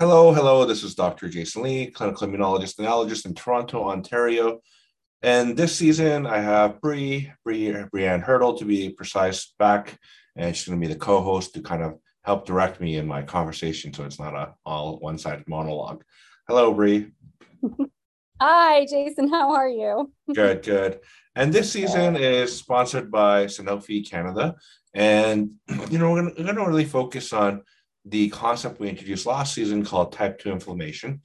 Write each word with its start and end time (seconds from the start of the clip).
Hello, 0.00 0.32
hello. 0.32 0.64
This 0.64 0.82
is 0.82 0.94
Dr. 0.94 1.28
Jason 1.28 1.62
Lee, 1.62 1.90
clinical 1.90 2.26
immunologist 2.26 2.78
and 2.78 2.88
allergist 2.88 3.26
in 3.26 3.34
Toronto, 3.34 3.84
Ontario. 3.84 4.60
And 5.20 5.54
this 5.54 5.76
season, 5.76 6.26
I 6.26 6.38
have 6.38 6.80
Bree, 6.80 7.30
Bree, 7.44 7.74
Brianne 7.94 8.22
Hurdle 8.22 8.56
to 8.56 8.64
be 8.64 8.88
precise, 8.88 9.52
back, 9.58 9.98
and 10.36 10.56
she's 10.56 10.66
going 10.66 10.80
to 10.80 10.88
be 10.88 10.90
the 10.90 10.98
co-host 10.98 11.52
to 11.52 11.60
kind 11.60 11.82
of 11.82 11.98
help 12.24 12.46
direct 12.46 12.80
me 12.80 12.96
in 12.96 13.06
my 13.06 13.20
conversation, 13.20 13.92
so 13.92 14.04
it's 14.04 14.18
not 14.18 14.34
a 14.34 14.54
all 14.64 14.98
one-sided 15.00 15.46
monologue. 15.46 16.02
Hello, 16.48 16.72
Bree. 16.72 17.12
Hi, 18.40 18.86
Jason. 18.86 19.28
How 19.28 19.52
are 19.52 19.68
you? 19.68 20.10
good, 20.34 20.62
good. 20.62 21.00
And 21.36 21.52
this 21.52 21.70
season 21.70 22.16
is 22.16 22.56
sponsored 22.56 23.10
by 23.10 23.44
Sanofi 23.44 24.10
Canada, 24.10 24.54
and 24.94 25.50
you 25.90 25.98
know 25.98 26.10
we're 26.12 26.30
going 26.30 26.56
to 26.56 26.64
really 26.64 26.86
focus 26.86 27.34
on 27.34 27.64
the 28.04 28.28
concept 28.30 28.80
we 28.80 28.88
introduced 28.88 29.26
last 29.26 29.54
season 29.54 29.84
called 29.84 30.12
type 30.12 30.38
2 30.38 30.50
inflammation. 30.50 31.20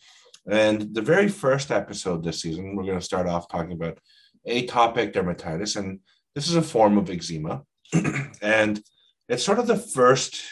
And 0.49 0.93
the 0.93 1.01
very 1.01 1.27
first 1.27 1.71
episode 1.71 2.23
this 2.23 2.41
season, 2.41 2.75
we're 2.75 2.83
going 2.83 2.99
to 2.99 3.05
start 3.05 3.27
off 3.27 3.47
talking 3.47 3.71
about 3.71 3.99
atopic 4.47 5.13
dermatitis. 5.13 5.75
And 5.75 5.99
this 6.35 6.47
is 6.47 6.55
a 6.55 6.61
form 6.61 6.97
of 6.97 7.09
eczema. 7.09 7.63
and 8.41 8.81
it's 9.27 9.43
sort 9.43 9.59
of 9.59 9.67
the 9.67 9.77
first 9.77 10.43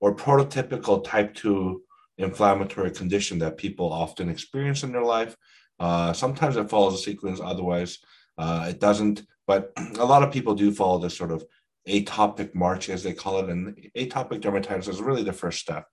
or 0.00 0.16
prototypical 0.16 1.04
type 1.04 1.34
2 1.34 1.82
inflammatory 2.18 2.90
condition 2.90 3.38
that 3.38 3.56
people 3.56 3.92
often 3.92 4.28
experience 4.28 4.82
in 4.82 4.92
their 4.92 5.04
life. 5.04 5.36
Uh, 5.78 6.12
sometimes 6.12 6.56
it 6.56 6.68
follows 6.68 6.94
a 6.94 6.98
sequence, 6.98 7.40
otherwise, 7.42 7.98
uh, 8.38 8.66
it 8.68 8.80
doesn't. 8.80 9.22
But 9.46 9.72
a 9.98 10.04
lot 10.04 10.22
of 10.22 10.32
people 10.32 10.54
do 10.54 10.72
follow 10.72 10.98
this 10.98 11.16
sort 11.16 11.32
of 11.32 11.44
atopic 11.88 12.54
march, 12.54 12.88
as 12.88 13.02
they 13.02 13.12
call 13.12 13.40
it, 13.40 13.48
and 13.48 13.76
atopic 13.96 14.40
dermatitis 14.40 14.88
is 14.88 15.00
really 15.00 15.22
the 15.22 15.32
first 15.32 15.60
step. 15.60 15.86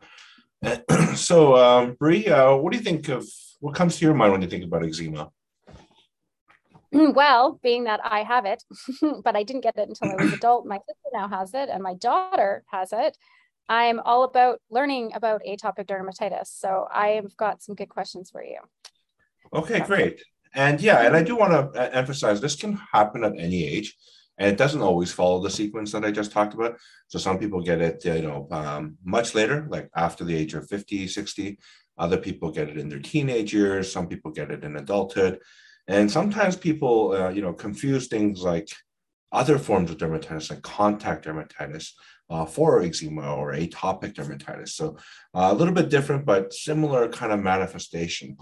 so, 1.16 1.56
um, 1.56 1.96
Bree, 2.00 2.28
uh, 2.28 2.56
what 2.56 2.72
do 2.72 2.78
you 2.78 2.84
think 2.84 3.10
of 3.10 3.26
what 3.60 3.76
comes 3.76 3.98
to 3.98 4.06
your 4.06 4.14
mind 4.14 4.32
when 4.32 4.42
you 4.42 4.48
think 4.48 4.64
about 4.64 4.86
eczema? 4.86 5.30
Well, 6.92 7.60
being 7.62 7.84
that 7.84 8.00
I 8.04 8.24
have 8.24 8.46
it, 8.46 8.64
but 9.24 9.36
I 9.36 9.44
didn't 9.44 9.62
get 9.62 9.78
it 9.78 9.90
until 9.90 10.10
I 10.10 10.24
was 10.24 10.34
adult, 10.40 10.66
my 10.66 10.78
sister 10.78 11.10
now 11.14 11.28
has 11.28 11.54
it, 11.54 11.70
and 11.70 11.84
my 11.84 11.96
daughter 11.96 12.64
has 12.72 12.94
it. 12.94 13.18
I'm 13.70 14.00
all 14.00 14.24
about 14.24 14.62
learning 14.72 15.12
about 15.14 15.42
atopic 15.46 15.88
dermatitis. 15.88 16.48
So 16.48 16.88
I've 16.92 17.36
got 17.36 17.62
some 17.62 17.76
good 17.76 17.90
questions 17.90 18.32
for 18.32 18.42
you. 18.42 18.60
Okay, 19.54 19.82
great. 19.82 20.24
And 20.56 20.80
yeah, 20.80 21.06
and 21.06 21.16
I 21.16 21.24
do 21.24 21.36
want 21.36 21.52
to 21.52 21.80
uh, 21.80 21.90
emphasize 21.92 22.40
this 22.40 22.56
can 22.56 22.80
happen 22.94 23.24
at 23.26 23.34
any 23.38 23.66
age 23.66 23.96
and 24.38 24.50
it 24.50 24.58
doesn't 24.58 24.82
always 24.82 25.12
follow 25.12 25.42
the 25.42 25.50
sequence 25.50 25.92
that 25.92 26.06
I 26.06 26.12
just 26.12 26.32
talked 26.32 26.54
about. 26.54 26.78
So 27.08 27.18
some 27.18 27.40
people 27.40 27.62
get 27.62 27.82
it, 27.82 28.06
you 28.06 28.22
know, 28.22 28.48
um, 28.52 28.98
much 29.04 29.34
later, 29.34 29.68
like 29.70 29.90
after 29.96 30.24
the 30.24 30.36
age 30.36 30.54
of 30.54 30.68
50, 30.68 31.08
60. 31.08 31.60
Other 31.98 32.18
people 32.18 32.52
get 32.52 32.70
it 32.70 32.78
in 32.78 32.90
their 32.90 33.00
teenage 33.00 33.54
years. 33.54 33.92
Some 33.92 34.08
people 34.08 34.32
get 34.32 34.52
it 34.52 34.64
in 34.64 34.76
adulthood. 34.76 35.40
And 35.88 36.12
sometimes 36.12 36.56
people, 36.56 37.14
uh, 37.14 37.30
you 37.30 37.42
know, 37.42 37.54
confuse 37.54 38.08
things 38.08 38.44
like 38.44 38.70
other 39.32 39.58
forms 39.58 39.90
of 39.90 39.98
dermatitis, 39.98 40.52
like 40.52 40.62
contact 40.62 41.26
dermatitis, 41.26 41.92
uh, 42.30 42.46
for 42.46 42.82
eczema 42.82 43.34
or 43.34 43.54
atopic 43.54 44.14
dermatitis. 44.14 44.70
So 44.70 44.98
uh, 45.34 45.50
a 45.52 45.54
little 45.54 45.74
bit 45.74 45.90
different, 45.90 46.26
but 46.26 46.54
similar 46.54 47.10
kind 47.10 47.32
of 47.32 47.40
manifestation. 47.40 48.38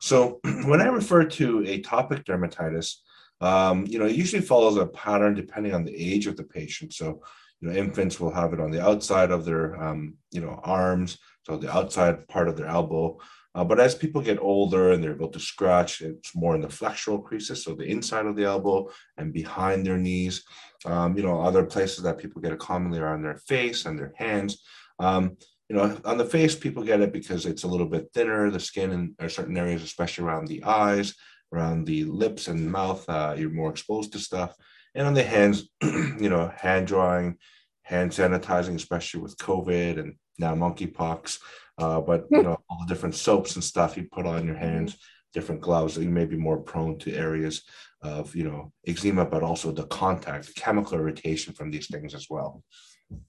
So 0.00 0.40
when 0.64 0.80
I 0.80 0.86
refer 0.86 1.24
to 1.24 1.60
atopic 1.60 2.24
dermatitis, 2.24 2.96
um, 3.40 3.86
you 3.86 3.98
know, 3.98 4.06
it 4.06 4.16
usually 4.16 4.42
follows 4.42 4.76
a 4.76 4.86
pattern 4.86 5.34
depending 5.34 5.74
on 5.74 5.84
the 5.84 5.96
age 5.96 6.26
of 6.26 6.36
the 6.36 6.44
patient. 6.44 6.92
So, 6.92 7.22
you 7.60 7.68
know, 7.68 7.74
infants 7.74 8.20
will 8.20 8.32
have 8.32 8.52
it 8.52 8.60
on 8.60 8.70
the 8.70 8.82
outside 8.82 9.30
of 9.30 9.44
their, 9.44 9.80
um, 9.82 10.14
you 10.30 10.40
know, 10.40 10.60
arms, 10.62 11.18
so 11.42 11.56
the 11.56 11.74
outside 11.74 12.28
part 12.28 12.48
of 12.48 12.56
their 12.56 12.66
elbow. 12.66 13.18
Uh, 13.54 13.64
but 13.64 13.80
as 13.80 13.94
people 13.94 14.22
get 14.22 14.38
older 14.38 14.92
and 14.92 15.02
they're 15.02 15.14
able 15.14 15.28
to 15.28 15.40
scratch, 15.40 16.02
it's 16.02 16.36
more 16.36 16.54
in 16.54 16.60
the 16.60 16.68
flexural 16.68 17.22
creases, 17.22 17.64
so 17.64 17.74
the 17.74 17.84
inside 17.84 18.26
of 18.26 18.36
the 18.36 18.44
elbow 18.44 18.88
and 19.16 19.32
behind 19.32 19.84
their 19.84 19.98
knees. 19.98 20.44
Um, 20.84 21.16
you 21.16 21.24
know, 21.24 21.40
other 21.40 21.64
places 21.64 22.04
that 22.04 22.18
people 22.18 22.40
get 22.40 22.52
it 22.52 22.60
commonly 22.60 23.00
are 23.00 23.12
on 23.12 23.22
their 23.22 23.36
face 23.36 23.86
and 23.86 23.98
their 23.98 24.12
hands. 24.16 24.62
Um, 24.98 25.36
you 25.68 25.76
know, 25.76 25.98
on 26.04 26.18
the 26.18 26.24
face, 26.24 26.54
people 26.54 26.84
get 26.84 27.00
it 27.00 27.12
because 27.12 27.46
it's 27.46 27.64
a 27.64 27.68
little 27.68 27.86
bit 27.86 28.10
thinner, 28.12 28.50
the 28.50 28.60
skin 28.60 29.14
in 29.18 29.28
certain 29.28 29.56
areas, 29.56 29.82
especially 29.82 30.24
around 30.24 30.46
the 30.46 30.62
eyes 30.64 31.14
around 31.52 31.86
the 31.86 32.04
lips 32.04 32.48
and 32.48 32.70
mouth, 32.70 33.08
uh, 33.08 33.34
you're 33.36 33.50
more 33.50 33.70
exposed 33.70 34.12
to 34.12 34.18
stuff. 34.18 34.54
And 34.94 35.06
on 35.06 35.14
the 35.14 35.22
hands, 35.22 35.68
you 35.82 36.28
know, 36.28 36.52
hand 36.56 36.86
drawing, 36.86 37.36
hand 37.82 38.10
sanitizing, 38.10 38.74
especially 38.74 39.20
with 39.20 39.36
COVID 39.36 39.98
and 39.98 40.14
now 40.38 40.54
monkeypox. 40.54 41.38
Uh, 41.78 42.00
but 42.00 42.26
you 42.30 42.42
know, 42.42 42.58
all 42.68 42.78
the 42.80 42.92
different 42.92 43.14
soaps 43.14 43.54
and 43.54 43.64
stuff 43.64 43.96
you 43.96 44.06
put 44.12 44.26
on 44.26 44.46
your 44.46 44.56
hands, 44.56 44.96
different 45.32 45.60
gloves, 45.60 45.96
you 45.96 46.08
may 46.08 46.26
be 46.26 46.36
more 46.36 46.58
prone 46.58 46.98
to 46.98 47.14
areas 47.14 47.62
of 48.02 48.34
you 48.34 48.44
know 48.44 48.72
eczema, 48.86 49.24
but 49.24 49.42
also 49.42 49.72
the 49.72 49.86
contact, 49.86 50.46
the 50.46 50.52
chemical 50.54 50.98
irritation 50.98 51.54
from 51.54 51.70
these 51.70 51.86
things 51.86 52.14
as 52.14 52.26
well. 52.28 52.62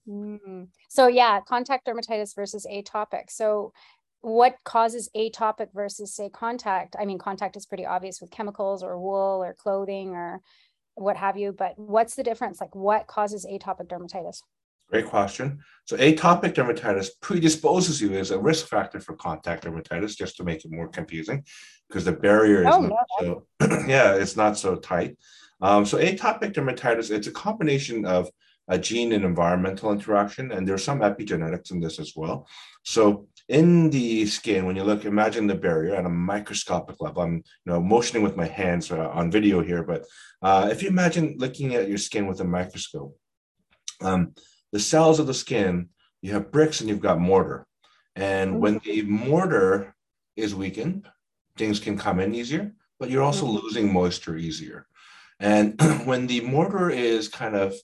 Mm. 0.08 0.68
So 0.90 1.08
yeah, 1.08 1.40
contact 1.42 1.88
dermatitis 1.88 2.36
versus 2.36 2.66
atopic. 2.70 3.30
So 3.30 3.74
what 4.22 4.56
causes 4.64 5.10
atopic 5.16 5.74
versus 5.74 6.16
say 6.16 6.30
contact? 6.30 6.96
I 7.00 7.06
mean 7.06 7.18
contact 7.18 7.58
is 7.58 7.66
pretty 7.66 7.86
obvious 7.86 8.22
with 8.22 8.32
chemicals 8.32 8.84
or 8.84 9.00
wool 9.00 9.44
or 9.44 9.54
clothing 9.54 10.16
or 10.16 10.42
what 10.96 11.18
have 11.18 11.38
you 11.38 11.52
but 11.52 11.74
what's 11.78 12.16
the 12.16 12.24
difference? 12.24 12.62
Like 12.62 12.76
what 12.76 13.08
causes 13.08 13.46
atopic 13.46 13.88
dermatitis? 13.88 14.42
Great 14.90 15.08
question. 15.08 15.60
So 15.86 15.98
atopic 15.98 16.54
dermatitis 16.54 17.10
predisposes 17.22 18.02
you 18.02 18.14
as 18.14 18.32
a 18.32 18.40
risk 18.40 18.68
factor 18.68 19.00
for 19.00 19.16
contact 19.16 19.64
dermatitis 19.64 20.18
just 20.18 20.38
to 20.38 20.44
make 20.44 20.66
it 20.66 20.72
more 20.72 20.88
confusing 20.88 21.44
because 21.88 22.06
the 22.06 22.12
barrier 22.12 22.68
is 22.68 22.76
oh, 22.76 22.82
not 22.82 23.06
so 23.20 23.46
yeah 23.88 24.14
it's 24.16 24.36
not 24.36 24.58
so 24.58 24.76
tight. 24.76 25.18
Um, 25.62 25.86
so 25.86 25.98
atopic 25.98 26.54
dermatitis 26.54 27.10
it's 27.10 27.28
a 27.28 27.32
combination 27.32 28.06
of 28.06 28.30
a 28.68 28.78
gene 28.78 29.12
and 29.12 29.26
environmental 29.26 29.92
interaction 29.92 30.52
and 30.52 30.68
there's 30.68 30.84
some 30.84 31.00
epigenetics 31.00 31.72
in 31.72 31.80
this 31.80 32.00
as 32.00 32.14
well. 32.16 32.48
So 32.84 33.28
in 33.48 33.90
the 33.90 34.26
skin, 34.26 34.66
when 34.66 34.76
you 34.76 34.84
look, 34.84 35.06
imagine 35.06 35.48
the 35.48 35.56
barrier 35.56 35.96
at 35.96 36.06
a 36.06 36.10
microscopic 36.10 37.02
level. 37.02 37.24
I'm, 37.24 37.36
you 37.36 37.44
know, 37.66 37.82
motioning 37.82 38.24
with 38.24 38.38
my 38.38 38.46
hands 38.46 38.92
uh, 38.92 39.10
on 39.10 39.32
video 39.32 39.62
here, 39.62 39.84
but 39.84 40.06
uh, 40.42 40.70
if 40.72 40.82
you 40.82 40.90
imagine 40.90 41.36
looking 41.38 41.76
at 41.76 41.90
your 41.90 41.98
skin 41.98 42.28
with 42.28 42.40
a 42.42 42.46
microscope, 42.46 43.18
um, 44.02 44.34
the 44.72 44.80
cells 44.80 45.20
of 45.20 45.28
the 45.28 45.34
skin, 45.34 45.90
you 46.22 46.34
have 46.34 46.52
bricks 46.52 46.80
and 46.80 46.90
you've 46.90 47.02
got 47.02 47.20
mortar. 47.20 47.68
And 48.16 48.60
when 48.60 48.80
the 48.84 49.04
mortar 49.04 49.96
is 50.36 50.56
weakened, 50.56 51.08
things 51.58 51.80
can 51.80 51.98
come 51.98 52.20
in 52.20 52.34
easier, 52.36 52.74
but 53.00 53.10
you're 53.10 53.24
also 53.24 53.46
mm-hmm. 53.46 53.64
losing 53.64 53.94
moisture 53.94 54.38
easier. 54.38 54.88
And 55.40 55.80
when 56.06 56.28
the 56.28 56.42
mortar 56.42 56.90
is 56.90 57.28
kind 57.28 57.56
of 57.56 57.76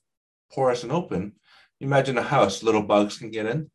porous 0.51 0.83
and 0.83 0.91
open, 0.91 1.33
imagine 1.79 2.17
a 2.17 2.23
house, 2.23 2.63
little 2.63 2.83
bugs 2.83 3.17
can 3.17 3.31
get 3.31 3.45
in 3.45 3.69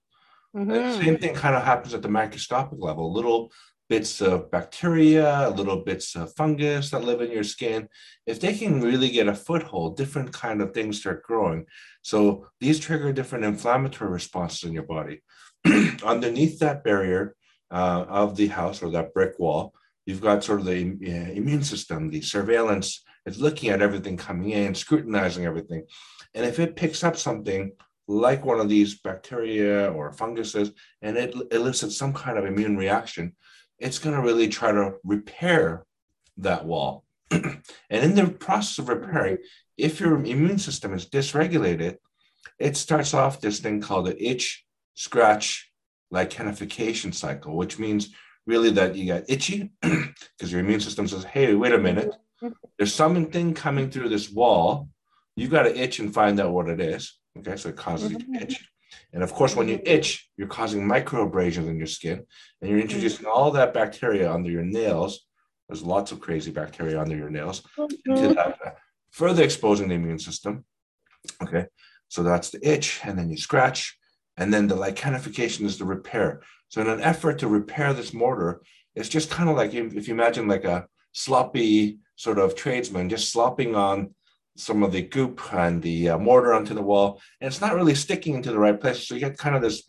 Mm-hmm. 0.55 1.03
Same 1.03 1.19
thing 1.19 1.35
kind 1.35 1.57
of 1.57 1.65
happens 1.65 1.95
at 1.95 2.03
the 2.03 2.09
microscopic 2.09 2.79
level. 2.81 3.13
Little 3.13 3.51
bits 3.89 4.23
of 4.23 4.51
bacteria, 4.51 5.53
little 5.55 5.85
bits 5.85 6.17
of 6.17 6.35
fungus 6.35 6.91
that 6.91 7.05
live 7.05 7.21
in 7.21 7.31
your 7.31 7.45
skin. 7.45 7.89
If 8.27 8.41
they 8.41 8.55
can 8.55 8.81
really 8.81 9.11
get 9.11 9.29
a 9.29 9.35
foothold, 9.35 9.97
different 9.97 10.33
kind 10.33 10.63
of 10.63 10.73
things 10.73 11.01
start 11.01 11.23
growing. 11.23 11.67
So 12.03 12.47
these 12.61 12.81
trigger 12.81 13.13
different 13.13 13.45
inflammatory 13.45 14.11
responses 14.11 14.65
in 14.65 14.73
your 14.73 14.85
body. 14.85 15.23
Underneath 16.05 16.59
that 16.61 16.85
barrier 16.85 17.37
uh, 17.71 18.07
of 18.09 18.37
the 18.37 18.49
house 18.49 18.83
or 18.83 18.91
that 18.93 19.15
brick 19.15 19.39
wall, 19.39 19.75
you've 20.07 20.21
got 20.21 20.45
sort 20.45 20.61
of 20.61 20.67
the 20.67 20.97
uh, 21.07 21.33
immune 21.33 21.63
system, 21.63 22.11
the 22.11 22.23
surveillance. 22.23 23.03
It's 23.27 23.39
looking 23.39 23.71
at 23.71 23.83
everything 23.83 24.17
coming 24.17 24.51
in, 24.51 24.75
scrutinizing 24.75 25.45
everything. 25.45 25.85
And 26.35 26.47
if 26.47 26.59
it 26.59 26.77
picks 26.77 27.05
up 27.05 27.17
something 27.17 27.73
like 28.09 28.45
one 28.45 28.61
of 28.61 28.69
these 28.69 29.01
bacteria 29.01 29.91
or 29.93 30.13
funguses 30.13 30.73
and 31.01 31.17
it 31.17 31.35
elicits 31.51 31.97
some 31.97 32.13
kind 32.13 32.39
of 32.39 32.45
immune 32.45 32.77
reaction, 32.77 33.35
it's 33.79 33.99
going 33.99 34.15
to 34.15 34.23
really 34.23 34.49
try 34.49 34.73
to 34.73 34.95
repair 35.05 35.85
that 36.39 36.65
wall. 36.65 37.05
and 37.31 37.63
in 37.91 38.15
the 38.15 38.29
process 38.29 38.79
of 38.79 38.89
repairing, 38.89 39.39
if 39.77 40.01
your 40.01 40.17
immune 40.17 40.59
system 40.59 40.93
is 40.95 41.07
dysregulated, 41.07 41.97
it 42.59 42.77
starts 42.77 43.15
off 43.15 43.41
this 43.41 43.61
thing 43.61 43.81
called 43.81 44.07
the 44.07 44.23
itch, 44.23 44.65
scratch, 44.95 45.71
lichenification 46.13 47.15
cycle, 47.15 47.57
which 47.57 47.79
means 47.79 48.11
really 48.47 48.71
that 48.71 48.95
you 48.95 49.07
get 49.07 49.25
itchy 49.29 49.71
because 49.81 50.51
your 50.51 50.61
immune 50.61 50.81
system 50.81 51.09
says, 51.09 51.25
hey, 51.25 51.55
wait 51.55 51.73
a 51.73 51.79
minute, 51.79 52.13
there's 52.77 52.95
something 52.95 53.55
coming 53.55 53.91
through 53.91 54.09
this 54.09 54.31
wall. 54.31 54.89
You've 55.37 55.51
got 55.51 55.63
to 55.63 55.77
itch 55.77 55.99
and 56.01 56.13
find 56.13 56.39
out 56.41 56.53
what 56.53 56.69
it 56.69 56.81
is. 56.81 57.19
Okay, 57.39 57.57
so 57.57 57.71
it 57.71 57.77
causes 57.77 58.13
you 58.13 58.19
to 58.19 58.25
mm-hmm. 58.25 58.43
itch. 58.43 58.69
And 59.13 59.23
of 59.23 59.33
course, 59.33 59.57
when 59.57 59.69
you 59.69 59.81
itch, 59.85 60.29
you're 60.37 60.49
causing 60.49 60.83
microabrasions 60.83 61.69
in 61.69 61.79
your 61.79 61.87
skin 61.87 62.25
and 62.61 62.71
you're 62.71 62.81
introducing 62.81 63.27
all 63.27 63.51
that 63.53 63.73
bacteria 63.73 64.31
under 64.31 64.51
your 64.51 64.65
nails. 64.65 65.27
There's 65.69 65.83
lots 65.83 66.13
of 66.13 66.21
crazy 66.21 66.51
bacteria 66.51 67.01
under 67.01 67.17
your 67.17 67.31
nails, 67.31 67.63
mm-hmm. 67.79 68.35
that, 68.35 68.77
further 69.11 69.43
exposing 69.43 69.89
the 69.89 69.95
immune 69.95 70.19
system. 70.19 70.65
Okay, 71.43 71.67
so 72.09 72.23
that's 72.23 72.51
the 72.51 72.61
itch. 72.69 73.01
And 73.05 73.19
then 73.19 73.31
you 73.31 73.37
scratch. 73.37 73.97
and 74.37 74.53
then 74.53 74.67
the 74.67 74.77
lichenification 74.77 75.65
is 75.65 75.79
the 75.79 75.85
repair. 75.85 76.43
So 76.69 76.81
in 76.81 76.89
an 76.89 77.01
effort 77.01 77.39
to 77.41 77.49
repair 77.49 77.93
this 77.93 78.15
mortar, 78.15 78.63
it's 78.95 79.09
just 79.09 79.31
kind 79.31 79.49
of 79.49 79.57
like 79.57 79.75
if 79.75 80.09
you 80.09 80.15
imagine 80.15 80.49
like 80.49 80.65
a 80.65 80.87
sloppy 81.13 81.99
sort 82.17 82.39
of 82.39 82.55
tradesman 82.55 83.09
just 83.09 83.31
slopping 83.31 83.75
on 83.75 84.15
some 84.57 84.83
of 84.83 84.93
the 84.93 85.03
goop 85.03 85.41
and 85.53 85.83
the 85.83 86.11
uh, 86.11 86.19
mortar 86.19 86.53
onto 86.53 86.75
the 86.75 86.83
wall, 86.83 87.21
and 87.41 87.49
it's 87.49 87.61
not 87.61 87.75
really 87.75 87.95
sticking 87.95 88.35
into 88.35 88.51
the 88.51 88.59
right 88.59 88.81
place. 88.81 89.07
So 89.07 89.15
you 89.15 89.21
get 89.21 89.39
kind 89.39 89.57
of 89.57 89.63
this, 89.63 89.89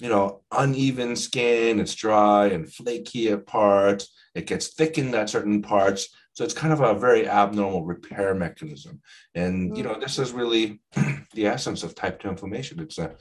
you 0.00 0.08
know, 0.08 0.42
uneven 0.50 1.16
skin. 1.16 1.80
It's 1.80 1.94
dry 1.94 2.46
and 2.46 2.72
flaky 2.72 3.30
at 3.30 3.46
parts. 3.46 4.12
It 4.34 4.46
gets 4.46 4.74
thickened 4.74 5.14
at 5.14 5.30
certain 5.30 5.62
parts. 5.62 6.08
So 6.34 6.44
it's 6.44 6.54
kind 6.54 6.72
of 6.72 6.80
a 6.80 6.98
very 6.98 7.28
abnormal 7.28 7.84
repair 7.84 8.34
mechanism. 8.34 9.02
And 9.34 9.76
you 9.76 9.82
know, 9.82 9.98
this 10.00 10.18
is 10.18 10.32
really 10.32 10.80
the 11.34 11.46
essence 11.46 11.82
of 11.82 11.94
type 11.94 12.20
2 12.20 12.28
inflammation. 12.28 12.80
It's 12.80 12.98
a 12.98 13.14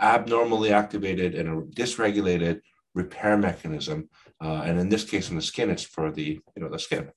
abnormally 0.00 0.72
activated 0.72 1.34
and 1.34 1.48
a 1.48 1.62
dysregulated 1.62 2.60
repair 2.94 3.36
mechanism. 3.36 4.08
Uh, 4.40 4.62
and 4.64 4.78
in 4.78 4.88
this 4.88 5.04
case, 5.04 5.30
in 5.30 5.36
the 5.36 5.42
skin, 5.42 5.70
it's 5.70 5.82
for 5.82 6.10
the 6.12 6.40
you 6.56 6.62
know 6.62 6.68
the 6.68 6.78
skin. 6.78 7.10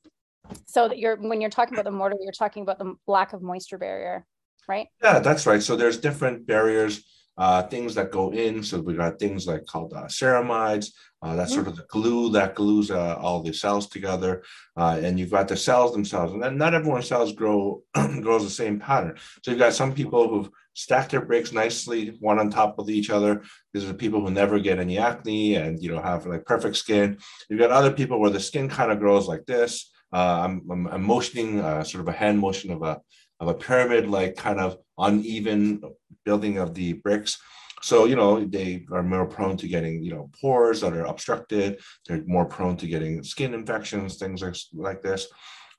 So 0.68 0.88
that 0.88 1.00
you're 1.00 1.16
when 1.18 1.42
you're 1.42 1.50
talking 1.50 1.76
about 1.76 1.86
the 1.86 1.92
mortar, 1.92 2.18
you're 2.20 2.32
talking 2.32 2.64
about 2.64 2.80
the 2.80 2.96
lack 3.08 3.34
of 3.34 3.42
moisture 3.42 3.78
barrier, 3.78 4.26
right? 4.68 4.88
Yeah, 5.04 5.20
that's 5.20 5.46
right. 5.46 5.62
So 5.62 5.76
there's 5.76 5.98
different 5.98 6.46
barriers, 6.46 7.04
uh, 7.38 7.64
things 7.64 7.96
that 7.96 8.12
go 8.12 8.32
in. 8.32 8.64
So 8.64 8.80
we 8.82 8.94
got 8.94 9.20
things 9.20 9.48
like 9.48 9.66
called 9.66 9.94
uh, 9.94 10.06
ceramides. 10.06 10.92
Uh, 11.22 11.36
that's 11.36 11.52
mm-hmm. 11.52 11.62
sort 11.62 11.68
of 11.68 11.76
the 11.76 11.86
glue 11.90 12.32
that 12.32 12.56
glues 12.56 12.90
uh, 12.90 13.16
all 13.16 13.44
the 13.44 13.54
cells 13.54 13.88
together, 13.88 14.44
uh, 14.76 15.00
and 15.04 15.20
you've 15.20 15.32
got 15.32 15.48
the 15.48 15.58
cells 15.58 15.94
themselves. 15.94 16.34
And 16.34 16.42
then 16.42 16.58
not 16.58 16.74
everyone's 16.74 17.08
cells 17.08 17.34
grow 17.34 17.84
grows 18.22 18.44
the 18.44 18.50
same 18.50 18.80
pattern. 18.80 19.18
So 19.44 19.52
you've 19.52 19.60
got 19.60 19.74
some 19.74 19.94
people 19.94 20.28
who've 20.28 20.50
stack 20.74 21.10
their 21.10 21.26
bricks 21.26 21.52
nicely 21.52 22.16
one 22.20 22.40
on 22.40 22.50
top 22.50 22.80
of 22.80 22.90
each 22.90 23.10
other 23.10 23.44
these 23.74 23.84
are 23.84 23.94
people 23.94 24.22
who 24.22 24.32
never 24.32 24.60
get 24.60 24.80
any 24.80 24.98
acne 24.98 25.56
and 25.56 25.82
you 25.82 25.92
know 25.92 26.02
have 26.02 26.26
like 26.26 26.46
perfect 26.46 26.76
skin 26.78 27.18
you've 27.50 27.60
got 27.60 27.72
other 27.72 27.92
people 27.92 28.20
where 28.20 28.30
the 28.30 28.40
skin 28.40 28.70
kind 28.70 28.92
of 28.92 29.00
grows 29.00 29.28
like 29.28 29.46
this 29.46 29.92
uh, 30.14 30.42
I'm, 30.44 30.62
I'm, 30.70 30.88
I'm, 30.88 31.04
motioning 31.04 31.62
uh, 31.62 31.84
sort 31.84 32.02
of 32.02 32.08
a 32.08 32.18
hand 32.18 32.40
motion 32.40 32.72
of 32.72 32.82
a 32.84 33.02
of 33.40 33.48
a 33.48 33.54
pyramid 33.54 34.08
like 34.08 34.36
kind 34.36 34.60
of 34.60 34.78
uneven 34.98 35.82
building 36.26 36.58
of 36.58 36.74
the 36.74 36.94
bricks. 36.94 37.40
So 37.82 38.06
you 38.06 38.16
know 38.16 38.46
they 38.46 38.86
are 38.92 39.04
more 39.04 39.26
prone 39.26 39.58
to 39.58 39.68
getting 39.68 40.04
you 40.04 40.12
know 40.12 40.30
pores 40.40 40.82
that 40.82 40.94
are 40.94 41.06
obstructed. 41.06 41.80
They're 42.08 42.24
more 42.26 42.46
prone 42.46 42.78
to 42.78 42.88
getting 42.88 43.24
skin 43.24 43.54
infections 43.54 44.18
things 44.18 44.42
like, 44.42 44.56
like 44.74 45.02
this. 45.02 45.28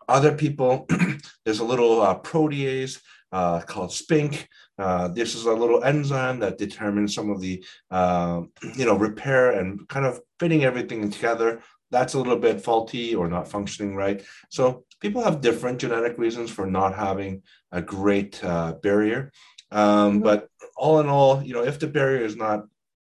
Other 0.08 0.32
people 0.32 0.86
there's 1.44 1.60
a 1.60 1.64
little 1.64 2.00
uh, 2.00 2.18
protease 2.18 3.00
uh, 3.32 3.60
called 3.60 3.92
spink. 3.92 4.48
Uh, 4.78 5.08
this 5.08 5.34
is 5.34 5.46
a 5.46 5.52
little 5.52 5.82
enzyme 5.82 6.38
that 6.40 6.58
determines 6.58 7.14
some 7.14 7.30
of 7.30 7.40
the, 7.40 7.64
uh, 7.90 8.42
you 8.76 8.84
know, 8.84 8.96
repair 8.96 9.52
and 9.52 9.88
kind 9.88 10.06
of 10.06 10.20
fitting 10.38 10.64
everything 10.64 11.10
together. 11.10 11.62
That's 11.92 12.14
a 12.14 12.18
little 12.18 12.38
bit 12.38 12.60
faulty 12.60 13.14
or 13.14 13.28
not 13.28 13.46
functioning 13.46 13.94
right. 13.94 14.24
So 14.50 14.84
people 14.98 15.22
have 15.22 15.40
different 15.40 15.78
genetic 15.78 16.18
reasons 16.18 16.50
for 16.50 16.66
not 16.66 16.96
having 16.96 17.42
a 17.70 17.80
great 17.80 18.42
uh, 18.42 18.72
barrier. 18.82 19.30
Um, 19.70 20.14
mm-hmm. 20.14 20.22
But 20.22 20.48
all 20.76 20.98
in 20.98 21.08
all, 21.08 21.42
you 21.42 21.54
know, 21.54 21.62
if 21.62 21.78
the 21.78 21.86
barrier 21.86 22.24
is 22.24 22.34
not 22.34 22.64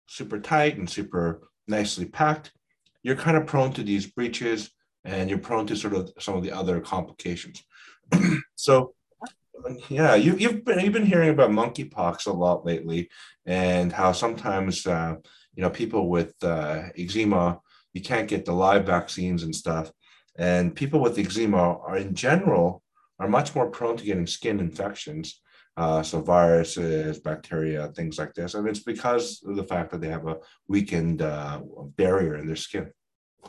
super 0.07 0.39
tight 0.39 0.77
and 0.77 0.89
super 0.89 1.41
nicely 1.67 2.05
packed, 2.05 2.53
you're 3.03 3.15
kind 3.15 3.35
of 3.35 3.45
prone 3.45 3.73
to 3.73 3.83
these 3.83 4.05
breaches 4.05 4.71
and 5.03 5.29
you're 5.29 5.39
prone 5.39 5.67
to 5.67 5.75
sort 5.75 5.93
of 5.93 6.11
some 6.19 6.35
of 6.35 6.43
the 6.43 6.51
other 6.51 6.79
complications. 6.79 7.63
so 8.55 8.93
yeah, 9.89 10.15
you, 10.15 10.35
you've 10.37 10.63
been 10.63 10.79
you've 10.79 10.93
been 10.93 11.05
hearing 11.05 11.29
about 11.29 11.49
monkeypox 11.49 12.27
a 12.27 12.31
lot 12.31 12.65
lately, 12.65 13.09
and 13.45 13.91
how 13.91 14.11
sometimes 14.11 14.85
uh, 14.85 15.15
you 15.55 15.63
know 15.63 15.69
people 15.69 16.09
with 16.09 16.33
uh, 16.43 16.83
eczema 16.97 17.59
you 17.97 18.03
can't 18.11 18.31
get 18.33 18.45
the 18.45 18.57
live 18.65 18.85
vaccines 18.85 19.41
and 19.43 19.55
stuff, 19.63 19.91
and 20.37 20.75
people 20.81 20.99
with 21.01 21.19
eczema 21.19 21.65
are 21.89 21.97
in 22.05 22.11
general 22.13 22.67
are 23.19 23.27
much 23.37 23.49
more 23.55 23.69
prone 23.77 23.97
to 23.97 24.07
getting 24.09 24.27
skin 24.27 24.59
infections. 24.59 25.41
Uh, 25.83 26.01
so 26.01 26.15
viruses, 26.37 27.19
bacteria, 27.19 27.81
things 27.89 28.17
like 28.17 28.33
this, 28.33 28.55
and 28.55 28.67
it's 28.67 28.85
because 28.93 29.25
of 29.47 29.55
the 29.55 29.67
fact 29.71 29.91
that 29.91 30.01
they 30.01 30.09
have 30.09 30.27
a 30.27 30.37
weakened 30.67 31.21
uh, 31.21 31.61
barrier 32.01 32.35
in 32.37 32.47
their 32.47 32.61
skin. 32.67 32.87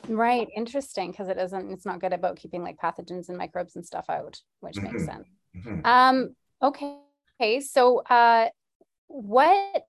Right, 0.08 0.46
interesting, 0.54 1.10
because 1.10 1.28
it 1.28 1.38
isn't. 1.38 1.72
It's 1.72 1.86
not 1.86 2.00
good 2.00 2.12
about 2.12 2.36
keeping 2.36 2.62
like 2.62 2.76
pathogens 2.76 3.28
and 3.30 3.38
microbes 3.38 3.76
and 3.76 3.84
stuff 3.84 4.06
out, 4.10 4.36
which 4.60 4.76
mm-hmm. 4.76 4.92
makes 4.92 5.04
sense. 5.06 5.28
Mm-hmm. 5.56 5.86
Um, 5.86 6.36
okay. 6.62 6.98
Okay. 7.40 7.60
So, 7.60 8.00
uh, 8.00 8.48
what, 9.06 9.82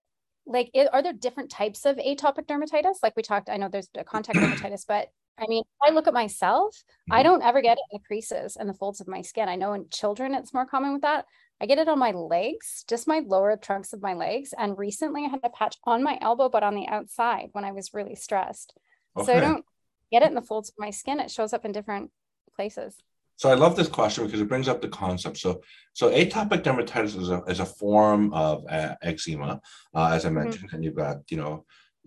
like, 0.49 0.71
it, 0.73 0.89
are 0.91 1.03
there 1.03 1.13
different 1.13 1.51
types 1.51 1.85
of 1.85 1.97
atopic 1.97 2.47
dermatitis? 2.47 2.97
Like 3.03 3.15
we 3.15 3.21
talked, 3.21 3.49
I 3.49 3.57
know 3.57 3.69
there's 3.69 3.89
a 3.95 4.03
contact 4.03 4.37
dermatitis, 4.39 4.85
but 4.87 5.09
I 5.37 5.45
mean, 5.47 5.63
I 5.81 5.91
look 5.91 6.07
at 6.07 6.13
myself, 6.13 6.75
mm-hmm. 6.75 7.13
I 7.13 7.23
don't 7.23 7.43
ever 7.43 7.61
get 7.61 7.77
it 7.77 7.83
in 7.91 7.99
the 7.99 8.05
creases 8.05 8.57
and 8.57 8.67
the 8.67 8.73
folds 8.73 8.99
of 8.99 9.07
my 9.07 9.21
skin. 9.21 9.47
I 9.47 9.55
know 9.55 9.73
in 9.73 9.85
children 9.89 10.33
it's 10.33 10.53
more 10.53 10.65
common 10.65 10.93
with 10.93 11.03
that. 11.03 11.25
I 11.61 11.65
get 11.65 11.77
it 11.77 11.87
on 11.87 11.99
my 11.99 12.11
legs, 12.11 12.83
just 12.87 13.07
my 13.07 13.19
lower 13.25 13.55
trunks 13.57 13.93
of 13.93 14.01
my 14.01 14.13
legs. 14.13 14.53
And 14.57 14.77
recently 14.77 15.25
I 15.25 15.29
had 15.29 15.41
a 15.43 15.49
patch 15.49 15.77
on 15.83 16.03
my 16.03 16.17
elbow, 16.21 16.49
but 16.49 16.63
on 16.63 16.75
the 16.75 16.87
outside 16.87 17.49
when 17.51 17.65
I 17.65 17.71
was 17.71 17.93
really 17.93 18.15
stressed. 18.15 18.73
Okay. 19.17 19.25
So 19.25 19.37
I 19.37 19.39
don't 19.39 19.65
get 20.11 20.23
it 20.23 20.29
in 20.29 20.35
the 20.35 20.41
folds 20.41 20.69
of 20.69 20.75
my 20.77 20.89
skin. 20.89 21.19
It 21.19 21.31
shows 21.31 21.53
up 21.53 21.65
in 21.65 21.71
different 21.71 22.11
places. 22.55 22.95
So 23.39 23.49
I 23.49 23.53
love 23.53 23.77
this 23.77 23.87
question 23.87 24.25
because 24.25 24.41
it 24.41 24.49
brings 24.49 24.67
up 24.67 24.81
the 24.81 24.89
concept. 24.89 25.37
So, 25.37 25.61
so 25.93 26.11
atopic 26.11 26.61
dermatitis 26.61 27.17
is 27.17 27.29
a, 27.29 27.41
is 27.43 27.61
a 27.61 27.65
form 27.65 28.33
of 28.33 28.65
uh, 28.69 28.95
eczema, 29.01 29.61
uh, 29.95 30.09
as 30.11 30.25
I 30.25 30.27
mm-hmm. 30.27 30.39
mentioned, 30.39 30.67
mm-hmm. 30.67 30.75
and 30.75 30.83
you've 30.83 30.97
got 30.97 31.19
you 31.29 31.37
know 31.37 31.63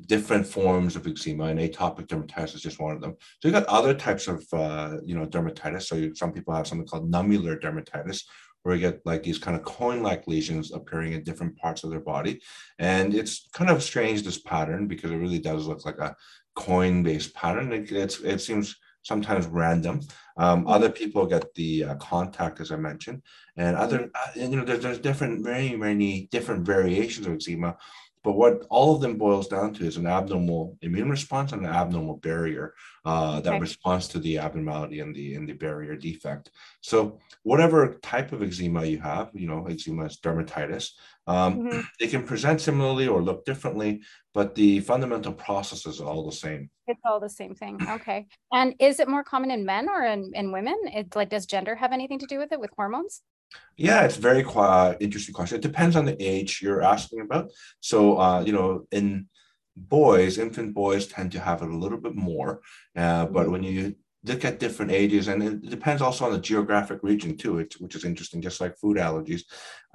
different 0.07 0.47
forms 0.47 0.95
of 0.95 1.07
eczema, 1.07 1.45
and 1.45 1.59
atopic 1.59 2.09
dermatitis 2.09 2.57
is 2.57 2.61
just 2.61 2.79
one 2.79 2.95
of 2.95 3.01
them. 3.01 3.17
So 3.41 3.49
you've 3.49 3.55
got 3.55 3.65
other 3.65 3.95
types 3.95 4.29
of 4.29 4.45
uh, 4.53 4.99
you 5.07 5.15
know 5.15 5.25
dermatitis. 5.25 5.85
So 5.85 5.95
you, 5.95 6.15
some 6.15 6.35
people 6.35 6.55
have 6.55 6.67
something 6.67 6.87
called 6.87 7.11
nummular 7.11 7.59
dermatitis, 7.59 8.25
where 8.63 8.75
you 8.75 8.83
get 8.83 9.01
like 9.07 9.23
these 9.23 9.39
kind 9.39 9.57
of 9.57 9.65
coin-like 9.65 10.27
lesions 10.27 10.71
appearing 10.71 11.15
in 11.15 11.25
different 11.25 11.57
parts 11.57 11.83
of 11.83 11.89
their 11.89 12.01
body, 12.01 12.43
and 12.79 13.15
it's 13.15 13.49
kind 13.55 13.71
of 13.71 13.83
strange 13.83 14.23
this 14.23 14.43
pattern 14.43 14.87
because 14.87 15.11
it 15.11 15.17
really 15.17 15.39
does 15.39 15.67
look 15.67 15.87
like 15.87 15.99
a 15.99 16.15
coin-based 16.57 17.35
pattern. 17.35 17.73
It, 17.73 17.91
it's 17.91 18.21
it 18.21 18.43
seems 18.43 18.77
sometimes 19.03 19.47
random. 19.47 20.01
Um, 20.37 20.67
other 20.67 20.91
people 20.91 21.27
get 21.27 21.55
the 21.55 21.85
uh, 21.85 21.95
contact, 21.97 22.61
as 22.61 22.73
I 22.73 22.77
mentioned, 22.77 23.23
and 23.57 23.77
other, 23.77 24.11
uh, 24.15 24.31
you 24.35 24.49
know, 24.49 24.65
there's, 24.65 24.83
there's 24.83 24.99
different, 24.99 25.45
very 25.45 25.77
many 25.77 26.29
different 26.31 26.65
variations 26.65 27.27
of 27.27 27.35
eczema. 27.35 27.77
But 28.25 28.33
what 28.33 28.67
all 28.71 28.95
of 28.95 29.01
them 29.01 29.19
boils 29.19 29.49
down 29.49 29.75
to 29.75 29.85
is 29.85 29.97
an 29.97 30.07
abnormal 30.07 30.79
immune 30.83 31.11
response 31.11 31.53
and 31.53 31.67
an 31.67 31.73
abnormal 31.73 32.19
barrier 32.19 32.75
uh, 33.05 33.41
that 33.41 33.55
okay. 33.55 33.61
responds 33.61 34.07
to 34.09 34.21
the 34.21 34.39
abnormality 34.39 35.01
in 35.01 35.13
the 35.13 35.35
in 35.35 35.47
the 35.47 35.55
barrier 35.55 35.97
defect. 35.97 36.51
So 36.81 37.19
whatever 37.43 37.99
type 38.03 38.33
of 38.33 38.43
eczema 38.43 38.85
you 38.85 39.01
have, 39.01 39.31
you 39.35 39.49
know, 39.49 39.67
eczema 39.67 40.07
is 40.07 40.19
dermatitis. 40.19 40.91
Um, 41.27 41.61
mm-hmm. 41.61 41.81
They 42.01 42.09
can 42.09 42.25
present 42.25 42.61
similarly 42.61 43.09
or 43.09 43.23
look 43.23 43.45
differently, 43.45 44.03
but 44.35 44.55
the 44.55 44.81
fundamental 44.81 45.33
process 45.33 45.87
is 45.87 46.01
all 46.01 46.25
the 46.25 46.33
same. 46.33 46.71
It's 46.87 47.01
all 47.05 47.21
the 47.21 47.29
same 47.29 47.55
thing. 47.55 47.79
Okay. 47.89 48.27
And 48.53 48.75
is 48.79 48.99
it 48.99 49.09
more 49.09 49.23
common 49.23 49.51
in 49.51 49.65
men 49.65 49.89
or 49.89 50.03
in, 50.05 50.33
in 50.35 50.51
women? 50.51 50.77
It, 50.87 51.15
like, 51.15 51.31
does 51.31 51.47
gender 51.47 51.77
have 51.77 51.93
anything 51.93 52.19
to 52.21 52.27
do 52.27 52.39
with 52.39 52.53
it 52.53 52.59
with 52.59 52.71
hormones? 52.77 53.23
Yeah, 53.77 54.05
it's 54.05 54.17
very 54.17 54.45
uh, 54.45 54.95
interesting 55.01 55.35
question. 55.35 55.59
It 55.59 55.63
depends 55.63 55.97
on 55.97 56.05
the 56.05 56.21
age 56.23 56.61
you're 56.63 56.83
asking 56.83 57.21
about. 57.21 57.51
So, 57.81 58.19
uh, 58.19 58.43
you 58.43 58.53
know, 58.53 58.87
in 58.93 59.29
boys, 59.77 60.39
infant 60.39 60.75
boys 60.75 61.07
tend 61.07 61.33
to 61.33 61.41
have 61.41 61.63
it 61.63 61.71
a 61.71 61.77
little 61.77 61.99
bit 61.99 62.15
more. 62.15 62.61
Uh, 62.95 63.27
but 63.27 63.51
when 63.51 63.63
you 63.63 63.95
look 64.25 64.45
at 64.45 64.61
different 64.61 64.93
ages, 64.93 65.29
and 65.29 65.43
it 65.43 65.71
depends 65.71 66.03
also 66.03 66.27
on 66.27 66.33
the 66.33 66.39
geographic 66.39 67.01
region 67.03 67.37
too, 67.37 67.55
which 67.79 67.97
is 67.97 68.05
interesting, 68.05 68.41
just 68.41 68.61
like 68.61 68.79
food 68.79 68.97
allergies. 68.97 69.43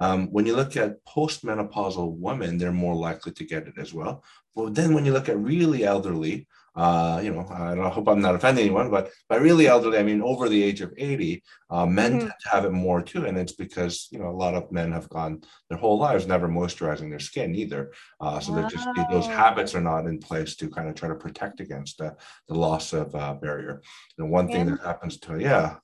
Um, 0.00 0.26
when 0.32 0.44
you 0.44 0.54
look 0.54 0.76
at 0.76 1.02
postmenopausal 1.06 2.16
women, 2.18 2.58
they're 2.58 2.72
more 2.72 2.94
likely 2.94 3.32
to 3.32 3.44
get 3.44 3.66
it 3.66 3.78
as 3.78 3.94
well. 3.94 4.22
But 4.54 4.74
then 4.74 4.92
when 4.92 5.04
you 5.06 5.12
look 5.12 5.28
at 5.28 5.38
really 5.38 5.84
elderly, 5.84 6.46
uh, 6.78 7.20
you 7.20 7.34
know, 7.34 7.44
I 7.50 7.74
don't 7.74 7.90
hope 7.90 8.06
I'm 8.06 8.20
not 8.20 8.36
offending 8.36 8.66
anyone, 8.66 8.88
but 8.88 9.10
by 9.28 9.34
really 9.34 9.66
elderly, 9.66 9.98
I 9.98 10.04
mean 10.04 10.22
over 10.22 10.48
the 10.48 10.62
age 10.62 10.80
of 10.80 10.94
80, 10.96 11.42
uh, 11.70 11.84
men 11.86 12.12
mm-hmm. 12.12 12.20
tend 12.20 12.32
to 12.44 12.48
have 12.50 12.64
it 12.64 12.70
more 12.70 13.02
too. 13.02 13.26
And 13.26 13.36
it's 13.36 13.52
because, 13.52 14.06
you 14.12 14.20
know, 14.20 14.28
a 14.28 14.40
lot 14.44 14.54
of 14.54 14.70
men 14.70 14.92
have 14.92 15.08
gone 15.08 15.42
their 15.68 15.78
whole 15.78 15.98
lives 15.98 16.28
never 16.28 16.48
moisturizing 16.48 17.10
their 17.10 17.18
skin 17.18 17.56
either. 17.56 17.90
Uh, 18.20 18.38
so 18.38 18.52
wow. 18.52 18.60
they're 18.60 18.70
just, 18.70 18.88
those 19.10 19.26
habits 19.26 19.74
are 19.74 19.80
not 19.80 20.06
in 20.06 20.20
place 20.20 20.54
to 20.54 20.70
kind 20.70 20.88
of 20.88 20.94
try 20.94 21.08
to 21.08 21.16
protect 21.16 21.58
against 21.58 22.00
uh, 22.00 22.12
the 22.46 22.54
loss 22.54 22.92
of 22.92 23.12
uh, 23.12 23.34
barrier. 23.34 23.82
And 24.16 24.30
one 24.30 24.46
thing 24.46 24.66
that 24.66 24.80
happens 24.80 25.18
to, 25.18 25.40
yeah. 25.40 25.78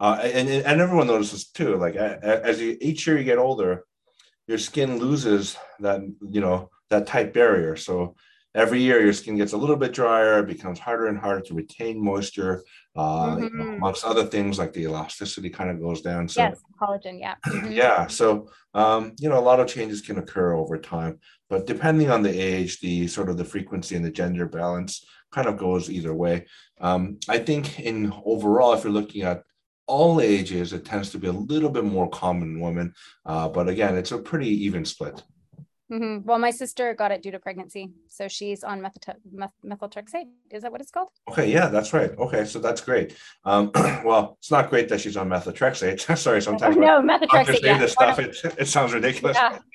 Uh, 0.00 0.18
and, 0.22 0.48
and 0.48 0.80
everyone 0.80 1.08
notices 1.08 1.48
too, 1.48 1.76
like 1.76 1.94
as 1.94 2.58
you, 2.58 2.78
each 2.80 3.06
year 3.06 3.18
you 3.18 3.24
get 3.24 3.36
older, 3.36 3.84
your 4.46 4.56
skin 4.56 4.98
loses 4.98 5.58
that, 5.80 6.00
you 6.22 6.40
know, 6.40 6.70
that 6.88 7.06
tight 7.06 7.34
barrier. 7.34 7.76
So 7.76 8.16
every 8.58 8.80
year 8.80 9.00
your 9.00 9.12
skin 9.12 9.36
gets 9.36 9.52
a 9.52 9.56
little 9.56 9.76
bit 9.76 9.92
drier, 9.92 10.40
it 10.40 10.46
becomes 10.46 10.78
harder 10.78 11.06
and 11.06 11.18
harder 11.18 11.40
to 11.42 11.54
retain 11.54 12.02
moisture, 12.02 12.64
uh, 12.96 13.28
mm-hmm. 13.28 13.44
you 13.44 13.50
know, 13.50 13.64
mm-hmm. 13.64 13.74
amongst 13.74 14.04
other 14.04 14.24
things 14.24 14.58
like 14.58 14.72
the 14.72 14.82
elasticity 14.82 15.48
kind 15.48 15.70
of 15.70 15.80
goes 15.80 16.02
down. 16.02 16.28
So 16.28 16.42
yes, 16.42 16.60
collagen, 16.80 17.20
yeah. 17.20 17.36
Mm-hmm. 17.46 17.72
Yeah. 17.72 18.06
So 18.08 18.48
um, 18.74 19.12
you 19.18 19.28
know, 19.28 19.38
a 19.38 19.48
lot 19.50 19.60
of 19.60 19.68
changes 19.68 20.00
can 20.00 20.18
occur 20.18 20.54
over 20.54 20.78
time. 20.78 21.20
but 21.48 21.66
depending 21.66 22.10
on 22.10 22.22
the 22.22 22.36
age, 22.54 22.80
the 22.80 23.06
sort 23.06 23.30
of 23.30 23.36
the 23.38 23.44
frequency 23.44 23.96
and 23.96 24.04
the 24.04 24.10
gender 24.10 24.46
balance 24.46 25.06
kind 25.32 25.48
of 25.48 25.56
goes 25.56 25.90
either 25.90 26.14
way. 26.14 26.46
Um, 26.80 27.18
I 27.28 27.38
think 27.38 27.80
in 27.80 28.12
overall, 28.24 28.74
if 28.74 28.84
you're 28.84 28.92
looking 28.92 29.22
at 29.22 29.42
all 29.86 30.20
ages, 30.20 30.72
it 30.72 30.84
tends 30.84 31.10
to 31.10 31.18
be 31.18 31.28
a 31.28 31.32
little 31.32 31.70
bit 31.70 31.84
more 31.84 32.08
common 32.10 32.56
in 32.56 32.60
women. 32.60 32.92
Uh, 33.24 33.48
but 33.48 33.68
again, 33.68 33.96
it's 33.96 34.12
a 34.12 34.18
pretty 34.18 34.50
even 34.66 34.84
split. 34.84 35.22
Mm-hmm. 35.90 36.26
Well, 36.26 36.38
my 36.38 36.50
sister 36.50 36.92
got 36.92 37.12
it 37.12 37.22
due 37.22 37.30
to 37.30 37.38
pregnancy, 37.38 37.90
so 38.08 38.28
she's 38.28 38.62
on 38.62 38.82
meth- 38.82 39.54
methotrexate. 39.64 40.28
Is 40.50 40.62
that 40.62 40.70
what 40.70 40.82
it's 40.82 40.90
called? 40.90 41.08
Okay, 41.30 41.50
yeah, 41.50 41.68
that's 41.68 41.94
right. 41.94 42.10
Okay, 42.18 42.44
so 42.44 42.58
that's 42.58 42.82
great. 42.82 43.16
Um, 43.44 43.70
well, 44.04 44.36
it's 44.38 44.50
not 44.50 44.68
great 44.68 44.90
that 44.90 45.00
she's 45.00 45.16
on 45.16 45.30
methotrexate. 45.30 46.16
Sorry, 46.18 46.42
sometimes 46.42 46.76
no 46.78 47.00
methotrexate. 47.00 47.62
Yeah. 47.62 47.78
This 47.78 47.92
stuff, 47.92 48.18
it, 48.18 48.36
it 48.58 48.68
sounds 48.68 48.92
ridiculous. 48.92 49.36
Yeah. 49.36 49.58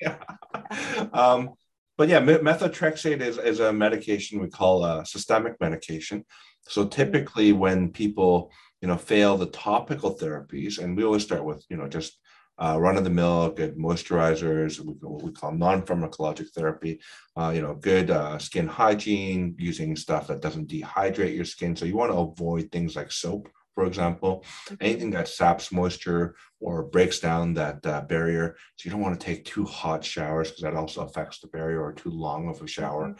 yeah. 0.70 1.06
um, 1.12 1.50
but 1.96 2.08
yeah, 2.08 2.20
methotrexate 2.20 3.20
is, 3.20 3.38
is 3.38 3.58
a 3.58 3.72
medication 3.72 4.40
we 4.40 4.48
call 4.48 4.84
a 4.84 5.04
systemic 5.04 5.60
medication. 5.60 6.24
So 6.68 6.82
mm-hmm. 6.82 6.90
typically, 6.90 7.52
when 7.52 7.90
people 7.90 8.52
you 8.80 8.86
know 8.88 8.96
fail 8.96 9.36
the 9.36 9.46
topical 9.46 10.16
therapies, 10.16 10.78
and 10.78 10.96
we 10.96 11.02
always 11.02 11.24
start 11.24 11.44
with 11.44 11.64
you 11.68 11.76
know 11.76 11.88
just 11.88 12.20
uh, 12.58 12.76
run 12.78 12.96
of 12.96 13.04
the 13.04 13.10
mill, 13.10 13.50
good 13.50 13.76
moisturizers, 13.76 14.78
what 15.02 15.22
we 15.22 15.32
call 15.32 15.52
non 15.52 15.82
pharmacologic 15.82 16.50
therapy, 16.50 17.00
uh, 17.36 17.52
you 17.54 17.60
know, 17.60 17.74
good 17.74 18.10
uh, 18.10 18.38
skin 18.38 18.66
hygiene, 18.66 19.54
using 19.58 19.96
stuff 19.96 20.28
that 20.28 20.40
doesn't 20.40 20.68
dehydrate 20.68 21.34
your 21.34 21.44
skin. 21.44 21.74
So 21.74 21.84
you 21.84 21.96
want 21.96 22.12
to 22.12 22.18
avoid 22.18 22.70
things 22.70 22.94
like 22.94 23.10
soap, 23.10 23.48
for 23.74 23.86
example, 23.86 24.44
mm-hmm. 24.66 24.74
anything 24.80 25.10
that 25.10 25.28
saps 25.28 25.72
moisture 25.72 26.36
or 26.60 26.84
breaks 26.84 27.18
down 27.18 27.54
that 27.54 27.84
uh, 27.84 28.02
barrier. 28.02 28.56
So 28.76 28.86
you 28.86 28.92
don't 28.92 29.02
want 29.02 29.18
to 29.18 29.26
take 29.26 29.44
too 29.44 29.64
hot 29.64 30.04
showers 30.04 30.50
because 30.50 30.62
that 30.62 30.74
also 30.74 31.02
affects 31.02 31.40
the 31.40 31.48
barrier 31.48 31.82
or 31.82 31.92
too 31.92 32.10
long 32.10 32.48
of 32.48 32.62
a 32.62 32.66
shower. 32.68 33.16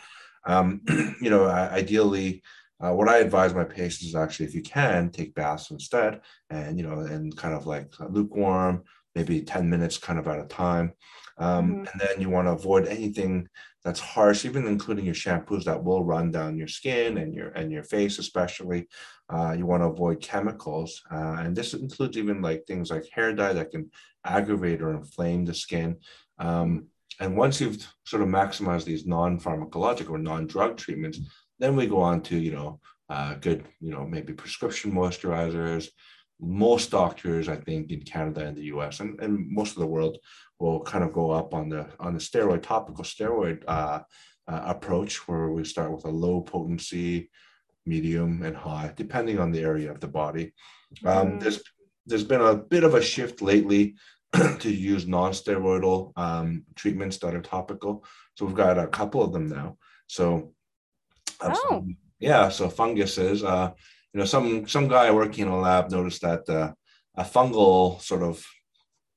Mm-hmm. 0.47 0.53
Um, 0.53 1.17
you 1.21 1.31
know, 1.31 1.47
ideally, 1.49 2.43
uh, 2.81 2.93
what 2.93 3.09
I 3.09 3.19
advise 3.19 3.55
my 3.55 3.65
patients 3.65 4.03
is 4.09 4.15
actually, 4.15 4.47
if 4.47 4.55
you 4.55 4.63
can, 4.63 5.11
take 5.11 5.35
baths 5.35 5.71
instead, 5.71 6.21
and 6.51 6.77
you 6.79 6.87
know, 6.87 7.01
and 7.01 7.35
kind 7.37 7.55
of 7.55 7.67
like 7.67 7.93
lukewarm, 8.11 8.83
maybe 9.15 9.41
10 9.43 9.69
minutes 9.69 9.99
kind 9.99 10.19
of 10.19 10.29
at 10.29 10.41
a 10.41 10.47
time. 10.47 10.93
Um, 11.39 11.69
mm-hmm. 11.69 11.79
And 11.79 12.01
then 12.01 12.21
you 12.21 12.31
want 12.31 12.47
to 12.47 12.53
avoid 12.53 12.87
anything 12.87 13.49
that's 13.85 14.01
harsh, 14.01 14.45
even 14.45 14.67
including 14.67 15.05
your 15.05 15.15
shampoos 15.15 15.65
that 15.65 15.83
will 15.83 16.05
run 16.05 16.31
down 16.31 16.57
your 16.57 16.69
skin 16.69 17.19
and 17.19 17.35
your 17.35 17.49
and 17.51 17.71
your 17.71 17.83
face, 17.83 18.19
especially. 18.19 18.89
Uh, 19.29 19.55
you 19.57 19.67
want 19.67 19.83
to 19.83 19.89
avoid 19.89 20.21
chemicals, 20.21 21.03
uh, 21.13 21.37
and 21.41 21.55
this 21.55 21.75
includes 21.75 22.17
even 22.17 22.41
like 22.41 22.65
things 22.67 22.91
like 22.91 23.07
hair 23.13 23.35
dye 23.35 23.53
that 23.53 23.71
can 23.71 23.91
aggravate 24.25 24.81
or 24.81 24.95
inflame 24.95 25.45
the 25.45 25.55
skin. 25.55 25.97
Um, 26.39 26.87
and 27.21 27.37
once 27.37 27.61
you've 27.61 27.87
sort 28.05 28.23
of 28.23 28.29
maximized 28.29 28.85
these 28.85 29.07
non-pharmacologic 29.07 30.11
or 30.11 30.19
non-drug 30.19 30.77
treatments, 30.77 31.21
then 31.59 31.77
we 31.77 31.87
go 31.87 32.01
on 32.01 32.23
to 32.23 32.37
you 32.37 32.53
know 32.53 32.81
uh, 33.11 33.35
good 33.35 33.65
you 33.81 33.91
know 33.91 34.07
maybe 34.07 34.33
prescription 34.33 34.93
moisturizers, 34.93 35.89
most 36.41 36.91
doctors, 36.91 37.49
I 37.49 37.57
think, 37.57 37.91
in 37.91 38.03
Canada 38.03 38.47
and 38.47 38.57
the 38.57 38.65
US 38.65 39.01
and, 39.01 39.21
and 39.21 39.49
most 39.51 39.73
of 39.73 39.79
the 39.79 39.87
world 39.87 40.19
will 40.59 40.81
kind 40.81 41.05
of 41.05 41.13
go 41.13 41.31
up 41.31 41.55
on 41.55 41.69
the 41.69 41.87
on 42.01 42.15
the 42.15 42.21
steroid 42.21 42.63
topical 42.63 43.05
steroid 43.05 43.63
uh, 43.67 44.01
uh, 44.49 44.63
approach, 44.67 45.27
where 45.29 45.51
we 45.51 45.65
start 45.65 45.93
with 45.93 46.05
a 46.05 46.11
low 46.11 46.41
potency, 46.41 47.31
medium, 47.87 48.43
and 48.43 48.57
high, 48.57 48.93
depending 48.97 49.39
on 49.39 49.51
the 49.53 49.61
area 49.61 49.91
of 49.91 50.01
the 50.01 50.09
body. 50.09 50.53
Um, 51.05 51.33
mm. 51.33 51.41
There's 51.41 51.63
there's 52.07 52.25
been 52.25 52.41
a 52.41 52.55
bit 52.55 52.85
of 52.85 52.95
a 52.95 53.03
shift 53.03 53.41
lately 53.41 53.97
to 54.61 54.71
use 54.71 55.07
non-steroidal 55.07 56.13
um, 56.19 56.65
treatments 56.75 57.19
that 57.19 57.35
are 57.35 57.41
topical. 57.41 58.05
So 58.35 58.45
we've 58.45 58.55
got 58.55 58.79
a 58.79 58.87
couple 58.87 59.23
of 59.23 59.33
them 59.33 59.49
now. 59.49 59.79
So, 60.07 60.53
oh. 61.41 61.87
yeah, 62.19 62.51
so 62.51 62.69
funguses. 62.69 63.43
Uh, 63.43 63.71
you 64.15 64.21
know, 64.21 64.27
some 64.27 64.67
some 64.69 64.87
guy 64.87 65.11
working 65.11 65.47
in 65.47 65.53
a 65.53 65.59
lab 65.59 65.91
noticed 65.91 66.23
that 66.23 66.49
uh, 66.49 66.73
a 67.17 67.25
fungal 67.25 68.01
sort 68.01 68.23
of 68.23 68.47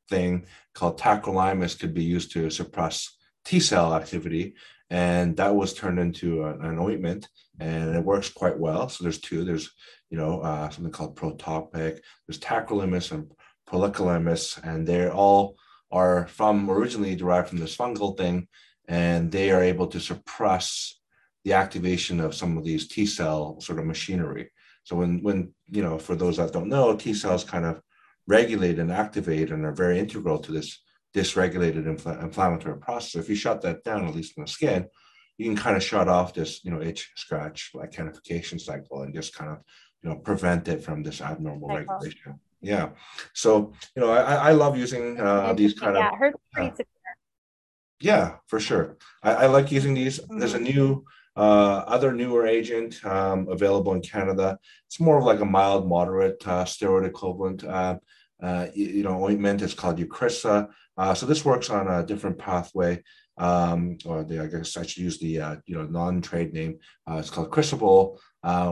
thing 0.09 0.47
called 0.73 0.99
tacrolimus 0.99 1.79
could 1.79 1.93
be 1.93 2.03
used 2.03 2.31
to 2.31 2.49
suppress 2.49 3.15
T 3.45 3.59
cell 3.59 3.93
activity, 3.93 4.55
and 4.89 5.37
that 5.37 5.55
was 5.55 5.75
turned 5.75 5.99
into 5.99 6.43
a, 6.43 6.57
an 6.57 6.79
ointment, 6.79 7.29
and 7.59 7.95
it 7.95 8.03
works 8.03 8.29
quite 8.29 8.57
well. 8.57 8.89
So 8.89 9.03
there's 9.03 9.19
two. 9.19 9.43
There's 9.43 9.69
you 10.09 10.17
know 10.17 10.41
uh, 10.41 10.69
something 10.71 10.91
called 10.91 11.15
protopic. 11.15 11.99
There's 12.27 12.39
tacrolimus 12.39 13.11
and 13.11 13.31
pimecrolimus, 13.69 14.63
and 14.63 14.87
they're 14.87 15.13
all 15.13 15.57
are 15.91 16.27
from 16.27 16.71
originally 16.71 17.15
derived 17.15 17.49
from 17.49 17.59
this 17.59 17.77
fungal 17.77 18.17
thing, 18.17 18.47
and 18.87 19.31
they 19.31 19.51
are 19.51 19.61
able 19.61 19.87
to 19.87 19.99
suppress 19.99 20.99
the 21.45 21.53
activation 21.53 22.19
of 22.19 22.33
some 22.33 22.57
of 22.57 22.65
these 22.65 22.87
T 22.87 23.05
cell 23.05 23.61
sort 23.61 23.77
of 23.77 23.85
machinery. 23.85 24.49
So 24.87 24.95
when 24.95 25.21
when 25.21 25.53
you 25.65 25.83
know, 25.83 25.97
for 25.99 26.15
those 26.15 26.37
that 26.37 26.53
don't 26.53 26.69
know, 26.69 26.95
T 26.95 27.13
cells 27.13 27.43
kind 27.43 27.65
of 27.65 27.81
regulate 28.25 28.79
and 28.79 28.89
activate 28.89 29.51
and 29.51 29.65
are 29.65 29.73
very 29.73 29.99
integral 29.99 30.39
to 30.39 30.53
this 30.53 30.81
dysregulated 31.13 31.83
infl- 31.93 32.23
inflammatory 32.23 32.79
process. 32.79 33.11
So 33.11 33.19
if 33.19 33.27
you 33.27 33.35
shut 33.35 33.61
that 33.63 33.83
down, 33.83 34.07
at 34.07 34.15
least 34.15 34.37
in 34.37 34.43
the 34.45 34.49
skin, 34.49 34.87
you 35.37 35.45
can 35.45 35.57
kind 35.57 35.75
of 35.75 35.83
shut 35.83 36.07
off 36.07 36.33
this, 36.33 36.63
you 36.63 36.71
know, 36.71 36.81
itch, 36.81 37.11
scratch, 37.17 37.71
like 37.73 37.91
lichenification 37.91 38.61
cycle, 38.61 39.01
and 39.01 39.13
just 39.13 39.35
kind 39.35 39.51
of, 39.51 39.57
you 40.01 40.09
know, 40.09 40.15
prevent 40.15 40.69
it 40.69 40.81
from 40.81 41.03
this 41.03 41.19
abnormal 41.19 41.67
cycle. 41.67 41.95
regulation. 41.95 42.39
Yeah. 42.61 42.91
So 43.33 43.73
you 43.93 44.01
know, 44.01 44.11
I, 44.11 44.35
I 44.49 44.51
love 44.53 44.77
using 44.77 45.19
uh, 45.19 45.51
these 45.51 45.73
kind 45.73 45.97
yeah, 45.97 46.11
of. 46.13 46.33
Uh, 46.57 46.83
yeah, 47.99 48.35
for 48.47 48.61
sure. 48.61 48.95
I, 49.21 49.31
I 49.33 49.45
like 49.47 49.69
using 49.69 49.95
these. 49.95 50.19
Mm-hmm. 50.19 50.39
There's 50.39 50.53
a 50.53 50.59
new 50.59 51.03
uh, 51.37 51.83
other 51.87 52.11
newer 52.11 52.47
agent 52.47 53.03
um, 53.05 53.47
available 53.49 53.93
in 53.93 54.01
Canada. 54.01 54.57
It's 54.87 54.99
more 54.99 55.19
of 55.19 55.23
like 55.23 55.39
a 55.39 55.45
mild, 55.45 55.87
moderate 55.87 56.45
uh, 56.47 56.65
steroid 56.65 57.05
equivalent. 57.05 57.63
Uh, 57.63 57.97
uh 58.41 58.67
you, 58.73 59.03
know, 59.03 59.23
ointment. 59.23 59.61
It's 59.61 59.73
called 59.73 59.99
Eucrisa. 59.99 60.67
Uh, 60.97 61.13
so 61.13 61.25
this 61.25 61.45
works 61.45 61.69
on 61.69 61.87
a 61.87 62.05
different 62.05 62.37
pathway. 62.37 63.03
Um, 63.37 63.99
or 64.05 64.23
the, 64.23 64.41
I 64.41 64.47
guess 64.47 64.77
I 64.77 64.83
should 64.83 65.03
use 65.03 65.19
the 65.19 65.39
uh, 65.39 65.55
you 65.67 65.75
know 65.75 65.85
non-trade 65.85 66.53
name. 66.53 66.79
it's 67.07 67.29
called 67.29 67.51
crisaborole, 67.51 68.17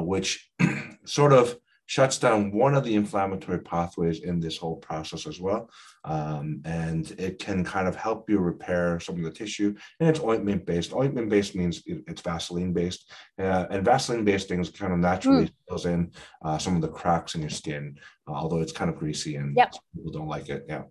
which 0.03 0.49
sort 1.05 1.33
of 1.33 1.55
shuts 1.87 2.17
down 2.17 2.51
one 2.51 2.75
of 2.75 2.83
the 2.83 2.95
inflammatory 2.95 3.59
pathways 3.59 4.21
in 4.21 4.39
this 4.39 4.57
whole 4.57 4.77
process 4.77 5.27
as 5.27 5.39
well. 5.39 5.69
Um, 6.03 6.61
and 6.65 7.11
it 7.17 7.39
can 7.39 7.63
kind 7.63 7.87
of 7.87 7.95
help 7.95 8.29
you 8.29 8.39
repair 8.39 8.99
some 8.99 9.17
of 9.17 9.23
the 9.23 9.31
tissue. 9.31 9.75
And 9.99 10.09
it's 10.09 10.19
ointment 10.19 10.65
based. 10.65 10.93
Ointment 10.93 11.29
based 11.29 11.55
means 11.55 11.83
it's 11.85 12.21
Vaseline 12.21 12.73
based. 12.73 13.11
Uh, 13.39 13.65
and 13.69 13.85
Vaseline 13.85 14.25
based 14.25 14.47
things 14.47 14.69
kind 14.69 14.93
of 14.93 14.99
naturally 14.99 15.45
mm. 15.45 15.53
fills 15.67 15.85
in 15.85 16.11
uh, 16.43 16.57
some 16.57 16.75
of 16.75 16.81
the 16.81 16.87
cracks 16.87 17.35
in 17.35 17.41
your 17.41 17.49
skin, 17.49 17.97
uh, 18.27 18.33
although 18.33 18.61
it's 18.61 18.71
kind 18.71 18.89
of 18.89 18.97
greasy 18.97 19.35
and 19.35 19.55
yep. 19.55 19.73
people 19.95 20.11
don't 20.11 20.27
like 20.27 20.49
it. 20.49 20.65
Yeah. 20.67 20.83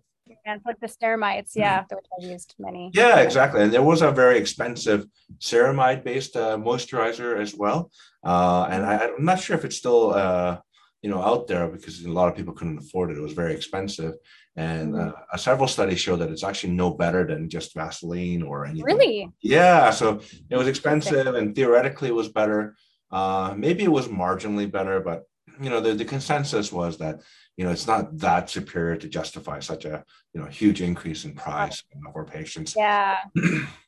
And 0.47 0.61
like 0.65 0.79
the 0.79 0.87
ceramides, 0.87 1.51
yeah, 1.55 1.81
mm. 1.81 1.95
which 1.95 2.05
I've 2.17 2.29
used 2.29 2.55
many. 2.57 2.91
Yeah, 2.93 3.19
exactly. 3.19 3.61
And 3.61 3.71
there 3.71 3.83
was 3.83 4.01
a 4.01 4.11
very 4.11 4.37
expensive 4.37 5.05
ceramide 5.39 6.03
based 6.03 6.35
uh, 6.35 6.57
moisturizer 6.57 7.39
as 7.39 7.55
well. 7.55 7.91
Uh, 8.23 8.67
and 8.69 8.85
I, 8.85 9.05
am 9.05 9.25
not 9.25 9.39
sure 9.39 9.55
if 9.55 9.65
it's 9.65 9.75
still 9.75 10.13
uh, 10.13 10.57
you 11.01 11.09
know 11.09 11.21
out 11.21 11.47
there 11.47 11.67
because 11.67 12.03
a 12.03 12.11
lot 12.11 12.27
of 12.27 12.35
people 12.35 12.53
couldn't 12.53 12.79
afford 12.79 13.11
it. 13.11 13.17
It 13.17 13.21
was 13.21 13.33
very 13.33 13.53
expensive, 13.53 14.13
and 14.55 14.93
mm-hmm. 14.93 15.09
uh, 15.31 15.37
several 15.37 15.67
studies 15.67 15.99
show 15.99 16.15
that 16.15 16.29
it's 16.29 16.43
actually 16.43 16.73
no 16.73 16.91
better 16.91 17.25
than 17.25 17.49
just 17.49 17.75
Vaseline 17.75 18.41
or 18.41 18.65
anything. 18.65 18.85
Really? 18.85 19.29
Yeah. 19.41 19.91
So 19.91 20.21
it 20.49 20.57
was 20.57 20.67
expensive, 20.67 21.35
and 21.35 21.55
theoretically 21.55 22.09
it 22.09 22.15
was 22.15 22.29
better. 22.29 22.75
Uh, 23.11 23.53
maybe 23.55 23.83
it 23.83 23.91
was 23.91 24.07
marginally 24.07 24.69
better, 24.69 24.99
but 24.99 25.23
you 25.61 25.69
know 25.69 25.79
the, 25.79 25.93
the 25.93 26.05
consensus 26.05 26.71
was 26.71 26.97
that 26.97 27.21
you 27.57 27.65
know 27.65 27.71
it's 27.71 27.87
not 27.87 28.17
that 28.17 28.49
superior 28.49 28.97
to 28.97 29.07
justify 29.07 29.59
such 29.59 29.85
a 29.85 30.03
you 30.33 30.41
know 30.41 30.47
huge 30.47 30.81
increase 30.81 31.25
in 31.25 31.33
price 31.33 31.83
for 32.13 32.25
patients. 32.25 32.75
Yeah. 32.75 33.17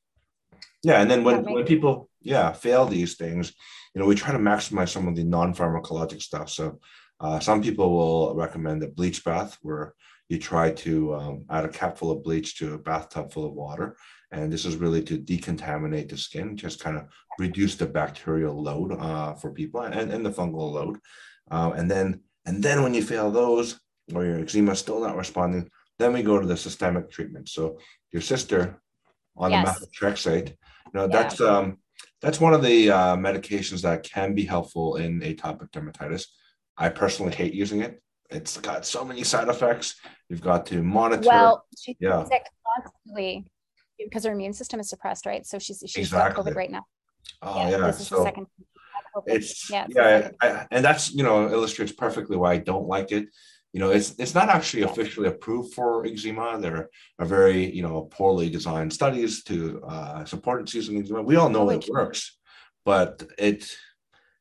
yeah, 0.83 1.01
and 1.01 1.09
then 1.09 1.23
when 1.23 1.43
when 1.43 1.65
people 1.65 2.09
yeah 2.21 2.51
fail 2.51 2.85
these 2.85 3.15
things, 3.15 3.53
you 3.93 4.01
know 4.01 4.07
we 4.07 4.15
try 4.15 4.31
to 4.31 4.39
maximize 4.39 4.89
some 4.89 5.07
of 5.07 5.15
the 5.15 5.23
non 5.23 5.53
pharmacologic 5.53 6.21
stuff. 6.21 6.49
So 6.49 6.79
uh, 7.19 7.39
some 7.39 7.61
people 7.61 7.89
will 7.91 8.35
recommend 8.35 8.83
a 8.83 8.87
bleach 8.87 9.23
bath 9.23 9.57
where 9.61 9.93
you 10.29 10.37
try 10.37 10.71
to 10.71 11.15
um, 11.15 11.45
add 11.49 11.65
a 11.65 11.69
cap 11.69 11.97
full 11.97 12.11
of 12.11 12.23
bleach 12.23 12.57
to 12.57 12.73
a 12.73 12.77
bathtub 12.77 13.31
full 13.31 13.45
of 13.45 13.53
water. 13.53 13.95
And 14.31 14.51
this 14.51 14.65
is 14.65 14.75
really 14.75 15.01
to 15.03 15.17
decontaminate 15.17 16.09
the 16.09 16.17
skin, 16.17 16.57
just 16.57 16.81
kind 16.81 16.97
of 16.97 17.05
reduce 17.39 17.75
the 17.75 17.85
bacterial 17.87 18.61
load 18.61 18.91
uh, 18.91 19.35
for 19.35 19.51
people 19.51 19.81
and, 19.81 20.11
and 20.11 20.25
the 20.25 20.31
fungal 20.31 20.73
load. 20.73 20.97
Uh, 21.49 21.71
and 21.75 21.89
then 21.89 22.21
and 22.45 22.61
then 22.61 22.83
when 22.83 22.93
you 22.93 23.01
fail 23.01 23.31
those 23.31 23.79
or 24.13 24.25
your 24.25 24.39
eczema 24.39 24.71
is 24.71 24.79
still 24.79 25.01
not 25.01 25.17
responding, 25.17 25.69
then 25.99 26.13
we 26.13 26.23
go 26.23 26.39
to 26.39 26.47
the 26.47 26.57
systemic 26.57 27.09
treatment. 27.09 27.49
So 27.49 27.79
your 28.11 28.21
sister 28.21 28.81
on 29.35 29.51
yes. 29.51 29.79
the 29.79 29.87
methotrexate, 29.87 30.55
you 30.93 30.99
know, 30.99 31.07
yeah. 31.09 31.21
that's 31.23 31.41
um, 31.41 31.77
that's 32.21 32.39
one 32.39 32.53
of 32.53 32.63
the 32.63 32.91
uh, 32.91 33.15
medications 33.15 33.81
that 33.81 34.03
can 34.03 34.33
be 34.33 34.45
helpful 34.45 34.95
in 34.95 35.19
atopic 35.21 35.71
dermatitis. 35.71 36.25
I 36.77 36.89
personally 36.89 37.33
hate 37.33 37.53
using 37.53 37.81
it. 37.81 38.01
It's 38.29 38.57
got 38.57 38.85
so 38.85 39.05
many 39.05 39.23
side 39.23 39.47
effects. 39.47 39.95
You've 40.29 40.41
got 40.41 40.65
to 40.67 40.83
monitor. 40.83 41.27
Well, 41.27 41.65
she's 41.77 41.95
yeah. 41.99 42.23
sick 42.25 42.45
constantly. 42.75 43.45
because 43.97 44.25
her 44.25 44.31
immune 44.31 44.53
system 44.53 44.79
is 44.79 44.89
suppressed, 44.89 45.25
right? 45.25 45.45
So 45.45 45.59
she's 45.59 45.81
she's 45.85 46.07
exactly. 46.07 46.43
got 46.43 46.51
COVID 46.51 46.55
right 46.55 46.71
now. 46.71 46.85
Oh 47.41 47.55
yeah. 47.55 47.69
yeah. 47.69 47.87
This 47.87 48.01
is 48.01 48.07
so, 48.07 48.17
the 48.17 48.23
second. 48.23 48.47
It's 49.25 49.69
yeah, 49.71 49.87
yeah, 49.89 50.29
I, 50.41 50.67
and 50.69 50.85
that's 50.85 51.13
you 51.13 51.23
know 51.23 51.49
illustrates 51.49 51.91
perfectly 51.91 52.37
why 52.37 52.53
I 52.53 52.57
don't 52.57 52.87
like 52.87 53.11
it. 53.11 53.29
You 53.77 53.83
know, 53.83 53.91
it's 53.91 54.15
it's 54.17 54.33
not 54.33 54.49
actually 54.49 54.81
officially 54.81 55.27
approved 55.27 55.75
for 55.75 56.03
eczema. 56.03 56.57
There 56.59 56.89
are 57.19 57.25
very 57.27 57.71
you 57.71 57.83
know 57.83 58.09
poorly 58.09 58.49
designed 58.49 58.91
studies 58.91 59.43
to 59.43 59.83
uh, 59.83 60.25
support 60.25 60.63
its 60.63 60.73
use 60.73 60.89
in 60.89 60.97
eczema. 60.97 61.21
We 61.21 61.35
all 61.35 61.47
know 61.47 61.69
oh, 61.69 61.77
it 61.77 61.85
works, 61.87 62.39
but 62.85 63.21
it 63.37 63.71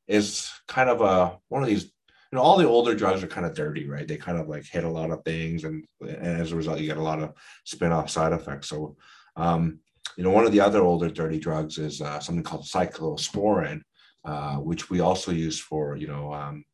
is 0.08 0.50
kind 0.68 0.88
of 0.88 1.02
a 1.02 1.38
one 1.48 1.62
of 1.62 1.68
these 1.68 1.84
you 1.84 2.36
know 2.36 2.40
all 2.40 2.56
the 2.56 2.66
older 2.66 2.94
drugs 2.94 3.22
are 3.22 3.34
kind 3.36 3.44
of 3.44 3.52
dirty 3.52 3.86
right 3.86 4.08
they 4.08 4.16
kind 4.16 4.38
of 4.38 4.48
like 4.48 4.64
hit 4.64 4.84
a 4.84 4.96
lot 4.98 5.10
of 5.10 5.22
things 5.22 5.64
and, 5.64 5.84
and 6.00 6.40
as 6.40 6.52
a 6.52 6.56
result 6.56 6.80
you 6.80 6.86
get 6.86 6.96
a 6.96 7.10
lot 7.10 7.22
of 7.22 7.34
spin-off 7.64 8.08
side 8.08 8.32
effects 8.32 8.70
so 8.70 8.96
um, 9.36 9.80
you 10.16 10.24
know 10.24 10.30
one 10.30 10.46
of 10.46 10.52
the 10.52 10.62
other 10.62 10.80
older 10.80 11.10
dirty 11.10 11.38
drugs 11.38 11.76
is 11.76 12.00
uh, 12.00 12.20
something 12.20 12.42
called 12.42 12.64
cyclosporin 12.64 13.82
uh, 14.24 14.56
which 14.56 14.88
we 14.88 15.00
also 15.00 15.30
use 15.30 15.60
for 15.60 15.94
you 15.94 16.06
know 16.06 16.32
um, 16.32 16.64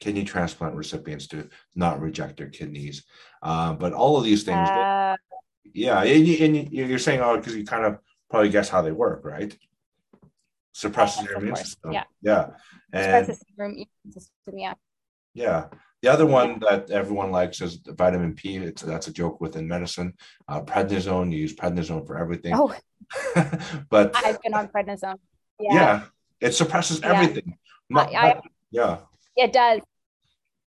kidney 0.00 0.24
transplant 0.24 0.74
recipients 0.74 1.26
to 1.26 1.48
not 1.74 2.00
reject 2.00 2.36
their 2.36 2.50
kidneys 2.50 3.04
uh, 3.42 3.72
but 3.72 3.92
all 3.92 4.16
of 4.16 4.24
these 4.24 4.44
things 4.44 4.68
uh, 4.68 5.16
yeah 5.74 6.02
and, 6.02 6.26
you, 6.26 6.44
and 6.44 6.72
you're 6.72 6.98
saying 6.98 7.20
oh 7.20 7.36
because 7.36 7.54
you 7.54 7.64
kind 7.64 7.84
of 7.84 7.98
probably 8.30 8.48
guess 8.48 8.68
how 8.68 8.82
they 8.82 8.92
work 8.92 9.24
right 9.24 9.56
suppresses 10.78 11.24
your 11.24 11.38
immune 11.38 11.56
system. 11.56 11.92
Yeah. 11.92 12.04
Yeah. 12.22 12.46
And 12.92 13.26
suppresses 13.26 13.44
immune 13.58 13.86
system. 14.10 14.58
Yeah. 14.58 14.74
Yeah. 15.34 15.66
The 16.02 16.08
other 16.08 16.26
one 16.26 16.60
that 16.60 16.90
everyone 16.90 17.32
likes 17.32 17.60
is 17.60 17.80
vitamin 17.84 18.34
P. 18.34 18.56
It's 18.56 18.82
that's 18.82 19.08
a 19.08 19.12
joke 19.12 19.40
within 19.40 19.66
medicine. 19.66 20.14
Uh, 20.46 20.62
prednisone, 20.62 21.32
you 21.32 21.38
use 21.38 21.54
prednisone 21.56 22.06
for 22.06 22.16
everything. 22.16 22.54
Oh, 22.54 22.72
but 23.90 24.14
I've 24.14 24.40
been 24.42 24.54
on 24.54 24.68
prednisone. 24.68 25.18
Yeah, 25.58 25.74
yeah 25.74 26.02
it 26.40 26.52
suppresses 26.54 27.00
everything. 27.02 27.58
I, 27.92 28.00
I, 28.00 28.40
yeah, 28.70 28.98
it 29.38 29.52
does. 29.52 29.80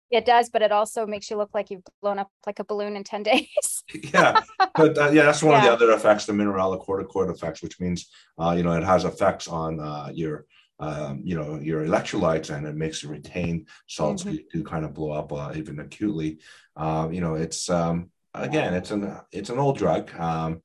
It 0.10 0.26
does, 0.26 0.50
but 0.50 0.62
it 0.62 0.72
also 0.72 1.08
makes 1.08 1.30
you 1.32 1.38
look 1.38 1.50
like 1.54 1.72
you've 1.72 1.82
blown 2.02 2.20
up 2.20 2.30
like 2.46 2.60
a 2.60 2.64
balloon 2.64 2.96
in 2.96 3.04
10 3.04 3.24
days. 3.32 3.84
yeah. 4.14 4.42
But 4.76 4.98
uh, 4.98 5.10
yeah, 5.10 5.24
that's 5.24 5.44
one 5.44 5.54
yeah. 5.54 5.74
of 5.74 5.80
the 5.80 5.86
other 5.86 5.94
effects, 5.94 6.26
the 6.26 6.34
mineralocorticoid 6.34 7.32
effects, 7.32 7.62
which 7.62 7.80
means, 7.80 8.10
uh, 8.38 8.54
you 8.56 8.64
know, 8.64 8.74
it 8.74 8.84
has 8.84 9.06
effects 9.06 9.48
on 9.48 9.80
uh, 9.80 10.10
your, 10.14 10.46
um, 10.80 11.22
you 11.24 11.36
know, 11.36 11.60
your 11.60 11.86
electrolytes 11.86 12.56
and 12.56 12.68
it 12.68 12.76
makes 12.76 13.02
you 13.02 13.10
retain 13.10 13.66
salts. 13.88 14.24
Mm-hmm. 14.24 14.34
You 14.34 14.44
do 14.52 14.64
kind 14.64 14.86
of 14.86 14.94
blow 14.94 15.12
up 15.12 15.34
uh, 15.34 15.52
even 15.56 15.80
acutely. 15.80 16.40
Uh, 16.76 17.10
you 17.12 17.22
know, 17.22 17.34
it's, 17.34 17.70
um, 17.70 18.12
again, 18.36 18.76
it's 18.76 18.92
an, 18.92 19.18
it's 19.32 19.50
an 19.50 19.60
old 19.60 19.78
drug. 19.80 20.14
Um, 20.20 20.62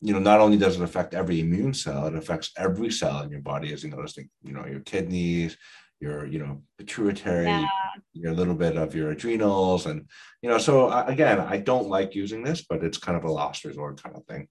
you 0.00 0.12
know, 0.12 0.20
not 0.20 0.40
only 0.40 0.58
does 0.58 0.76
it 0.76 0.82
affect 0.82 1.14
every 1.14 1.40
immune 1.40 1.74
cell, 1.74 2.06
it 2.06 2.14
affects 2.14 2.52
every 2.56 2.92
cell 2.92 3.22
in 3.22 3.30
your 3.30 3.40
body, 3.40 3.72
as 3.72 3.82
you 3.82 3.90
notice, 3.90 4.16
you 4.16 4.52
know, 4.52 4.66
your 4.66 4.80
kidneys, 4.80 5.56
your 6.00 6.26
you 6.26 6.38
know 6.38 6.62
pituitary 6.78 7.46
yeah. 7.46 7.66
your 8.12 8.34
little 8.34 8.54
bit 8.54 8.76
of 8.76 8.94
your 8.94 9.10
adrenals 9.10 9.86
and 9.86 10.08
you 10.42 10.48
know 10.48 10.58
so 10.58 10.88
uh, 10.88 11.04
again 11.08 11.40
i 11.40 11.56
don't 11.56 11.88
like 11.88 12.14
using 12.14 12.42
this 12.42 12.64
but 12.68 12.84
it's 12.84 12.98
kind 12.98 13.16
of 13.16 13.24
a 13.24 13.32
last 13.32 13.64
resort 13.64 14.02
kind 14.02 14.16
of 14.16 14.24
thing. 14.26 14.48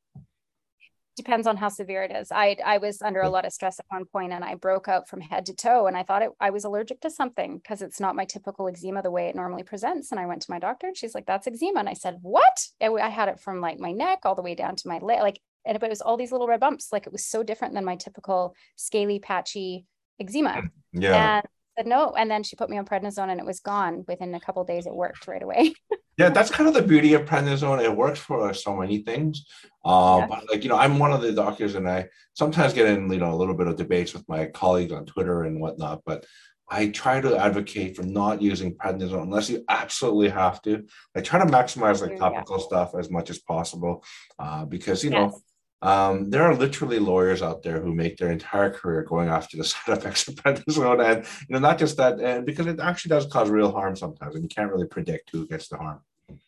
Depends 1.16 1.48
on 1.48 1.56
how 1.56 1.70
severe 1.70 2.04
it 2.04 2.12
is. 2.12 2.30
I 2.30 2.58
i 2.66 2.78
was 2.78 3.02
under 3.02 3.22
a 3.22 3.30
lot 3.30 3.46
of 3.46 3.54
stress 3.54 3.80
at 3.80 3.86
one 3.90 4.06
point 4.06 4.34
and 4.34 4.44
i 4.44 4.56
broke 4.56 4.90
out 4.90 5.08
from 5.08 5.22
head 5.22 5.46
to 5.46 5.54
toe 5.54 5.88
and 5.88 5.96
i 5.96 6.04
thought 6.04 6.24
it, 6.24 6.32
i 6.42 6.50
was 6.50 6.66
allergic 6.66 7.00
to 7.02 7.10
something 7.10 7.58
because 7.58 7.82
it's 7.82 8.02
not 8.02 8.18
my 8.18 8.26
typical 8.26 8.68
eczema 8.68 9.02
the 9.02 9.12
way 9.12 9.28
it 9.28 9.36
normally 9.36 9.64
presents. 9.64 10.12
And 10.12 10.20
i 10.20 10.26
went 10.26 10.42
to 10.42 10.52
my 10.52 10.60
doctor 10.60 10.88
and 10.88 10.98
she's 10.98 11.16
like 11.16 11.26
that's 11.26 11.48
eczema. 11.48 11.80
And 11.80 11.90
i 11.90 11.94
said 11.94 12.18
what? 12.22 12.68
And 12.82 13.00
i 13.00 13.10
had 13.10 13.30
it 13.30 13.40
from 13.40 13.62
like 13.62 13.80
my 13.80 13.94
neck 13.94 14.20
all 14.26 14.36
the 14.36 14.42
way 14.42 14.56
down 14.56 14.76
to 14.76 14.88
my 14.88 14.98
leg 14.98 15.22
like 15.22 15.40
and 15.66 15.80
but 15.80 15.88
it 15.88 15.90
was 15.90 16.02
all 16.02 16.18
these 16.18 16.32
little 16.32 16.48
red 16.48 16.60
bumps 16.60 16.90
like 16.92 17.08
it 17.08 17.14
was 17.14 17.26
so 17.26 17.44
different 17.44 17.74
than 17.74 17.86
my 17.86 17.96
typical 17.96 18.54
scaly 18.76 19.20
patchy 19.20 19.86
eczema. 20.20 20.64
Yeah. 20.94 21.38
And 21.38 21.46
said 21.78 21.88
no. 21.88 22.14
And 22.18 22.30
then 22.30 22.44
she 22.44 22.56
put 22.56 22.70
me 22.70 22.78
on 22.78 22.86
prednisone 22.86 23.30
and 23.30 23.40
it 23.40 23.46
was 23.46 23.60
gone 23.60 24.06
within 24.08 24.34
a 24.34 24.40
couple 24.40 24.64
days. 24.64 24.86
It 24.86 24.96
worked 24.96 25.28
right 25.28 25.44
away. 25.44 25.74
yeah, 26.18 26.30
that's 26.30 26.50
kind 26.50 26.68
of 26.68 26.74
the 26.74 26.82
beauty 26.82 27.14
of 27.14 27.26
prednisone. 27.26 27.84
It 27.84 27.96
works 27.96 28.20
for 28.20 28.54
so 28.54 28.76
many 28.76 29.00
things. 29.00 29.46
Uh, 29.84 30.18
yeah. 30.20 30.28
But 30.28 30.50
like, 30.50 30.64
you 30.64 30.70
know, 30.70 30.78
I'm 30.78 31.00
one 31.00 31.12
of 31.12 31.22
the 31.22 31.34
doctors 31.34 31.76
and 31.76 31.88
I 31.88 32.08
sometimes 32.34 32.74
get 32.74 32.88
in, 32.88 33.12
you 33.12 33.20
know, 33.20 33.34
a 33.34 33.36
little 33.36 33.56
bit 33.56 33.68
of 33.68 33.76
debates 33.76 34.14
with 34.14 34.28
my 34.28 34.46
colleagues 34.48 34.94
on 34.94 35.06
Twitter 35.06 35.44
and 35.44 35.60
whatnot, 35.60 36.02
but 36.06 36.26
I 36.68 36.88
try 36.88 37.22
to 37.22 37.38
advocate 37.38 37.96
for 37.96 38.04
not 38.04 38.42
using 38.42 38.76
prednisone 38.76 39.22
unless 39.22 39.50
you 39.50 39.64
absolutely 39.70 40.30
have 40.30 40.62
to. 40.64 40.86
I 41.16 41.22
try 41.22 41.40
to 41.40 41.46
maximize 41.46 42.02
like 42.02 42.18
topical 42.18 42.58
yeah. 42.58 42.66
stuff 42.66 42.96
as 42.98 43.12
much 43.12 43.30
as 43.30 43.38
possible 43.38 44.04
uh, 44.40 44.66
because 44.66 45.04
you 45.04 45.12
yes. 45.12 45.32
know 45.32 45.40
um, 45.82 46.30
there 46.30 46.44
are 46.44 46.56
literally 46.56 47.00
lawyers 47.00 47.42
out 47.42 47.64
there 47.64 47.80
who 47.80 47.94
make 47.94 48.18
their 48.18 48.32
entire 48.32 48.70
career 48.72 49.04
going 49.04 49.30
after 49.30 49.58
the 49.58 49.64
side 49.64 49.98
effects 49.98 50.28
of 50.28 50.36
prednisone, 50.36 51.04
and 51.04 51.26
you 51.48 51.54
know, 51.54 51.60
not 51.60 51.78
just 51.78 51.98
that, 51.98 52.20
and 52.20 52.46
because 52.46 52.68
it 52.68 52.80
actually 52.80 53.10
does 53.10 53.26
cause 53.28 53.50
real 53.50 53.72
harm 53.72 53.96
sometimes, 53.96 54.36
and 54.36 54.44
you 54.44 54.50
can't 54.50 54.72
really 54.72 54.88
predict 54.88 55.30
who 55.32 55.48
gets 55.48 55.68
the 55.68 55.78
harm. 55.78 56.00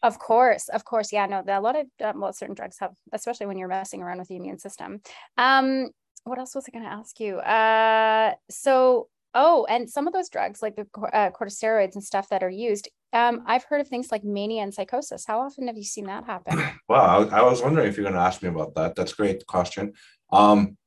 Of 0.02 0.18
course, 0.18 0.70
of 0.70 0.86
course, 0.86 1.14
yeah. 1.14 1.26
No, 1.28 1.44
a 1.48 1.62
lot 1.62 1.80
of 1.80 1.86
um, 2.04 2.22
well, 2.22 2.34
certain 2.34 2.56
drugs 2.56 2.78
have, 2.80 2.96
especially 3.12 3.46
when 3.46 3.58
you're 3.58 3.68
messing 3.68 4.02
around 4.02 4.20
with 4.20 4.28
the 4.28 4.38
immune 4.38 4.60
system. 4.60 5.02
Um, 5.38 5.90
what 6.24 6.40
else 6.40 6.56
was 6.56 6.66
I 6.68 6.72
going 6.72 6.86
to 6.86 6.92
ask 6.92 7.20
you? 7.20 7.38
Uh, 7.38 8.34
so 8.50 9.08
Oh, 9.34 9.66
and 9.70 9.90
some 9.90 10.08
of 10.08 10.14
those 10.14 10.30
drugs, 10.30 10.62
like 10.62 10.76
the 10.76 10.88
uh, 11.14 11.30
corticosteroids 11.32 11.94
and 11.94 12.04
stuff 12.04 12.30
that 12.30 12.44
are 12.44 12.50
used, 12.50 12.90
um, 13.14 13.44
I've 13.46 13.64
heard 13.66 13.82
of 13.82 13.88
things 13.88 14.12
like 14.12 14.24
mania 14.24 14.64
and 14.64 14.74
psychosis. 14.74 15.26
How 15.28 15.42
often 15.42 15.68
have 15.68 15.78
you 15.78 15.84
seen 15.84 16.06
that 16.06 16.26
happen? 16.26 16.62
Well, 16.90 17.32
I, 17.34 17.40
I 17.40 17.42
was 17.44 17.62
wondering 17.62 17.88
if 17.88 17.98
you're 17.98 18.06
going 18.06 18.16
to 18.16 18.22
ask 18.22 18.42
me 18.42 18.50
about 18.50 18.74
that. 18.76 18.96
That's 18.96 19.12
a 19.12 19.16
great 19.16 19.46
question. 19.46 19.94
Um, 20.32 20.78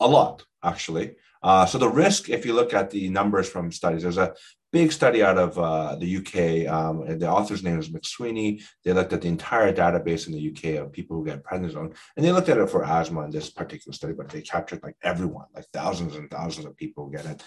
a 0.00 0.08
lot, 0.08 0.44
actually. 0.64 1.14
Uh, 1.42 1.64
so 1.66 1.78
the 1.78 1.88
risk, 1.88 2.28
if 2.28 2.44
you 2.44 2.54
look 2.54 2.74
at 2.74 2.90
the 2.90 3.08
numbers 3.08 3.48
from 3.48 3.70
studies, 3.70 4.02
there's 4.02 4.18
a 4.18 4.34
big 4.74 4.90
study 4.90 5.22
out 5.22 5.38
of 5.38 5.56
uh, 5.56 5.94
the 5.94 6.16
UK. 6.18 6.68
Um, 6.68 7.02
and 7.02 7.22
the 7.22 7.30
author's 7.30 7.62
name 7.62 7.78
is 7.78 7.90
McSweeney. 7.90 8.60
They 8.82 8.92
looked 8.92 9.12
at 9.12 9.22
the 9.22 9.28
entire 9.28 9.72
database 9.72 10.26
in 10.26 10.32
the 10.32 10.50
UK 10.50 10.82
of 10.82 10.92
people 10.92 11.16
who 11.16 11.24
get 11.24 11.44
prednisone, 11.44 11.94
and 12.16 12.24
they 12.24 12.32
looked 12.32 12.48
at 12.48 12.58
it 12.58 12.68
for 12.68 12.84
asthma 12.84 13.22
in 13.22 13.30
this 13.30 13.50
particular 13.50 13.94
study, 13.94 14.14
but 14.14 14.28
they 14.28 14.42
captured 14.42 14.82
like 14.82 14.96
everyone, 15.04 15.46
like 15.54 15.66
thousands 15.72 16.16
and 16.16 16.28
thousands 16.28 16.66
of 16.66 16.76
people 16.76 17.04
who 17.04 17.12
get 17.12 17.24
it. 17.24 17.40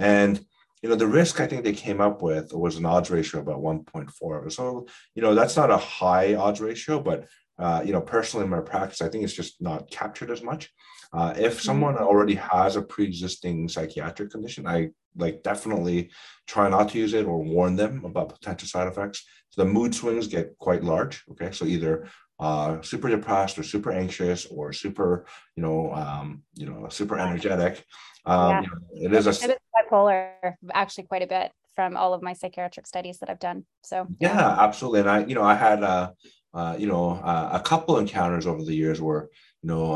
And 0.00 0.44
you 0.82 0.88
know, 0.88 0.96
the 0.96 1.06
risk 1.06 1.38
I 1.38 1.46
think 1.46 1.62
they 1.62 1.72
came 1.72 2.00
up 2.00 2.20
with 2.20 2.52
was 2.52 2.76
an 2.76 2.84
odds 2.84 3.12
ratio 3.12 3.40
about 3.40 3.60
1.4. 3.60 4.50
So, 4.50 4.88
you 5.14 5.22
know, 5.22 5.32
that's 5.36 5.56
not 5.56 5.70
a 5.70 5.76
high 5.76 6.34
odds 6.34 6.60
ratio, 6.60 6.98
but 6.98 7.28
uh, 7.58 7.82
you 7.84 7.92
know, 7.92 8.00
personally 8.00 8.44
in 8.44 8.50
my 8.50 8.60
practice, 8.60 9.02
I 9.02 9.08
think 9.08 9.24
it's 9.24 9.32
just 9.32 9.60
not 9.60 9.90
captured 9.90 10.30
as 10.30 10.42
much. 10.42 10.70
Uh, 11.12 11.34
if 11.36 11.54
mm-hmm. 11.54 11.60
someone 11.60 11.96
already 11.98 12.34
has 12.34 12.76
a 12.76 12.82
pre-existing 12.82 13.68
psychiatric 13.68 14.30
condition, 14.30 14.66
I 14.66 14.90
like 15.16 15.42
definitely 15.42 16.10
try 16.46 16.68
not 16.68 16.88
to 16.90 16.98
use 16.98 17.12
it 17.12 17.26
or 17.26 17.42
warn 17.42 17.76
them 17.76 18.04
about 18.04 18.30
potential 18.30 18.66
side 18.66 18.88
effects. 18.88 19.24
So 19.50 19.62
the 19.62 19.70
mood 19.70 19.94
swings 19.94 20.26
get 20.26 20.56
quite 20.58 20.82
large. 20.82 21.22
Okay, 21.32 21.50
so 21.52 21.66
either 21.66 22.08
uh, 22.40 22.80
super 22.80 23.08
depressed 23.10 23.58
or 23.58 23.62
super 23.62 23.92
anxious 23.92 24.46
or 24.46 24.72
super, 24.72 25.26
you 25.54 25.62
know, 25.62 25.92
um, 25.92 26.42
you 26.54 26.66
know, 26.66 26.88
super 26.88 27.18
energetic. 27.18 27.84
Um, 28.24 28.50
yeah. 28.50 28.60
you 28.62 28.68
know, 28.68 29.06
it 29.06 29.12
is 29.14 29.26
a 29.26 29.56
bipolar 29.76 30.54
actually 30.72 31.04
quite 31.04 31.22
a 31.22 31.26
bit 31.26 31.52
from 31.74 31.96
all 31.96 32.14
of 32.14 32.22
my 32.22 32.32
psychiatric 32.32 32.86
studies 32.86 33.18
that 33.18 33.30
I've 33.30 33.38
done. 33.38 33.64
So 33.82 34.06
yeah, 34.18 34.36
yeah 34.36 34.56
absolutely. 34.60 35.00
And 35.00 35.10
I, 35.10 35.24
you 35.24 35.34
know, 35.34 35.42
I 35.42 35.54
had 35.54 35.82
uh, 35.82 36.10
uh, 36.54 36.76
you 36.78 36.86
know, 36.86 37.20
uh, 37.24 37.50
a 37.52 37.60
couple 37.60 37.98
encounters 37.98 38.46
over 38.46 38.62
the 38.62 38.74
years 38.74 39.00
where 39.00 39.28
you 39.62 39.68
know, 39.68 39.92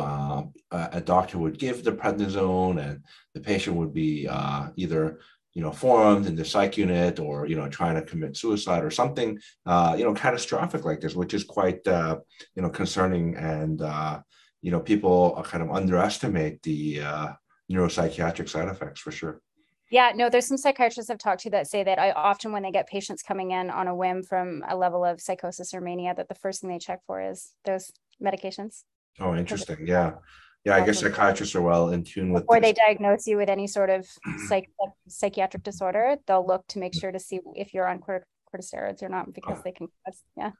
uh, 0.71 0.89
a 0.93 1.01
doctor 1.01 1.39
would 1.39 1.59
give 1.59 1.83
the 1.83 1.93
prednisone 1.93 2.81
and 2.81 3.03
the 3.35 3.41
patient 3.41 3.77
would 3.77 3.93
be 3.93 4.29
uh, 4.29 4.69
either, 4.77 5.21
you 5.55 5.63
know, 5.63 5.73
formed 5.73 6.27
in 6.27 6.37
the 6.37 6.45
psych 6.45 6.77
unit 6.79 7.19
or, 7.19 7.47
you 7.47 7.57
know, 7.57 7.69
trying 7.69 7.97
to 7.97 8.03
commit 8.03 8.37
suicide 8.37 8.85
or 8.85 8.91
something, 8.91 9.39
uh, 9.67 9.97
you 9.99 10.05
know, 10.05 10.15
catastrophic 10.15 10.85
like 10.85 11.01
this, 11.01 11.17
which 11.17 11.35
is 11.35 11.43
quite, 11.43 11.81
you 11.85 12.63
know, 12.63 12.71
concerning. 12.71 13.37
And, 13.37 13.81
you 14.63 14.71
know, 14.71 14.81
people 14.81 15.43
kind 15.45 15.63
of 15.63 15.71
underestimate 15.71 16.63
the 16.63 16.99
neuropsychiatric 17.71 18.49
side 18.49 18.69
effects 18.69 19.01
for 19.01 19.11
sure. 19.11 19.41
Yeah, 19.91 20.13
no, 20.15 20.29
there's 20.29 20.47
some 20.47 20.57
psychiatrists 20.57 21.11
I've 21.11 21.19
talked 21.19 21.43
to 21.43 21.51
that 21.51 21.69
say 21.69 21.85
that 21.85 21.99
I 21.99 22.11
often, 22.11 22.53
when 22.53 22.63
they 22.63 22.73
get 22.73 22.89
patients 22.89 23.23
coming 23.23 23.53
in 23.53 23.71
on 23.71 23.87
a 23.87 23.95
whim 23.95 24.23
from 24.23 24.65
a 24.69 24.77
level 24.77 25.05
of 25.05 25.21
psychosis 25.21 25.73
or 25.75 25.81
mania, 25.81 26.15
that 26.17 26.29
the 26.29 26.35
first 26.35 26.61
thing 26.61 26.71
they 26.71 26.79
check 26.79 27.01
for 27.07 27.21
is 27.21 27.53
those 27.65 27.93
medications. 28.23 28.83
Oh, 29.21 29.35
interesting. 29.35 29.87
Yeah. 29.87 30.15
Yeah, 30.65 30.75
I 30.75 30.85
guess 30.85 30.99
psychiatrists 30.99 31.55
are 31.55 31.63
well 31.63 31.91
in 31.91 32.03
tune 32.03 32.33
with. 32.33 32.45
Or 32.49 32.61
they 32.61 32.73
diagnose 32.73 33.29
you 33.29 33.37
with 33.37 33.49
any 33.49 33.69
sort 33.69 33.89
of 33.89 34.05
psych- 34.49 34.69
psychiatric 35.07 35.63
disorder, 35.63 36.17
they'll 36.27 36.45
look 36.45 36.67
to 36.69 36.81
make 36.81 36.93
sure 36.93 37.13
to 37.13 37.21
see 37.21 37.39
if 37.55 37.73
you're 37.73 37.87
on 37.87 38.01
corticosteroids 38.01 39.01
or 39.01 39.09
not 39.09 39.33
because 39.33 39.59
oh. 39.59 39.63
they 39.65 39.71
can. 39.71 39.87
Yeah. 40.37 40.51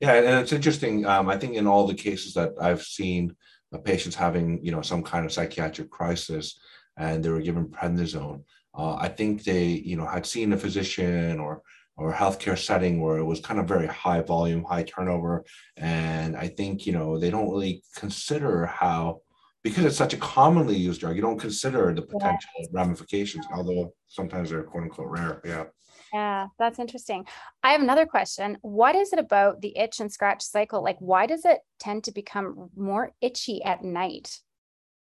Yeah, 0.00 0.14
and 0.14 0.40
it's 0.40 0.52
interesting. 0.52 1.06
Um, 1.06 1.28
I 1.28 1.38
think 1.38 1.54
in 1.54 1.68
all 1.68 1.86
the 1.86 1.94
cases 1.94 2.34
that 2.34 2.50
I've 2.60 2.82
seen, 2.82 3.36
uh, 3.72 3.78
patients 3.78 4.16
having 4.16 4.58
you 4.64 4.72
know 4.72 4.82
some 4.82 5.04
kind 5.04 5.24
of 5.24 5.32
psychiatric 5.32 5.90
crisis, 5.90 6.58
and 6.96 7.22
they 7.22 7.28
were 7.28 7.40
given 7.40 7.68
prednisone. 7.68 8.42
Uh, 8.74 8.94
I 8.94 9.08
think 9.08 9.44
they 9.44 9.64
you 9.64 9.96
know 9.96 10.06
had 10.06 10.26
seen 10.26 10.52
a 10.52 10.56
physician 10.56 11.40
or 11.40 11.62
or 11.96 12.12
healthcare 12.12 12.58
setting 12.58 13.00
where 13.00 13.18
it 13.18 13.24
was 13.24 13.40
kind 13.40 13.60
of 13.60 13.68
very 13.68 13.86
high 13.86 14.22
volume, 14.22 14.64
high 14.64 14.82
turnover. 14.82 15.44
And 15.76 16.36
I 16.36 16.48
think, 16.48 16.86
you 16.86 16.92
know, 16.92 17.18
they 17.18 17.30
don't 17.30 17.50
really 17.50 17.82
consider 17.96 18.66
how, 18.66 19.20
because 19.62 19.84
it's 19.84 19.96
such 19.96 20.14
a 20.14 20.18
commonly 20.18 20.76
used 20.76 21.00
drug, 21.00 21.16
you 21.16 21.22
don't 21.22 21.38
consider 21.38 21.92
the 21.94 22.02
potential 22.02 22.50
yeah. 22.58 22.66
ramifications, 22.72 23.46
although 23.54 23.92
sometimes 24.08 24.50
they're 24.50 24.64
quote 24.64 24.84
unquote 24.84 25.08
rare. 25.08 25.40
Yeah. 25.44 25.64
Yeah, 26.12 26.48
that's 26.58 26.78
interesting. 26.78 27.26
I 27.62 27.72
have 27.72 27.80
another 27.80 28.04
question. 28.04 28.58
What 28.60 28.94
is 28.94 29.14
it 29.14 29.18
about 29.18 29.62
the 29.62 29.76
itch 29.78 30.00
and 30.00 30.12
scratch 30.12 30.42
cycle? 30.42 30.82
Like, 30.82 30.98
why 30.98 31.24
does 31.26 31.46
it 31.46 31.60
tend 31.78 32.04
to 32.04 32.12
become 32.12 32.68
more 32.76 33.12
itchy 33.22 33.62
at 33.62 33.82
night? 33.82 34.38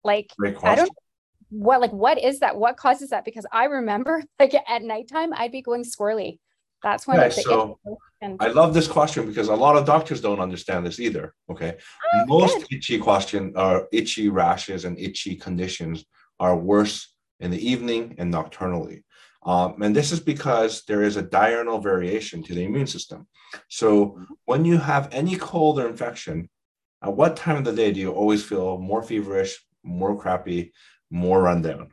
Like, 0.04 0.32
I 0.64 0.76
don't 0.76 0.92
what 1.50 1.82
like 1.82 1.92
what 1.92 2.22
is 2.22 2.40
that? 2.40 2.56
What 2.58 2.78
causes 2.78 3.10
that? 3.10 3.26
Because 3.26 3.46
I 3.52 3.66
remember 3.66 4.24
like 4.40 4.54
at 4.54 4.84
nighttime 4.84 5.34
I'd 5.34 5.52
be 5.52 5.62
going 5.62 5.84
squirrely. 5.84 6.40
That's 6.82 7.06
when 7.06 7.18
yeah, 7.18 7.28
so 7.28 7.78
I 8.40 8.48
love 8.48 8.74
this 8.74 8.88
question 8.88 9.28
because 9.28 9.50
a 9.50 9.56
lot 9.56 9.76
of 9.76 9.86
doctors 9.86 10.22
don't 10.22 10.40
understand 10.40 10.86
this 10.86 11.00
either. 11.00 11.34
Okay. 11.52 11.78
Oh, 12.14 12.26
Most 12.26 12.58
good. 12.58 12.78
itchy 12.78 12.98
question 12.98 13.52
or 13.58 13.90
itchy 13.92 14.30
rashes 14.30 14.86
and 14.86 14.98
itchy 14.98 15.36
conditions 15.36 16.06
are 16.40 16.56
worse 16.56 17.14
in 17.42 17.52
the 17.52 17.70
evening 17.70 18.16
and 18.18 18.34
nocturnally. 18.34 19.04
Um, 19.44 19.82
and 19.82 19.96
this 19.96 20.12
is 20.12 20.20
because 20.20 20.84
there 20.88 21.04
is 21.04 21.18
a 21.18 21.22
diurnal 21.22 21.80
variation 21.80 22.44
to 22.44 22.54
the 22.54 22.64
immune 22.64 22.88
system. 22.88 23.28
So 23.68 24.06
mm-hmm. 24.06 24.24
when 24.46 24.66
you 24.66 24.78
have 24.78 25.10
any 25.12 25.36
cold 25.36 25.80
or 25.80 25.88
infection, 25.88 26.50
at 27.02 27.14
what 27.14 27.38
time 27.38 27.58
of 27.58 27.64
the 27.64 27.74
day 27.74 27.92
do 27.92 28.00
you 28.00 28.12
always 28.12 28.44
feel 28.44 28.78
more 28.78 29.02
feverish, 29.02 29.58
more 29.84 30.18
crappy, 30.18 30.74
more 31.10 31.42
rundown? 31.42 31.92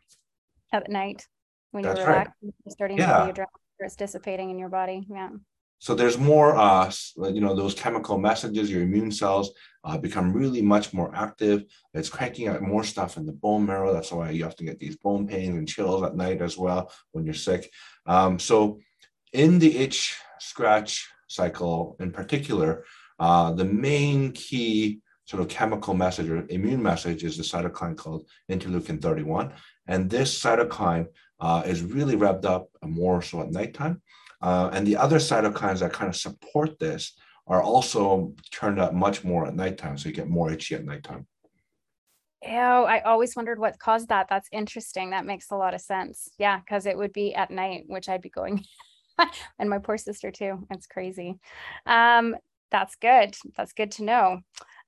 At 0.73 0.91
night 0.91 1.27
when 1.71 1.85
That's 1.85 1.99
you're 1.99 2.09
relaxed, 2.09 2.35
right. 2.43 2.55
you're 2.65 2.73
starting 2.73 2.99
yeah. 2.99 3.27
to 3.27 3.33
be 3.33 3.43
it's 3.81 3.97
dissipating 3.97 4.51
in 4.51 4.59
your 4.59 4.69
body. 4.69 5.07
Yeah. 5.11 5.31
So 5.79 5.95
there's 5.95 6.17
more, 6.17 6.57
uh, 6.57 6.91
you 7.19 7.41
know, 7.41 7.55
those 7.55 7.75
chemical 7.75 8.19
messages. 8.19 8.71
Your 8.71 8.83
immune 8.83 9.13
cells 9.13 9.53
uh, 9.85 9.99
become 9.99 10.33
really 10.33 10.63
much 10.63 10.95
more 10.95 11.15
active. 11.15 11.65
It's 11.93 12.09
cranking 12.09 12.49
out 12.49 12.63
more 12.63 12.83
stuff 12.83 13.19
in 13.19 13.27
the 13.27 13.33
bone 13.33 13.67
marrow. 13.67 13.93
That's 13.93 14.11
why 14.11 14.31
you 14.31 14.47
often 14.47 14.67
get 14.67 14.79
these 14.79 14.97
bone 14.97 15.29
pains 15.29 15.57
and 15.57 15.69
chills 15.69 16.03
at 16.03 16.17
night 16.17 16.41
as 16.41 16.57
well 16.57 16.91
when 17.13 17.27
you're 17.27 17.35
sick. 17.35 17.71
Um, 18.07 18.39
so 18.39 18.81
in 19.33 19.59
the 19.59 19.77
itch 19.77 20.19
scratch 20.39 21.07
cycle 21.29 21.97
in 22.01 22.11
particular, 22.11 22.85
uh, 23.19 23.53
the 23.53 23.65
main 23.65 24.33
key 24.33 25.01
sort 25.27 25.43
of 25.43 25.49
chemical 25.49 25.93
message 25.93 26.31
or 26.31 26.47
immune 26.49 26.83
message 26.83 27.25
is 27.25 27.39
a 27.39 27.43
cytokine 27.43 27.97
called 27.97 28.27
interleukin 28.51 29.03
31. 29.03 29.53
And 29.87 30.09
this 30.09 30.41
cytokine 30.41 31.07
uh, 31.41 31.63
is 31.67 31.83
really 31.83 32.17
revved 32.17 32.45
up 32.45 32.69
more 32.83 33.21
so 33.21 33.43
at 33.43 33.51
nighttime. 33.51 34.03
Uh, 34.41 34.71
and 34.73 34.87
the 34.87 34.97
other 34.97 35.17
cytokines 35.17 35.81
that 35.81 35.93
kind 35.93 36.09
of 36.09 36.17
support 36.17 36.79
this 36.79 37.13
are 37.49 37.63
also 37.63 38.35
turned 38.51 38.79
up 38.79 38.95
much 38.95 39.25
more 39.25 39.47
at 39.47 39.55
nighttime. 39.55 39.99
So 39.99 40.09
you 40.09 40.15
get 40.15 40.29
more 40.29 40.51
itchy 40.53 40.75
at 40.75 40.85
nighttime. 40.85 41.27
Oh, 42.47 42.85
I 42.85 43.01
always 43.01 43.35
wondered 43.35 43.59
what 43.59 43.79
caused 43.79 44.09
that. 44.09 44.29
That's 44.29 44.49
interesting. 44.53 45.11
That 45.11 45.27
makes 45.27 45.51
a 45.51 45.57
lot 45.57 45.75
of 45.75 45.81
sense. 45.81 46.29
Yeah, 46.39 46.61
because 46.61 46.87
it 46.87 46.97
would 46.97 47.13
be 47.13 47.35
at 47.35 47.51
night, 47.51 47.85
which 47.87 48.09
I'd 48.09 48.23
be 48.23 48.29
going, 48.29 48.65
and 49.59 49.71
my 49.71 49.79
poor 49.79 49.99
sister 49.99 50.31
too. 50.31 50.67
It's 50.71 50.87
crazy. 50.87 51.39
Um, 51.87 52.37
that's 52.71 52.97
good. 52.97 53.37
That's 53.57 53.73
good 53.73 53.93
to 53.93 54.05
know. 54.05 54.41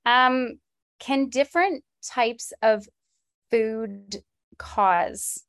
Um, 0.05 0.59
can 0.99 1.29
different 1.29 1.83
types 2.03 2.53
of 2.61 2.87
food 3.51 4.23
cause 4.57 5.43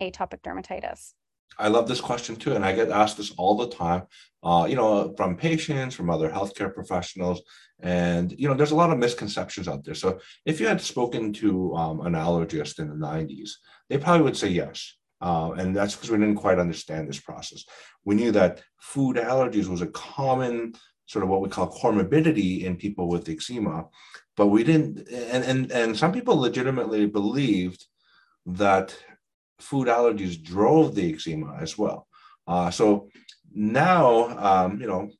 atopic 0.00 0.42
dermatitis? 0.42 1.12
I 1.58 1.68
love 1.68 1.88
this 1.88 2.00
question 2.00 2.36
too, 2.36 2.54
and 2.54 2.64
I 2.64 2.74
get 2.74 2.90
asked 2.90 3.16
this 3.16 3.32
all 3.36 3.56
the 3.56 3.68
time. 3.68 4.04
Uh, 4.42 4.66
you 4.68 4.76
know, 4.76 5.12
from 5.16 5.36
patients, 5.36 5.94
from 5.94 6.08
other 6.08 6.30
healthcare 6.30 6.72
professionals, 6.72 7.42
and 7.80 8.32
you 8.38 8.48
know, 8.48 8.54
there's 8.54 8.70
a 8.70 8.76
lot 8.76 8.90
of 8.90 8.98
misconceptions 8.98 9.68
out 9.68 9.84
there. 9.84 9.94
So, 9.94 10.20
if 10.46 10.60
you 10.60 10.66
had 10.66 10.80
spoken 10.80 11.32
to 11.34 11.74
um, 11.74 12.00
an 12.00 12.14
allergist 12.14 12.78
in 12.78 12.88
the 12.88 12.94
'90s, 12.94 13.50
they 13.90 13.98
probably 13.98 14.22
would 14.22 14.36
say 14.36 14.48
yes, 14.48 14.96
uh, 15.20 15.52
and 15.58 15.76
that's 15.76 15.94
because 15.94 16.10
we 16.10 16.18
didn't 16.18 16.36
quite 16.36 16.58
understand 16.58 17.08
this 17.08 17.20
process. 17.20 17.64
We 18.04 18.14
knew 18.14 18.32
that 18.32 18.62
food 18.80 19.16
allergies 19.16 19.68
was 19.68 19.82
a 19.82 19.88
common 19.88 20.72
sort 21.10 21.24
of 21.24 21.28
what 21.28 21.40
we 21.40 21.48
call 21.48 21.76
comorbidity 21.82 22.62
in 22.62 22.76
people 22.76 23.08
with 23.08 23.28
eczema, 23.28 23.84
but 24.36 24.46
we 24.46 24.62
didn't. 24.62 25.08
And 25.08 25.42
and 25.50 25.72
and 25.72 25.96
some 25.96 26.12
people 26.12 26.36
legitimately 26.36 27.06
believed 27.06 27.84
that 28.46 28.96
food 29.58 29.88
allergies 29.88 30.40
drove 30.40 30.94
the 30.94 31.12
eczema 31.12 31.56
as 31.60 31.76
well. 31.76 32.06
Uh, 32.46 32.70
so 32.70 33.08
now, 33.52 34.04
um, 34.48 34.80
you 34.80 34.86
know, 34.86 35.10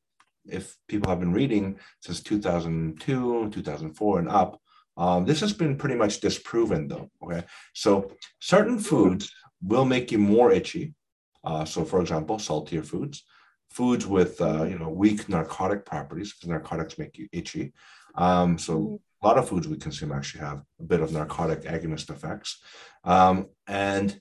if 0.45 0.77
people 0.87 1.11
have 1.11 1.19
been 1.19 1.33
reading 1.33 1.77
since 2.01 2.23
2002, 2.23 3.51
2004, 3.51 4.19
and 4.21 4.29
up, 4.29 4.61
um, 4.97 5.25
this 5.25 5.41
has 5.41 5.53
been 5.53 5.77
pretty 5.77 5.97
much 5.97 6.21
disproven, 6.21 6.87
though. 6.87 7.11
Okay, 7.23 7.43
so 7.75 8.13
certain 8.39 8.79
foods 8.79 9.33
will 9.61 9.85
make 9.85 10.13
you 10.13 10.19
more 10.19 10.53
itchy. 10.53 10.95
Uh, 11.43 11.65
so, 11.65 11.85
for 11.85 12.01
example, 12.01 12.39
saltier 12.39 12.85
foods, 12.85 13.25
foods 13.71 14.07
with 14.07 14.41
uh, 14.41 14.65
you 14.65 14.79
know 14.79 14.89
weak 14.89 15.29
narcotic 15.29 15.85
properties, 15.85 16.33
because 16.33 16.49
narcotics 16.49 16.99
make 16.99 17.19
you 17.19 17.29
itchy. 17.33 17.73
Um, 18.15 18.59
so 18.59 18.79
mm-hmm. 18.79 18.95
a 19.23 19.27
lot 19.27 19.39
of 19.39 19.49
foods 19.49 19.69
we 19.69 19.77
consume 19.77 20.13
actually 20.13 20.41
have 20.41 20.63
a 20.81 20.85
bit 20.85 21.01
of 21.01 21.13
narcotic 21.13 21.63
agonist 21.63 22.11
effects, 22.11 22.61
um, 23.05 23.47
and 23.67 24.21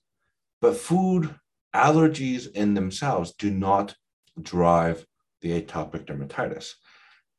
but 0.62 0.77
food 0.77 1.35
allergies 1.75 2.51
in 2.51 2.73
themselves 2.73 3.33
do 3.33 3.51
not 3.51 3.95
drive 4.41 5.05
the 5.41 5.62
atopic 5.62 6.05
dermatitis. 6.05 6.73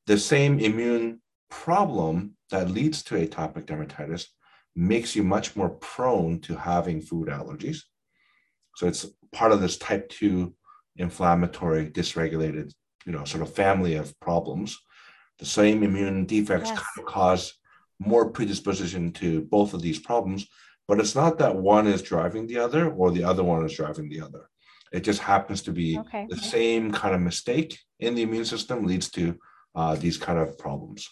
The 0.07 0.19
same 0.19 0.59
immune 0.59 1.21
problem 1.51 2.37
that 2.51 2.71
leads 2.71 3.03
to 3.05 3.15
atopic 3.15 3.67
dermatitis 3.67 4.27
makes 4.77 5.17
you 5.17 5.23
much 5.23 5.57
more 5.57 5.71
prone 5.71 6.41
to 6.41 6.57
having 6.57 7.01
food 7.01 7.29
allergies. 7.29 7.83
So 8.77 8.87
it's 8.87 9.07
part 9.33 9.53
of 9.53 9.61
this 9.61 9.77
type 9.77 10.09
2 10.11 10.55
inflammatory, 10.97 11.91
dysregulated, 11.91 12.73
you 13.07 13.13
know, 13.13 13.25
sort 13.25 13.43
of 13.43 13.55
family 13.55 13.95
of 13.95 14.19
problems. 14.21 14.79
The 15.39 15.47
same 15.47 15.83
immune 15.83 16.27
defects 16.27 16.69
yes. 16.69 16.79
kind 16.79 16.99
of 16.99 17.05
cause 17.07 17.55
more 17.99 18.31
predisposition 18.31 19.13
to 19.13 19.43
both 19.43 19.75
of 19.75 19.83
these 19.83 19.99
problems, 19.99 20.47
but 20.89 20.99
it's 21.01 21.15
not 21.15 21.39
that 21.39 21.57
one 21.57 21.87
is 21.87 22.03
driving 22.03 22.47
the 22.47 22.59
other 22.59 22.91
or 22.91 23.11
the 23.11 23.25
other 23.25 23.45
one 23.45 23.65
is 23.65 23.75
driving 23.75 24.09
the 24.09 24.21
other. 24.21 24.49
It 24.93 25.05
just 25.05 25.21
happens 25.21 25.63
to 25.63 25.73
be 25.73 25.99
okay. 25.99 26.27
the 26.29 26.37
same 26.37 26.91
kind 26.91 27.15
of 27.15 27.21
mistake 27.21 27.79
in 28.01 28.15
the 28.15 28.23
immune 28.23 28.45
system 28.45 28.85
leads 28.85 29.11
to 29.13 29.39
uh, 29.75 29.95
these 29.95 30.19
kind 30.19 30.39
of 30.39 30.59
problems. 30.59 31.09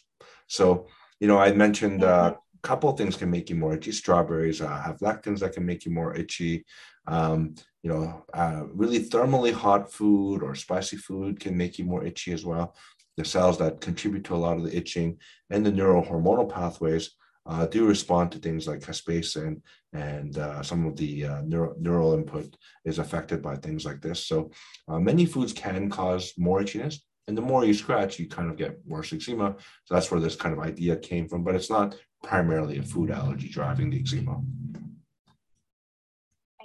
So, 0.49 0.89
you 1.21 1.29
know, 1.29 1.39
I 1.39 1.53
mentioned 1.53 2.03
uh, 2.03 2.35
a 2.37 2.67
couple 2.67 2.91
of 2.91 2.99
things 2.99 3.17
can 3.17 3.31
make 3.31 3.51
you 3.51 3.57
more 3.57 3.75
itchy. 3.75 3.93
Strawberries 3.93 4.61
uh, 4.61 4.83
have 4.83 4.99
lectins 4.99 5.41
that 5.41 5.53
can 5.53 5.65
make 5.65 5.85
you 5.85 5.93
more 5.93 6.15
itchy. 6.15 6.65
Um, 7.09 7.55
you 7.83 7.91
know, 7.91 8.25
uh, 8.35 8.65
really 8.73 9.01
thermally 9.01 9.53
hot 9.53 9.91
food 9.93 10.43
or 10.43 10.55
spicy 10.55 10.99
food 10.99 11.41
can 11.41 11.57
make 11.57 11.79
you 11.79 11.85
more 11.85 12.05
itchy 12.05 12.33
as 12.33 12.45
well. 12.45 12.77
The 13.17 13.25
cells 13.25 13.59
that 13.59 13.81
contribute 13.81 14.25
to 14.25 14.35
a 14.35 14.37
lot 14.37 14.59
of 14.59 14.65
the 14.65 14.77
itching 14.77 15.19
and 15.51 15.65
the 15.65 15.73
neurohormonal 15.73 16.53
pathways 16.53 17.11
uh, 17.47 17.67
do 17.67 17.87
respond 17.87 18.31
to 18.31 18.39
things 18.39 18.69
like 18.69 18.81
capsaicin 18.81 19.63
and 19.95 20.37
uh, 20.37 20.63
some 20.63 20.87
of 20.87 20.97
the 20.97 21.25
uh, 21.25 21.41
neural, 21.43 21.75
neural 21.81 22.13
input 22.13 22.55
is 22.85 22.99
affected 22.99 23.43
by 23.43 23.57
things 23.57 23.87
like 23.87 24.03
this. 24.03 24.27
So 24.27 24.51
uh, 24.87 25.01
many 25.01 25.25
foods 25.25 25.55
can 25.55 25.89
cause 25.89 26.35
more 26.37 26.61
itchiness. 26.61 26.97
And 27.27 27.37
the 27.37 27.43
more 27.43 27.65
you 27.65 27.75
scratch, 27.75 28.19
you 28.19 28.29
kind 28.29 28.51
of 28.51 28.57
get 28.57 28.79
worse 28.87 29.13
eczema. 29.13 29.57
So 29.85 29.95
that's 29.95 30.11
where 30.11 30.21
this 30.21 30.37
kind 30.37 30.55
of 30.55 30.65
idea 30.65 30.97
came 30.97 31.29
from, 31.29 31.43
but 31.43 31.55
it's 31.55 31.71
not 31.71 31.97
primarily 32.23 32.79
a 32.79 32.83
food 32.83 33.11
allergy 33.11 33.49
driving 33.49 33.91
the 33.91 34.01
eczema. 34.01 34.41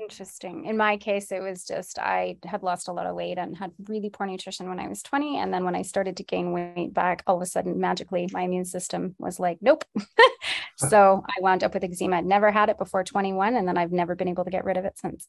Interesting. 0.03 0.65
In 0.65 0.75
my 0.75 0.97
case, 0.97 1.31
it 1.31 1.41
was 1.41 1.63
just 1.63 1.97
I 1.97 2.35
had 2.43 2.61
lost 2.61 2.89
a 2.89 2.91
lot 2.91 3.05
of 3.05 3.15
weight 3.15 3.37
and 3.37 3.55
had 3.55 3.71
really 3.87 4.09
poor 4.09 4.27
nutrition 4.27 4.67
when 4.67 4.79
I 4.79 4.89
was 4.89 5.01
20. 5.01 5.37
And 5.37 5.53
then 5.53 5.63
when 5.63 5.75
I 5.75 5.81
started 5.81 6.17
to 6.17 6.23
gain 6.23 6.51
weight 6.51 6.93
back, 6.93 7.23
all 7.25 7.37
of 7.37 7.41
a 7.41 7.45
sudden, 7.45 7.79
magically, 7.79 8.27
my 8.33 8.41
immune 8.41 8.65
system 8.65 9.15
was 9.17 9.39
like, 9.39 9.59
nope. 9.61 9.85
so 10.77 11.23
I 11.25 11.41
wound 11.41 11.63
up 11.63 11.73
with 11.73 11.85
eczema. 11.85 12.17
I'd 12.17 12.25
never 12.25 12.51
had 12.51 12.67
it 12.67 12.77
before 12.77 13.05
21. 13.05 13.55
And 13.55 13.65
then 13.65 13.77
I've 13.77 13.93
never 13.93 14.13
been 14.13 14.27
able 14.27 14.43
to 14.43 14.51
get 14.51 14.65
rid 14.65 14.75
of 14.75 14.83
it 14.83 14.97
since. 14.97 15.25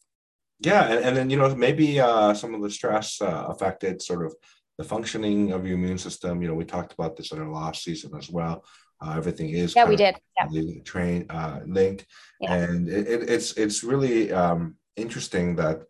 Yeah. 0.59 0.87
And, 0.87 1.05
and 1.05 1.17
then, 1.17 1.31
you 1.31 1.37
know, 1.37 1.55
maybe 1.55 2.01
uh, 2.01 2.35
some 2.35 2.53
of 2.53 2.61
the 2.61 2.71
stress 2.71 3.23
uh, 3.23 3.47
affected 3.49 4.03
sort 4.03 4.27
of 4.27 4.35
the 4.77 4.85
functioning 4.85 5.53
of 5.53 5.65
your 5.67 5.77
immune 5.77 5.99
system. 5.99 6.43
You 6.43 6.49
know, 6.49 6.55
we 6.55 6.65
talked 6.65 6.93
about 6.93 7.17
this 7.17 7.31
in 7.31 7.39
our 7.39 7.49
last 7.49 7.85
season 7.85 8.11
as 8.19 8.29
well. 8.29 8.65
Uh, 9.05 9.17
everything 9.17 9.51
is 9.51 9.75
yeah, 9.75 9.85
we 9.85 9.97
did 9.97 10.17
yeah. 10.51 10.83
train 10.85 11.27
uh, 11.31 11.61
linked, 11.67 12.07
yeah. 12.41 12.55
and 12.55 12.89
it, 12.89 13.07
it, 13.07 13.29
it's 13.29 13.53
it's 13.53 13.85
really 13.85 14.33
um, 14.33 14.77
interesting 14.97 15.55
that 15.57 15.83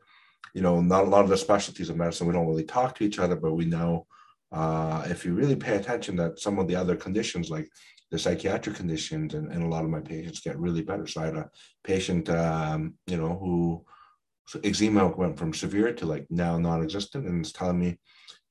you 0.54 0.62
know 0.62 0.80
not 0.80 1.04
a 1.04 1.08
lot 1.08 1.22
of 1.22 1.30
the 1.30 1.36
specialties 1.36 1.90
of 1.90 1.96
medicine 1.96 2.26
we 2.26 2.32
don't 2.32 2.48
really 2.48 2.64
talk 2.64 2.94
to 2.96 3.04
each 3.04 3.18
other, 3.18 3.36
but 3.36 3.52
we 3.52 3.66
know 3.66 4.06
uh, 4.52 5.04
if 5.06 5.24
you 5.24 5.34
really 5.34 5.56
pay 5.56 5.76
attention 5.76 6.16
that 6.16 6.38
some 6.38 6.58
of 6.58 6.66
the 6.66 6.76
other 6.76 6.96
conditions 6.96 7.50
like 7.50 7.68
the 8.10 8.18
psychiatric 8.18 8.76
conditions 8.76 9.34
and, 9.34 9.50
and 9.50 9.64
a 9.64 9.68
lot 9.68 9.84
of 9.84 9.90
my 9.90 10.00
patients 10.00 10.40
get 10.40 10.58
really 10.58 10.82
better. 10.82 11.06
So 11.06 11.20
I 11.20 11.26
had 11.26 11.36
a 11.36 11.50
patient, 11.82 12.28
um, 12.30 12.94
you 13.06 13.16
know, 13.16 13.36
who 13.38 13.84
so 14.46 14.60
eczema 14.62 15.08
went 15.08 15.38
from 15.38 15.54
severe 15.54 15.92
to 15.94 16.06
like 16.06 16.26
now 16.30 16.58
non-existent, 16.58 17.26
and 17.26 17.40
it's 17.40 17.52
telling 17.52 17.80
me 17.80 17.98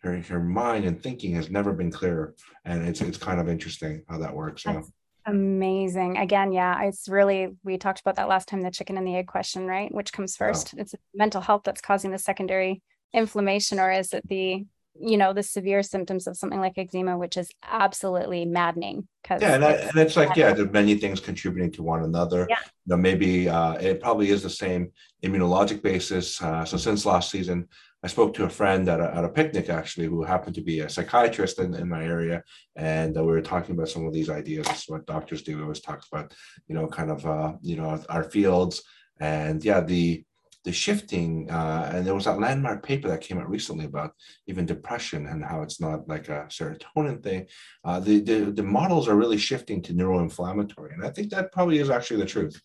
her 0.04 0.20
her 0.22 0.40
mind 0.40 0.86
and 0.86 1.02
thinking 1.02 1.34
has 1.36 1.50
never 1.50 1.74
been 1.74 1.92
clearer, 1.92 2.36
and 2.66 2.88
it's 2.88 3.02
it's 3.02 3.18
kind 3.18 3.40
of 3.40 3.48
interesting 3.48 4.04
how 4.10 4.18
that 4.20 4.34
works. 4.34 4.64
That's 4.64 4.92
yeah. 5.26 5.32
amazing. 5.32 6.18
Again, 6.18 6.52
yeah, 6.52 6.84
it's 6.84 7.08
really 7.08 7.56
we 7.64 7.78
talked 7.78 8.02
about 8.02 8.16
that 8.18 8.28
last 8.28 8.48
time 8.48 8.62
the 8.62 8.72
chicken 8.72 8.98
and 8.98 9.08
the 9.08 9.16
egg 9.16 9.28
question, 9.28 9.66
right? 9.66 9.94
Which 9.94 10.12
comes 10.12 10.36
first? 10.36 10.74
It's 10.78 10.94
mental 11.14 11.42
health 11.42 11.62
that's 11.64 11.82
causing 11.82 12.12
the 12.12 12.20
secondary 12.20 12.82
inflammation, 13.14 13.80
or 13.80 13.92
is 13.92 14.14
it 14.14 14.28
the 14.28 14.66
you 15.00 15.18
know 15.18 15.34
the 15.34 15.44
severe 15.44 15.82
symptoms 15.82 16.28
of 16.28 16.38
something 16.38 16.60
like 16.60 16.78
eczema 16.78 17.18
which 17.18 17.36
is 17.36 17.50
absolutely 17.64 18.46
maddening 18.46 19.08
because 19.22 19.42
yeah 19.42 19.56
and, 19.56 19.64
it's, 19.64 19.90
and 19.90 20.00
it's 20.00 20.16
like 20.16 20.36
yeah 20.36 20.54
there's 20.54 20.72
many 20.72 20.96
things 20.96 21.20
contributing 21.20 21.72
to 21.72 21.82
one 21.82 22.04
another. 22.04 22.46
Yeah. 22.50 22.58
you 22.64 22.90
know 22.92 22.98
maybe 22.98 23.50
uh, 23.50 23.74
it 23.74 24.02
probably 24.02 24.30
is 24.30 24.44
the 24.44 24.50
same 24.50 24.92
immunologic 25.24 25.82
basis. 25.82 26.42
Uh, 26.42 26.64
so 26.66 26.78
since 26.78 27.06
last 27.06 27.32
season 27.32 27.68
i 28.04 28.08
spoke 28.08 28.34
to 28.34 28.44
a 28.44 28.50
friend 28.50 28.88
at 28.90 29.00
a, 29.00 29.16
at 29.16 29.24
a 29.24 29.30
picnic 29.30 29.70
actually 29.70 30.08
who 30.08 30.24
happened 30.24 30.56
to 30.56 30.62
be 30.62 30.82
a 30.82 30.90
psychiatrist 30.90 31.60
in, 31.60 31.74
in 31.74 31.88
my 31.90 32.04
area 32.04 32.44
and 32.76 33.18
uh, 33.18 33.24
we 33.24 33.32
were 33.32 33.42
talking 33.42 33.76
about 33.76 33.90
some 33.90 34.06
of 34.06 34.14
these 34.14 34.30
ideas. 34.30 34.68
This 34.68 34.84
is 34.84 34.90
what 34.90 35.06
doctors 35.06 35.42
do. 35.42 35.58
We 35.58 35.64
always 35.64 35.82
talk 35.82 36.04
about 36.12 36.34
you 36.68 36.76
know 36.76 36.88
kind 36.88 37.10
of 37.10 37.26
uh, 37.26 37.54
you 37.62 37.78
know 37.78 38.00
our 38.10 38.24
fields. 38.24 38.84
And 39.20 39.64
yeah 39.64 39.80
the 39.80 40.26
the 40.64 40.72
shifting, 40.72 41.50
uh, 41.50 41.92
and 41.94 42.06
there 42.06 42.16
was 42.16 42.26
that 42.26 42.40
landmark 42.40 42.84
paper 42.84 43.08
that 43.10 43.22
came 43.22 43.38
out 43.38 43.50
recently 43.50 43.86
about 43.86 44.14
even 44.48 44.66
depression 44.66 45.28
and 45.28 45.44
how 45.44 45.62
it's 45.62 45.82
not 45.82 46.08
like 46.08 46.30
a 46.30 46.48
serotonin 46.50 47.22
thing. 47.22 47.48
Uh, 47.84 48.00
the, 48.00 48.22
the, 48.22 48.52
the 48.52 48.64
models 48.64 49.08
are 49.08 49.16
really 49.16 49.38
shifting 49.38 49.82
to 49.82 49.94
neuroinflammatory, 49.94 50.94
and 50.94 51.06
I 51.06 51.10
think 51.10 51.30
that 51.32 51.52
probably 51.52 51.80
is 51.80 51.90
actually 51.90 52.22
the 52.22 52.26
truth. 52.26 52.62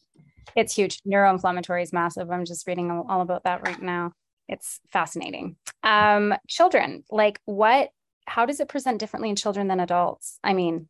It's 0.56 0.74
huge. 0.74 1.02
Neuroinflammatory 1.02 1.82
is 1.82 1.92
massive. 1.92 2.30
I'm 2.30 2.44
just 2.44 2.66
reading 2.66 2.90
all 2.90 3.20
about 3.20 3.44
that 3.44 3.66
right 3.66 3.80
now. 3.80 4.12
It's 4.48 4.80
fascinating. 4.90 5.56
Um, 5.82 6.34
children, 6.48 7.04
like 7.10 7.40
what? 7.44 7.90
How 8.26 8.44
does 8.44 8.60
it 8.60 8.68
present 8.68 8.98
differently 8.98 9.30
in 9.30 9.36
children 9.36 9.68
than 9.68 9.80
adults? 9.80 10.38
I 10.44 10.52
mean, 10.52 10.88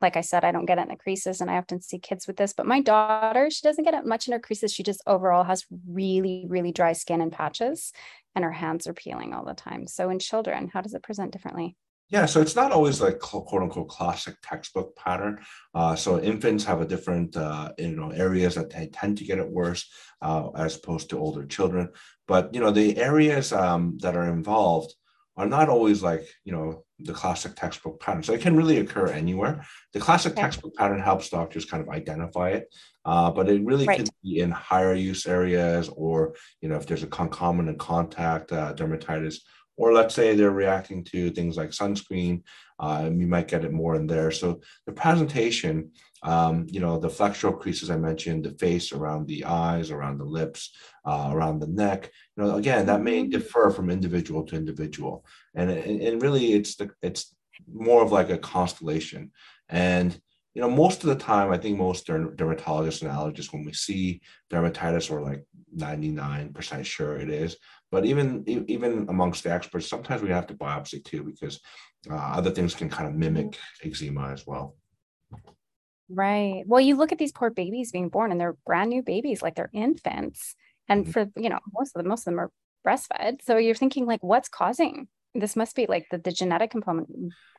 like 0.00 0.16
I 0.16 0.20
said, 0.20 0.44
I 0.44 0.52
don't 0.52 0.66
get 0.66 0.78
it 0.78 0.82
in 0.82 0.88
the 0.88 0.96
creases, 0.96 1.40
and 1.40 1.50
I 1.50 1.56
often 1.56 1.80
see 1.80 1.98
kids 1.98 2.26
with 2.26 2.36
this. 2.36 2.52
But 2.52 2.66
my 2.66 2.80
daughter, 2.80 3.50
she 3.50 3.62
doesn't 3.62 3.84
get 3.84 3.94
it 3.94 4.06
much 4.06 4.28
in 4.28 4.32
her 4.32 4.38
creases. 4.38 4.72
She 4.72 4.82
just 4.82 5.02
overall 5.06 5.44
has 5.44 5.66
really, 5.88 6.46
really 6.48 6.72
dry 6.72 6.92
skin 6.92 7.20
and 7.20 7.32
patches, 7.32 7.92
and 8.34 8.44
her 8.44 8.52
hands 8.52 8.86
are 8.86 8.94
peeling 8.94 9.34
all 9.34 9.44
the 9.44 9.54
time. 9.54 9.86
So 9.86 10.10
in 10.10 10.18
children, 10.18 10.70
how 10.72 10.80
does 10.80 10.94
it 10.94 11.02
present 11.02 11.32
differently? 11.32 11.76
Yeah, 12.10 12.24
so 12.24 12.40
it's 12.40 12.56
not 12.56 12.72
always 12.72 13.02
like 13.02 13.18
quote 13.18 13.62
unquote 13.62 13.88
classic 13.88 14.36
textbook 14.42 14.96
pattern. 14.96 15.40
Uh, 15.74 15.94
so 15.94 16.18
infants 16.18 16.64
have 16.64 16.80
a 16.80 16.86
different 16.86 17.36
uh, 17.36 17.72
you 17.76 17.94
know 17.96 18.10
areas 18.10 18.54
that 18.54 18.70
they 18.70 18.86
tend 18.86 19.18
to 19.18 19.24
get 19.24 19.38
it 19.38 19.50
worse 19.50 19.90
uh, 20.22 20.48
as 20.56 20.76
opposed 20.76 21.10
to 21.10 21.18
older 21.18 21.44
children. 21.44 21.90
But 22.26 22.54
you 22.54 22.60
know 22.60 22.70
the 22.70 22.96
areas 22.96 23.52
um, 23.52 23.98
that 24.00 24.16
are 24.16 24.32
involved 24.32 24.94
are 25.36 25.46
not 25.46 25.68
always 25.68 26.02
like 26.02 26.26
you 26.44 26.52
know 26.52 26.84
the 27.00 27.12
classic 27.12 27.54
textbook 27.54 28.00
pattern. 28.00 28.22
So 28.22 28.32
it 28.32 28.40
can 28.40 28.56
really 28.56 28.78
occur 28.78 29.06
anywhere. 29.08 29.64
The 29.92 30.00
classic 30.00 30.32
okay. 30.32 30.42
textbook 30.42 30.74
pattern 30.74 31.00
helps 31.00 31.30
doctors 31.30 31.64
kind 31.64 31.82
of 31.82 31.88
identify 31.88 32.50
it, 32.50 32.74
uh, 33.04 33.30
but 33.30 33.48
it 33.48 33.64
really 33.64 33.86
right. 33.86 33.98
could 33.98 34.10
be 34.22 34.40
in 34.40 34.50
higher 34.50 34.94
use 34.94 35.26
areas, 35.26 35.88
or 35.90 36.34
you 36.60 36.68
know 36.68 36.76
if 36.76 36.86
there's 36.86 37.04
a 37.04 37.08
concomitant 37.08 37.78
contact 37.78 38.52
uh, 38.52 38.74
dermatitis, 38.74 39.36
or 39.78 39.94
let's 39.94 40.14
say 40.14 40.34
they're 40.34 40.50
reacting 40.50 41.02
to 41.04 41.30
things 41.30 41.56
like 41.56 41.70
sunscreen, 41.70 42.42
uh, 42.78 43.08
you 43.10 43.26
might 43.26 43.48
get 43.48 43.64
it 43.64 43.72
more 43.72 43.94
in 43.94 44.06
there. 44.06 44.30
So 44.30 44.60
the 44.86 44.92
presentation 44.92 45.90
um, 46.22 46.66
you 46.68 46.80
know, 46.80 46.98
the 46.98 47.08
flexural 47.08 47.58
creases 47.58 47.90
I 47.90 47.96
mentioned, 47.96 48.44
the 48.44 48.50
face 48.50 48.92
around 48.92 49.26
the 49.26 49.44
eyes, 49.44 49.90
around 49.90 50.18
the 50.18 50.24
lips, 50.24 50.72
uh, 51.04 51.30
around 51.32 51.60
the 51.60 51.68
neck. 51.68 52.10
You 52.36 52.44
know, 52.44 52.56
again, 52.56 52.86
that 52.86 53.02
may 53.02 53.22
mm-hmm. 53.22 53.30
differ 53.30 53.70
from 53.70 53.90
individual 53.90 54.44
to 54.44 54.56
individual, 54.56 55.24
and 55.54 55.70
and 55.70 56.22
really, 56.22 56.54
it's 56.54 56.76
the 56.76 56.90
it's 57.02 57.34
more 57.72 58.02
of 58.02 58.12
like 58.12 58.30
a 58.30 58.38
constellation. 58.38 59.30
And 59.68 60.18
you 60.54 60.62
know, 60.62 60.70
most 60.70 61.04
of 61.04 61.08
the 61.08 61.16
time, 61.16 61.52
I 61.52 61.58
think 61.58 61.78
most 61.78 62.06
dermatologists 62.06 63.02
and 63.02 63.10
allergists, 63.10 63.52
when 63.52 63.64
we 63.64 63.72
see 63.72 64.20
dermatitis, 64.50 65.10
we're 65.10 65.22
like 65.22 65.44
99% 65.76 66.84
sure 66.84 67.16
it 67.16 67.30
is. 67.30 67.56
But 67.90 68.04
even 68.04 68.44
even 68.46 69.06
amongst 69.08 69.44
the 69.44 69.52
experts, 69.52 69.88
sometimes 69.88 70.20
we 70.20 70.30
have 70.30 70.46
to 70.48 70.54
biopsy 70.54 71.02
too 71.02 71.22
because 71.22 71.60
uh, 72.10 72.14
other 72.14 72.50
things 72.50 72.74
can 72.74 72.90
kind 72.90 73.08
of 73.08 73.14
mimic 73.14 73.56
eczema 73.82 74.30
as 74.30 74.46
well. 74.46 74.76
Right. 76.10 76.64
Well, 76.66 76.80
you 76.80 76.96
look 76.96 77.12
at 77.12 77.18
these 77.18 77.32
poor 77.32 77.50
babies 77.50 77.92
being 77.92 78.08
born 78.08 78.32
and 78.32 78.40
they're 78.40 78.56
brand 78.66 78.90
new 78.90 79.02
babies, 79.02 79.42
like 79.42 79.54
they're 79.54 79.70
infants. 79.72 80.54
And 80.88 81.04
mm-hmm. 81.04 81.12
for, 81.12 81.26
you 81.36 81.50
know, 81.50 81.60
most 81.72 81.94
of 81.94 82.02
them, 82.02 82.08
most 82.08 82.20
of 82.20 82.32
them 82.32 82.40
are 82.40 82.50
breastfed. 82.86 83.42
So 83.42 83.58
you're 83.58 83.74
thinking 83.74 84.06
like, 84.06 84.22
what's 84.22 84.48
causing 84.48 85.08
this 85.34 85.56
must 85.56 85.76
be 85.76 85.86
like 85.86 86.06
the, 86.10 86.18
the 86.18 86.32
genetic 86.32 86.70
component, 86.70 87.08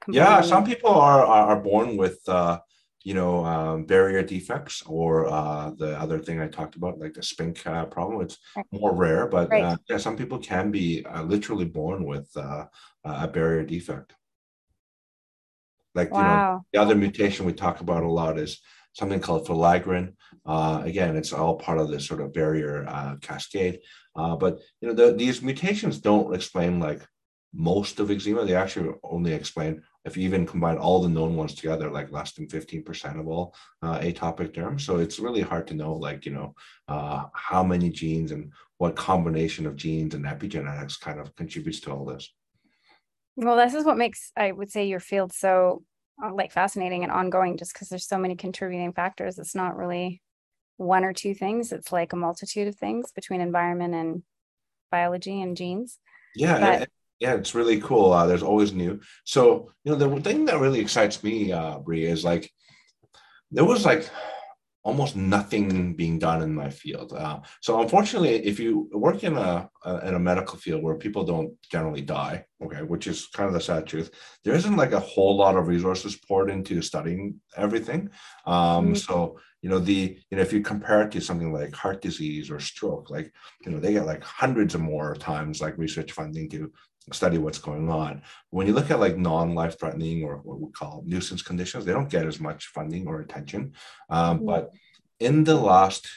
component. 0.02 0.30
Yeah. 0.30 0.41
Some 0.41 0.65
people 0.65 0.89
are, 0.89 1.23
are 1.25 1.62
born 1.62 1.97
with, 1.97 2.19
uh, 2.28 2.60
you 3.03 3.13
know, 3.13 3.45
um, 3.45 3.85
barrier 3.85 4.21
defects 4.21 4.83
or 4.85 5.27
uh, 5.27 5.71
the 5.77 5.97
other 5.97 6.19
thing 6.19 6.41
I 6.41 6.47
talked 6.47 6.75
about, 6.75 6.99
like 6.99 7.13
the 7.13 7.23
spink 7.23 7.65
uh, 7.65 7.85
problem. 7.85 8.21
It's 8.21 8.38
more 8.71 8.93
rare, 8.93 9.25
but 9.27 9.49
right. 9.49 9.63
uh, 9.63 9.77
yeah, 9.89 9.97
some 9.97 10.17
people 10.17 10.38
can 10.38 10.69
be 10.69 11.05
uh, 11.05 11.23
literally 11.23 11.65
born 11.65 12.05
with 12.05 12.29
uh, 12.35 12.65
a 13.05 13.27
barrier 13.27 13.63
defect. 13.63 14.13
Like, 15.95 16.12
wow. 16.12 16.19
you 16.19 16.23
know, 16.23 16.65
the 16.73 16.81
other 16.81 16.95
mutation 16.95 17.45
we 17.45 17.53
talk 17.53 17.79
about 17.81 18.03
a 18.03 18.09
lot 18.09 18.38
is 18.38 18.59
something 18.93 19.19
called 19.19 19.47
filaggrin. 19.47 20.13
Uh, 20.45 20.81
again, 20.83 21.15
it's 21.15 21.33
all 21.33 21.55
part 21.55 21.79
of 21.79 21.89
this 21.89 22.05
sort 22.05 22.21
of 22.21 22.33
barrier 22.33 22.85
uh, 22.88 23.15
cascade. 23.21 23.79
Uh, 24.15 24.35
but, 24.35 24.59
you 24.81 24.88
know, 24.88 24.93
the, 24.93 25.13
these 25.13 25.41
mutations 25.41 25.99
don't 25.99 26.35
explain 26.35 26.79
like 26.79 27.01
most 27.53 27.99
of 27.99 28.12
eczema. 28.12 28.45
They 28.45 28.55
actually 28.55 28.93
only 29.03 29.33
explain, 29.33 29.83
if 30.05 30.15
you 30.15 30.23
even 30.23 30.45
combine 30.45 30.77
all 30.77 31.01
the 31.01 31.09
known 31.09 31.35
ones 31.35 31.53
together, 31.53 31.89
like 31.89 32.12
less 32.12 32.31
than 32.31 32.47
15% 32.47 33.19
of 33.19 33.27
all 33.27 33.53
uh, 33.81 33.99
atopic 33.99 34.53
derm. 34.53 34.79
So 34.79 34.97
it's 34.97 35.19
really 35.19 35.41
hard 35.41 35.67
to 35.67 35.73
know, 35.73 35.93
like, 35.93 36.25
you 36.25 36.31
know, 36.31 36.55
uh, 36.88 37.25
how 37.33 37.63
many 37.63 37.89
genes 37.89 38.31
and 38.31 38.51
what 38.77 38.95
combination 38.95 39.65
of 39.65 39.75
genes 39.75 40.13
and 40.15 40.25
epigenetics 40.25 40.99
kind 40.99 41.19
of 41.19 41.35
contributes 41.35 41.81
to 41.81 41.91
all 41.91 42.05
this. 42.05 42.31
Well, 43.35 43.57
this 43.57 43.73
is 43.73 43.85
what 43.85 43.97
makes, 43.97 44.31
I 44.38 44.51
would 44.51 44.71
say, 44.71 44.85
your 44.85 44.99
field 44.99 45.33
so 45.33 45.83
uh, 46.23 46.33
like 46.33 46.51
fascinating 46.51 47.03
and 47.03 47.12
ongoing 47.12 47.57
just 47.57 47.73
because 47.73 47.89
there's 47.89 48.07
so 48.07 48.17
many 48.17 48.35
contributing 48.35 48.93
factors. 48.93 49.38
It's 49.38 49.55
not 49.55 49.77
really 49.77 50.21
one 50.77 51.03
or 51.03 51.12
two 51.12 51.33
things, 51.33 51.73
it's 51.73 51.91
like 51.91 52.13
a 52.13 52.17
multitude 52.17 52.69
of 52.69 52.75
things 52.75 53.12
between 53.12 53.41
environment 53.41 53.93
and 53.93 54.23
biology 54.91 55.41
and 55.41 55.57
genes. 55.57 55.99
Yeah. 56.35 56.59
But, 56.79 56.89
yeah, 57.19 57.34
it's 57.34 57.55
really 57.55 57.82
cool. 57.82 58.13
Uh, 58.13 58.25
there's 58.25 58.43
always 58.43 58.73
new. 58.73 58.99
So, 59.25 59.71
you 59.84 59.91
know, 59.91 59.97
the 59.97 60.21
thing 60.21 60.45
that 60.45 60.60
really 60.60 60.79
excites 60.79 61.23
me, 61.23 61.51
uh, 61.51 61.79
Bree, 61.79 62.05
is 62.05 62.23
like 62.23 62.49
there 63.51 63.65
was 63.65 63.86
like 63.86 64.10
almost 64.84 65.15
nothing 65.15 65.93
being 65.95 66.17
done 66.17 66.41
in 66.41 66.55
my 66.55 66.69
field. 66.69 67.12
Uh, 67.13 67.39
so 67.62 67.82
unfortunately, 67.82 68.36
if 68.45 68.60
you 68.60 68.89
work 68.93 69.23
in 69.23 69.36
a, 69.36 69.69
a, 69.84 70.08
in 70.08 70.15
a 70.15 70.19
medical 70.19 70.58
field 70.58 70.82
where 70.82 70.95
people 70.95 71.25
don't 71.25 71.51
generally 71.69 72.01
die, 72.01 72.45
okay, 72.63 72.84
which 72.84 73.05
is 73.05 73.27
kind 73.27 73.47
of 73.47 73.53
the 73.53 73.60
sad 73.60 73.86
truth, 73.86 74.10
there 74.45 74.55
isn't 74.55 74.77
like 74.77 74.93
a 74.93 74.99
whole 74.99 75.36
lot 75.36 75.58
of 75.58 75.67
resources 75.67 76.15
poured 76.27 76.49
into 76.49 76.82
studying 76.82 77.36
everything. 77.58 78.10
Um, 78.45 78.55
mm-hmm. 78.55 78.93
So 78.95 79.39
you 79.62 79.69
know 79.69 79.79
the 79.79 80.17
you 80.29 80.38
know 80.38 80.41
if 80.41 80.53
you 80.53 80.62
compare 80.62 81.01
it 81.01 81.12
to 81.12 81.19
something 81.19 81.51
like 81.51 81.73
heart 81.73 82.01
disease 82.01 82.49
or 82.49 82.60
stroke, 82.60 83.10
like 83.10 83.32
you 83.65 83.71
know 83.71 83.79
they 83.79 83.93
get 83.93 84.05
like 84.05 84.23
hundreds 84.23 84.73
of 84.73 84.82
more 84.82 85.15
times 85.15 85.62
like 85.62 85.77
research 85.77 86.13
funding 86.13 86.49
to 86.51 86.71
study 87.13 87.37
what's 87.37 87.59
going 87.59 87.89
on. 87.89 88.21
When 88.49 88.67
you 88.67 88.73
look 88.73 88.91
at 88.91 88.99
like 88.99 89.17
non-life 89.17 89.79
threatening 89.79 90.23
or 90.23 90.37
what 90.37 90.59
we 90.59 90.71
call 90.71 91.03
nuisance 91.05 91.41
conditions, 91.41 91.85
they 91.85 91.93
don't 91.93 92.09
get 92.09 92.25
as 92.25 92.39
much 92.39 92.67
funding 92.67 93.07
or 93.07 93.21
attention. 93.21 93.73
Um, 94.09 94.37
mm-hmm. 94.37 94.45
But 94.45 94.71
in 95.19 95.43
the 95.43 95.55
last 95.55 96.07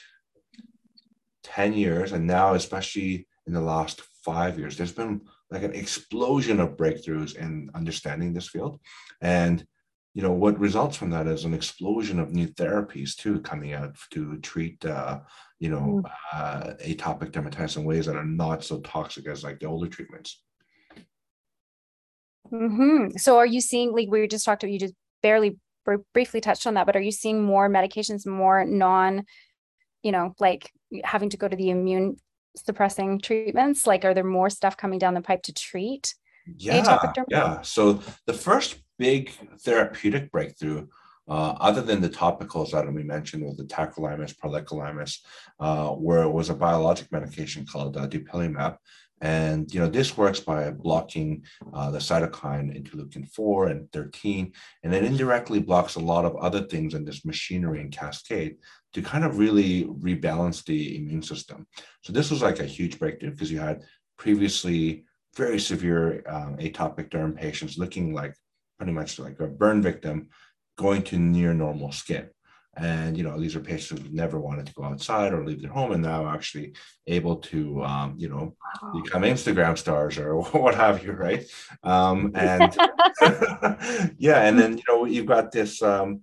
10 1.45 1.73
years, 1.75 2.13
and 2.13 2.27
now 2.27 2.55
especially 2.55 3.27
in 3.47 3.53
the 3.53 3.61
last 3.61 4.01
five 4.25 4.59
years, 4.59 4.77
there's 4.77 4.93
been 4.93 5.23
like 5.51 5.63
an 5.63 5.75
explosion 5.75 6.61
of 6.61 6.77
breakthroughs 6.77 7.37
in 7.37 7.71
understanding 7.75 8.33
this 8.33 8.49
field. 8.49 8.81
And 9.21 9.67
you 10.15 10.23
know 10.23 10.33
what 10.33 10.59
results 10.59 10.97
from 10.97 11.11
that 11.11 11.27
is 11.27 11.45
an 11.45 11.55
explosion 11.55 12.19
of 12.19 12.33
new 12.33 12.47
therapies 12.49 13.17
too 13.17 13.41
coming 13.41 13.73
out 13.73 13.97
to 14.11 14.37
treat 14.39 14.85
uh, 14.85 15.21
you 15.59 15.71
know 15.71 16.03
mm. 16.05 16.11
uh, 16.33 16.75
atopic 16.85 17.31
dermatitis 17.31 17.77
in 17.77 17.85
ways 17.85 18.07
that 18.07 18.17
are 18.17 18.25
not 18.25 18.63
so 18.63 18.81
toxic 18.81 19.27
as 19.27 19.43
like 19.43 19.59
the 19.61 19.67
older 19.67 19.89
treatments 19.89 20.43
Mm-hmm. 22.53 23.17
So 23.17 23.39
are 23.39 23.47
you 23.47 23.61
seeing 23.61 23.93
like 23.93 24.09
we 24.11 24.27
just 24.29 24.45
talked 24.45 24.63
about 24.63 24.73
you 24.73 24.79
just 24.79 24.95
barely 25.23 25.59
br- 25.85 25.97
briefly 26.13 26.41
touched 26.41 26.67
on 26.67 26.75
that, 26.75 26.87
but 26.87 26.97
are 26.97 27.01
you 27.01 27.13
seeing 27.13 27.43
more 27.43 27.69
medications, 27.69 28.27
more 28.27 28.65
non, 28.65 29.25
you 30.03 30.13
know, 30.13 30.35
like 30.39 30.71
having 31.05 31.31
to 31.31 31.37
go 31.37 31.49
to 31.49 31.57
the 31.57 31.71
immune 31.71 32.17
suppressing 32.57 33.21
treatments? 33.21 33.87
Like 33.87 34.05
are 34.05 34.15
there 34.15 34.25
more 34.25 34.51
stuff 34.51 34.77
coming 34.77 34.99
down 34.99 35.15
the 35.15 35.23
pipe 35.23 35.43
to 35.45 35.53
treat? 35.53 36.15
Yeah, 36.57 37.13
yeah. 37.29 37.63
So 37.63 38.03
the 38.27 38.35
first 38.35 38.83
big 38.99 39.33
therapeutic 39.61 40.31
breakthrough 40.31 40.89
uh, 41.29 41.55
other 41.61 41.83
than 41.83 42.01
the 42.01 42.11
topicals 42.11 42.73
that 42.73 42.93
we 42.93 43.03
mentioned 43.03 43.45
with 43.45 43.57
the 43.57 43.65
tacrolimus, 43.65 44.37
pimecrolimus, 44.37 45.19
uh, 45.61 45.91
where 45.91 46.23
it 46.23 46.31
was 46.31 46.51
a 46.51 46.55
biologic 46.55 47.11
medication 47.13 47.65
called 47.65 47.97
uh, 47.97 48.09
dupilumab. 48.09 48.77
And 49.23 49.73
you 49.73 49.81
know 49.81 49.87
this 49.87 50.17
works 50.17 50.41
by 50.41 50.71
blocking 50.73 51.45
uh, 51.73 51.93
the 51.93 51.99
cytokine 51.99 52.77
interleukin 52.77 53.29
4 53.29 53.69
and 53.69 53.91
13, 53.93 54.53
and 54.83 54.95
it 54.95 55.05
indirectly 55.05 55.61
blocks 55.61 55.95
a 55.95 56.01
lot 56.01 56.25
of 56.25 56.37
other 56.37 56.65
things 56.65 56.95
in 56.95 57.05
this 57.05 57.25
machinery 57.25 57.81
and 57.81 57.93
cascade 57.93 58.57
to 58.95 59.01
kind 59.01 59.25
of 59.25 59.39
really 59.39 59.85
rebalance 59.85 60.65
the 60.65 60.97
immune 60.97 61.23
system. 61.23 61.67
So 62.03 62.13
this 62.13 62.31
was 62.31 62.43
like 62.43 62.59
a 62.59 62.65
huge 62.67 62.99
breakthrough 62.99 63.31
because 63.31 63.51
you 63.51 63.61
had 63.61 63.83
previously 64.19 65.05
very 65.37 65.61
severe 65.61 66.23
um, 66.29 66.57
atopic 66.59 67.09
derm 67.09 67.35
patients 67.35 67.79
looking 67.79 68.13
like 68.13 68.35
pretty 68.77 68.93
much 68.93 69.19
like 69.21 69.39
a 69.41 69.47
burn 69.47 69.81
victim 69.81 70.29
going 70.77 71.03
to 71.03 71.19
near 71.19 71.55
normal 71.55 71.93
skin. 71.93 72.29
And 72.77 73.19
you 73.19 73.23
know, 73.23 73.39
these 73.39 73.55
are 73.55 73.61
patients 73.61 74.01
who 74.03 74.09
never 74.11 74.41
wanted 74.41 74.67
to 74.67 74.73
go 74.73 74.85
outside 74.85 75.35
or 75.35 75.45
leave 75.45 75.61
their 75.61 75.71
home, 75.71 75.93
and 75.93 76.03
now 76.03 76.27
actually 76.27 76.73
able 77.07 77.37
to, 77.37 77.83
um, 77.85 78.15
you 78.17 78.31
know, 78.31 78.55
become 79.03 79.23
Instagram 79.23 79.77
stars 79.77 80.17
or 80.17 80.41
what 80.53 80.75
have 80.75 81.05
you, 81.05 81.13
right? 81.13 81.45
Um, 81.83 82.33
and 82.35 82.75
yeah, 84.19 84.43
and 84.43 84.59
then 84.59 84.79
you 84.79 84.85
know, 84.89 85.05
you've 85.05 85.27
got 85.27 85.53
this, 85.53 85.83
um, 85.83 86.23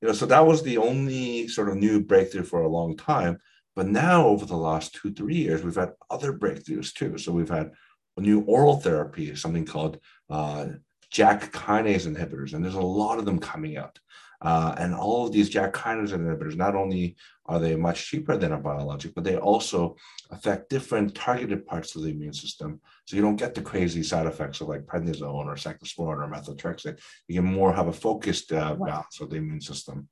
you 0.00 0.08
know, 0.08 0.14
so 0.14 0.26
that 0.26 0.46
was 0.46 0.62
the 0.62 0.78
only 0.78 1.48
sort 1.48 1.68
of 1.68 1.76
new 1.76 2.00
breakthrough 2.00 2.44
for 2.44 2.62
a 2.62 2.68
long 2.68 2.96
time. 2.96 3.38
But 3.74 3.88
now, 3.88 4.26
over 4.26 4.44
the 4.44 4.56
last 4.56 4.94
two, 4.94 5.12
three 5.12 5.36
years, 5.36 5.62
we've 5.62 5.74
had 5.74 5.92
other 6.10 6.32
breakthroughs 6.32 6.92
too. 6.92 7.18
So 7.18 7.32
we've 7.32 7.48
had 7.48 7.72
a 8.16 8.20
new 8.20 8.40
oral 8.40 8.76
therapy, 8.76 9.34
something 9.34 9.64
called 9.64 9.98
uh, 10.30 10.66
JAK 11.12 11.52
kinase 11.52 12.06
inhibitors, 12.06 12.52
and 12.52 12.64
there's 12.64 12.74
a 12.74 12.80
lot 12.80 13.18
of 13.18 13.24
them 13.24 13.38
coming 13.38 13.76
out. 13.76 13.98
Uh, 14.40 14.74
and 14.78 14.94
all 14.94 15.26
of 15.26 15.32
these 15.32 15.50
JAK 15.50 15.72
kinase 15.72 16.12
inhibitors, 16.12 16.56
not 16.56 16.76
only 16.76 17.16
are 17.46 17.58
they 17.58 17.74
much 17.74 18.06
cheaper 18.06 18.36
than 18.36 18.52
a 18.52 18.58
biologic, 18.58 19.14
but 19.14 19.24
they 19.24 19.36
also 19.36 19.96
affect 20.30 20.70
different 20.70 21.14
targeted 21.14 21.66
parts 21.66 21.96
of 21.96 22.02
the 22.02 22.10
immune 22.10 22.32
system. 22.32 22.80
So 23.06 23.16
you 23.16 23.22
don't 23.22 23.36
get 23.36 23.54
the 23.54 23.62
crazy 23.62 24.02
side 24.02 24.26
effects 24.26 24.60
of 24.60 24.68
like 24.68 24.86
prednisone 24.86 25.46
or 25.46 25.54
cyclosporin 25.54 26.22
or 26.22 26.30
methotrexate. 26.30 27.00
You 27.26 27.40
can 27.40 27.52
more 27.52 27.72
have 27.72 27.88
a 27.88 27.92
focused 27.92 28.52
uh, 28.52 28.74
balance 28.74 29.20
of 29.20 29.30
the 29.30 29.36
immune 29.36 29.60
system. 29.60 30.08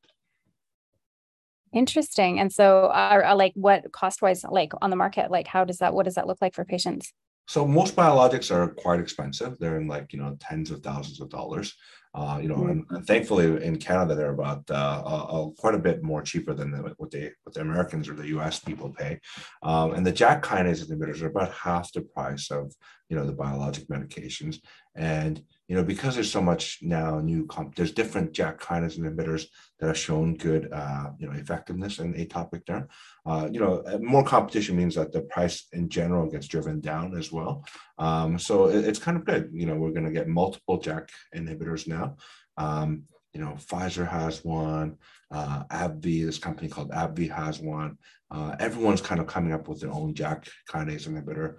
Interesting. 1.73 2.41
And 2.41 2.53
so, 2.53 2.87
uh, 2.87 3.35
like, 3.37 3.53
what 3.55 3.93
cost 3.93 4.23
wise, 4.23 4.45
like 4.45 4.73
on 4.81 4.89
the 4.91 4.97
market, 4.97 5.31
like, 5.31 5.47
how 5.47 5.65
does 5.65 5.79
that, 5.79 5.93
what 5.93 6.05
does 6.05 6.15
that 6.15 6.27
look 6.27 6.39
like 6.41 6.55
for 6.55 6.65
patients? 6.65 7.13
So 7.49 7.67
most 7.67 7.95
biologics 7.95 8.51
are 8.51 8.69
quite 8.69 8.99
expensive. 8.99 9.59
They're 9.59 9.79
in 9.79 9.87
like 9.87 10.13
you 10.13 10.19
know 10.19 10.37
tens 10.41 10.71
of 10.71 10.83
thousands 10.83 11.21
of 11.21 11.31
dollars. 11.31 11.75
Uh, 12.17 12.39
you 12.39 12.49
know, 12.49 12.57
mm-hmm. 12.57 12.71
and, 12.71 12.87
and, 12.89 13.07
thankfully 13.07 13.63
in 13.63 13.77
Canada 13.77 14.15
they're 14.15 14.33
about 14.33 14.65
uh, 14.71 15.03
uh, 15.05 15.49
quite 15.59 15.75
a 15.75 15.79
bit 15.79 16.03
more 16.03 16.23
cheaper 16.23 16.55
than 16.55 16.71
the, 16.71 16.79
what 16.97 17.11
they 17.11 17.31
what 17.45 17.55
the 17.55 17.61
Americans 17.61 18.09
or 18.09 18.15
the 18.15 18.29
U.S. 18.29 18.59
people 18.59 18.89
pay. 18.89 19.21
Um, 19.63 19.93
and 19.93 20.07
the 20.07 20.13
JAK 20.13 20.43
kinase 20.43 20.83
inhibitors 20.83 21.21
are 21.21 21.27
about 21.27 21.53
half 21.53 21.93
the 21.93 22.01
price 22.01 22.51
of 22.51 22.73
you 23.11 23.17
know 23.17 23.27
the 23.27 23.35
biologic 23.35 23.87
medications. 23.89 24.61
And 24.95 25.43
you 25.69 25.75
know, 25.75 25.83
because 25.83 26.15
there's 26.15 26.31
so 26.31 26.41
much 26.41 26.79
now 26.81 27.19
new, 27.19 27.45
comp- 27.47 27.75
there's 27.75 27.93
different 27.93 28.33
JAK 28.33 28.61
kinase 28.61 28.99
inhibitors 28.99 29.47
that 29.79 29.89
have 29.89 29.99
shown 29.99 30.37
good, 30.37 30.69
uh, 30.73 31.11
you 31.19 31.27
know, 31.27 31.33
effectiveness 31.33 31.99
in 31.99 32.15
atopic 32.15 32.65
derm. 32.65 32.87
Uh, 33.25 33.49
you 33.51 33.59
know, 33.59 33.83
uh, 33.87 33.99
more 33.99 34.25
competition 34.25 34.77
means 34.77 34.95
that 34.95 35.13
the 35.13 35.23
price 35.23 35.67
in 35.73 35.89
general 35.89 36.31
gets 36.31 36.47
driven 36.47 36.81
down 36.81 37.17
as 37.17 37.33
well. 37.33 37.65
Um, 37.99 38.39
so 38.39 38.67
it, 38.67 38.85
it's 38.85 39.01
kind 39.01 39.17
of 39.17 39.25
good. 39.25 39.51
You 39.53 39.67
know, 39.67 39.75
we're 39.75 39.91
going 39.91 40.07
to 40.07 40.13
get 40.13 40.29
multiple 40.29 40.79
JAK 40.79 41.09
inhibitors 41.35 41.89
now. 41.89 42.17
Um, 42.57 43.03
you 43.33 43.41
know, 43.41 43.57
Pfizer 43.59 44.09
has 44.09 44.45
one. 44.45 44.97
Uh, 45.33 45.65
AbbVie, 45.65 46.25
this 46.25 46.39
company 46.39 46.69
called 46.69 46.91
AbbVie 46.91 47.31
has 47.31 47.59
one. 47.59 47.99
Uh, 48.31 48.55
everyone's 48.61 49.01
kind 49.01 49.21
of 49.21 49.27
coming 49.27 49.53
up 49.53 49.69
with 49.69 49.81
their 49.81 49.93
own 49.93 50.15
JAK 50.15 50.49
kinase 50.71 51.09
inhibitor. 51.09 51.57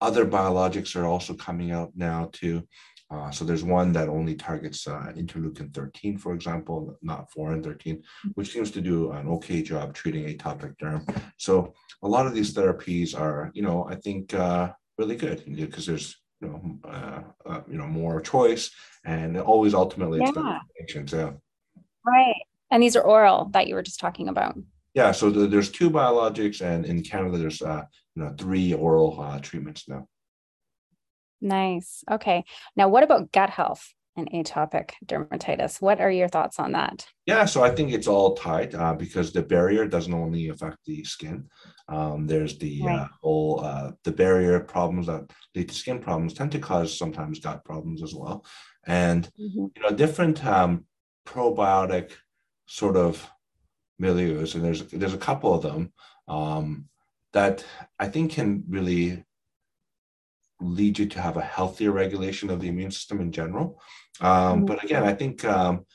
Other 0.00 0.24
biologics 0.24 0.94
are 0.94 1.06
also 1.06 1.34
coming 1.34 1.72
out 1.72 1.90
now 1.96 2.30
too. 2.32 2.62
Uh, 3.10 3.30
so 3.30 3.44
there's 3.44 3.64
one 3.64 3.92
that 3.92 4.08
only 4.08 4.34
targets 4.34 4.86
uh, 4.86 5.12
interleukin 5.16 5.72
13, 5.72 6.18
for 6.18 6.34
example, 6.34 6.98
not 7.00 7.30
4 7.32 7.52
and 7.52 7.64
13, 7.64 8.02
which 8.34 8.52
seems 8.52 8.70
to 8.70 8.80
do 8.82 9.12
an 9.12 9.26
okay 9.28 9.62
job 9.62 9.94
treating 9.94 10.24
atopic 10.26 10.76
derm. 10.76 11.08
So 11.38 11.72
a 12.02 12.08
lot 12.08 12.26
of 12.26 12.34
these 12.34 12.52
therapies 12.52 13.18
are, 13.18 13.50
you 13.54 13.62
know, 13.62 13.86
I 13.88 13.94
think 13.94 14.34
uh, 14.34 14.72
really 14.98 15.16
good 15.16 15.42
because 15.56 15.86
there's, 15.86 16.16
you 16.42 16.48
know, 16.48 16.78
uh, 16.88 17.22
uh, 17.46 17.60
you 17.68 17.78
know, 17.78 17.86
more 17.86 18.20
choice, 18.20 18.70
and 19.04 19.38
always 19.38 19.74
ultimately 19.74 20.18
yeah. 20.18 20.28
it's 20.28 20.86
patients. 20.86 21.12
Yeah. 21.12 21.32
Right, 22.06 22.42
and 22.70 22.82
these 22.82 22.94
are 22.94 23.02
oral 23.02 23.46
that 23.52 23.68
you 23.68 23.74
were 23.74 23.82
just 23.82 24.00
talking 24.00 24.28
about. 24.28 24.56
Yeah, 24.94 25.12
so 25.12 25.30
the, 25.30 25.46
there's 25.46 25.70
two 25.70 25.90
biologics, 25.90 26.60
and 26.60 26.84
in 26.84 27.02
Canada 27.02 27.38
there's 27.38 27.62
uh, 27.62 27.84
you 28.14 28.22
know 28.22 28.34
three 28.38 28.74
oral 28.74 29.40
treatments 29.42 29.88
now. 29.88 30.06
Nice. 31.40 32.04
Okay. 32.10 32.44
Now, 32.76 32.88
what 32.88 33.02
about 33.02 33.32
gut 33.32 33.50
health 33.50 33.92
and 34.16 34.30
atopic 34.32 34.90
dermatitis? 35.06 35.80
What 35.80 36.00
are 36.00 36.10
your 36.10 36.28
thoughts 36.28 36.58
on 36.58 36.72
that? 36.72 37.06
Yeah, 37.26 37.44
so 37.44 37.62
I 37.62 37.70
think 37.70 37.92
it's 37.92 38.08
all 38.08 38.34
tied 38.34 38.74
uh, 38.74 38.94
because 38.94 39.32
the 39.32 39.42
barrier 39.42 39.86
doesn't 39.86 40.12
only 40.12 40.48
affect 40.48 40.78
the 40.84 41.04
skin. 41.04 41.48
Um, 41.88 42.26
there's 42.26 42.58
the 42.58 42.82
right. 42.82 42.98
uh, 43.00 43.08
whole 43.22 43.60
uh, 43.60 43.92
the 44.04 44.12
barrier 44.12 44.60
problems 44.60 45.06
that 45.06 45.30
lead 45.54 45.68
to 45.68 45.74
skin 45.74 46.00
problems 46.00 46.34
tend 46.34 46.52
to 46.52 46.58
cause 46.58 46.96
sometimes 46.96 47.38
gut 47.38 47.64
problems 47.64 48.02
as 48.02 48.14
well, 48.14 48.44
and 48.86 49.24
mm-hmm. 49.40 49.66
you 49.74 49.82
know 49.82 49.90
different 49.90 50.44
um, 50.44 50.84
probiotic 51.26 52.12
sort 52.66 52.96
of 52.96 53.30
milieus, 54.00 54.54
and 54.54 54.64
there's 54.64 54.82
there's 54.88 55.14
a 55.14 55.18
couple 55.18 55.54
of 55.54 55.62
them 55.62 55.92
um, 56.26 56.88
that 57.32 57.64
I 57.98 58.08
think 58.08 58.32
can 58.32 58.64
really 58.68 59.24
lead 60.60 60.98
you 60.98 61.06
to 61.06 61.20
have 61.20 61.36
a 61.36 61.42
healthier 61.42 61.92
regulation 61.92 62.50
of 62.50 62.60
the 62.60 62.68
immune 62.68 62.90
system 62.90 63.20
in 63.20 63.32
general. 63.32 63.80
Um, 64.20 64.30
mm-hmm. 64.30 64.64
but 64.66 64.82
again, 64.84 65.04
I 65.04 65.14
think 65.14 65.44
um, 65.44 65.86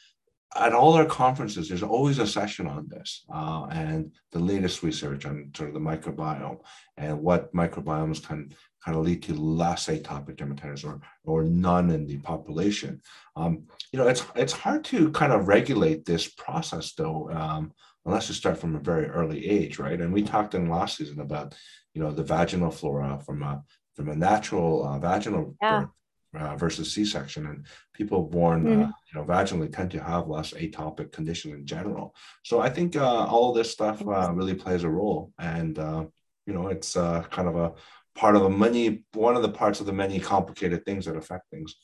at 0.55 0.73
all 0.73 0.93
our 0.93 1.05
conferences, 1.05 1.67
there's 1.67 1.83
always 1.83 2.19
a 2.19 2.27
session 2.27 2.67
on 2.67 2.87
this 2.87 3.25
uh, 3.33 3.65
and 3.71 4.11
the 4.31 4.39
latest 4.39 4.83
research 4.83 5.25
on 5.25 5.51
sort 5.55 5.69
of 5.69 5.73
the 5.73 5.79
microbiome 5.79 6.59
and 6.97 7.19
what 7.19 7.53
microbiomes 7.53 8.25
can 8.25 8.53
kind 8.83 8.97
of 8.97 9.03
lead 9.03 9.23
to 9.23 9.33
less 9.33 9.87
atopic 9.87 10.35
dermatitis 10.35 10.85
or 10.85 10.99
or 11.23 11.43
none 11.43 11.89
in 11.89 12.05
the 12.05 12.17
population. 12.17 13.01
Um, 13.35 13.63
you 13.91 13.99
know, 13.99 14.07
it's 14.07 14.23
it's 14.35 14.53
hard 14.53 14.83
to 14.85 15.11
kind 15.11 15.33
of 15.33 15.47
regulate 15.47 16.05
this 16.05 16.27
process 16.27 16.93
though, 16.93 17.31
um, 17.31 17.71
unless 18.05 18.27
you 18.29 18.35
start 18.35 18.57
from 18.57 18.75
a 18.75 18.79
very 18.79 19.07
early 19.07 19.47
age, 19.47 19.79
right? 19.79 19.99
And 19.99 20.13
we 20.13 20.21
talked 20.21 20.53
in 20.53 20.69
last 20.69 20.97
season 20.97 21.19
about 21.19 21.55
you 21.93 22.01
know 22.01 22.11
the 22.11 22.23
vaginal 22.23 22.71
flora 22.71 23.19
from 23.25 23.41
a 23.41 23.63
from 23.95 24.09
a 24.09 24.15
natural 24.15 24.85
uh, 24.85 24.99
vaginal 24.99 25.55
yeah. 25.61 25.81
birth 25.81 25.89
uh, 26.35 26.55
versus 26.55 26.91
C-section, 26.91 27.45
and 27.45 27.65
people 27.93 28.23
born 28.23 28.63
mm-hmm. 28.63 28.81
uh, 28.83 28.85
you 28.87 29.13
know 29.13 29.25
vaginally 29.25 29.71
tend 29.71 29.91
to 29.91 30.03
have 30.03 30.27
less 30.27 30.53
atopic 30.53 31.11
condition 31.11 31.51
in 31.51 31.65
general. 31.65 32.15
So 32.43 32.59
I 32.59 32.69
think 32.69 32.95
uh, 32.95 33.25
all 33.25 33.53
this 33.53 33.71
stuff 33.71 34.05
uh, 34.05 34.31
really 34.33 34.55
plays 34.55 34.83
a 34.83 34.89
role, 34.89 35.31
and 35.37 35.77
uh, 35.77 36.05
you 36.45 36.53
know 36.53 36.67
it's 36.67 36.93
kind 36.93 37.47
of 37.47 37.55
a 37.55 37.73
part 38.15 38.35
of 38.35 38.43
a 38.43 38.49
many 38.49 39.03
one 39.13 39.35
of 39.35 39.41
the 39.41 39.49
parts 39.49 39.79
of 39.79 39.85
the 39.85 39.93
many 39.93 40.19
complicated 40.19 40.85
things 40.85 41.05
that 41.05 41.15
affect 41.15 41.49
things 41.49 41.75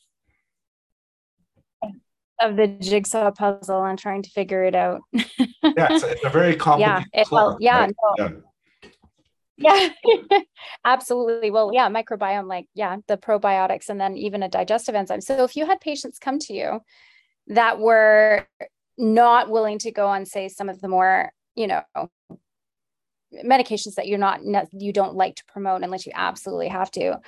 of 2.41 2.55
the 2.55 2.67
jigsaw 2.67 3.31
puzzle 3.31 3.83
and 3.83 3.99
trying 3.99 4.23
to 4.23 4.29
figure 4.29 4.63
it 4.63 4.73
out. 4.73 5.01
yeah, 5.11 5.23
it's 5.61 6.03
a, 6.03 6.11
it's 6.11 6.23
a 6.23 6.29
very 6.29 6.55
complicated. 6.55 7.05
Yeah, 7.13 7.21
it, 7.21 7.31
well, 7.31 7.57
yeah, 7.59 7.79
right? 7.81 7.95
no. 8.17 8.25
yeah 8.25 8.29
yeah 9.59 9.89
absolutely. 10.85 11.51
Well 11.51 11.71
yeah 11.73 11.89
microbiome 11.89 12.47
like 12.47 12.67
yeah 12.73 12.97
the 13.07 13.17
probiotics 13.17 13.89
and 13.89 13.99
then 13.99 14.17
even 14.17 14.43
a 14.43 14.49
digestive 14.49 14.95
enzyme. 14.95 15.21
So 15.21 15.43
if 15.43 15.55
you 15.55 15.65
had 15.65 15.81
patients 15.81 16.19
come 16.19 16.39
to 16.39 16.53
you 16.53 16.79
that 17.47 17.79
were 17.79 18.47
not 18.97 19.49
willing 19.49 19.79
to 19.79 19.91
go 19.91 20.07
on 20.07 20.25
say 20.25 20.47
some 20.49 20.69
of 20.69 20.81
the 20.81 20.87
more 20.87 21.31
you 21.55 21.67
know 21.67 21.83
medications 23.45 23.95
that 23.95 24.07
you're 24.07 24.17
not 24.17 24.41
you 24.73 24.91
don't 24.91 25.15
like 25.15 25.35
to 25.35 25.43
promote 25.47 25.83
unless 25.83 26.05
you 26.05 26.11
absolutely 26.15 26.67
have 26.67 26.89
to 26.89 27.19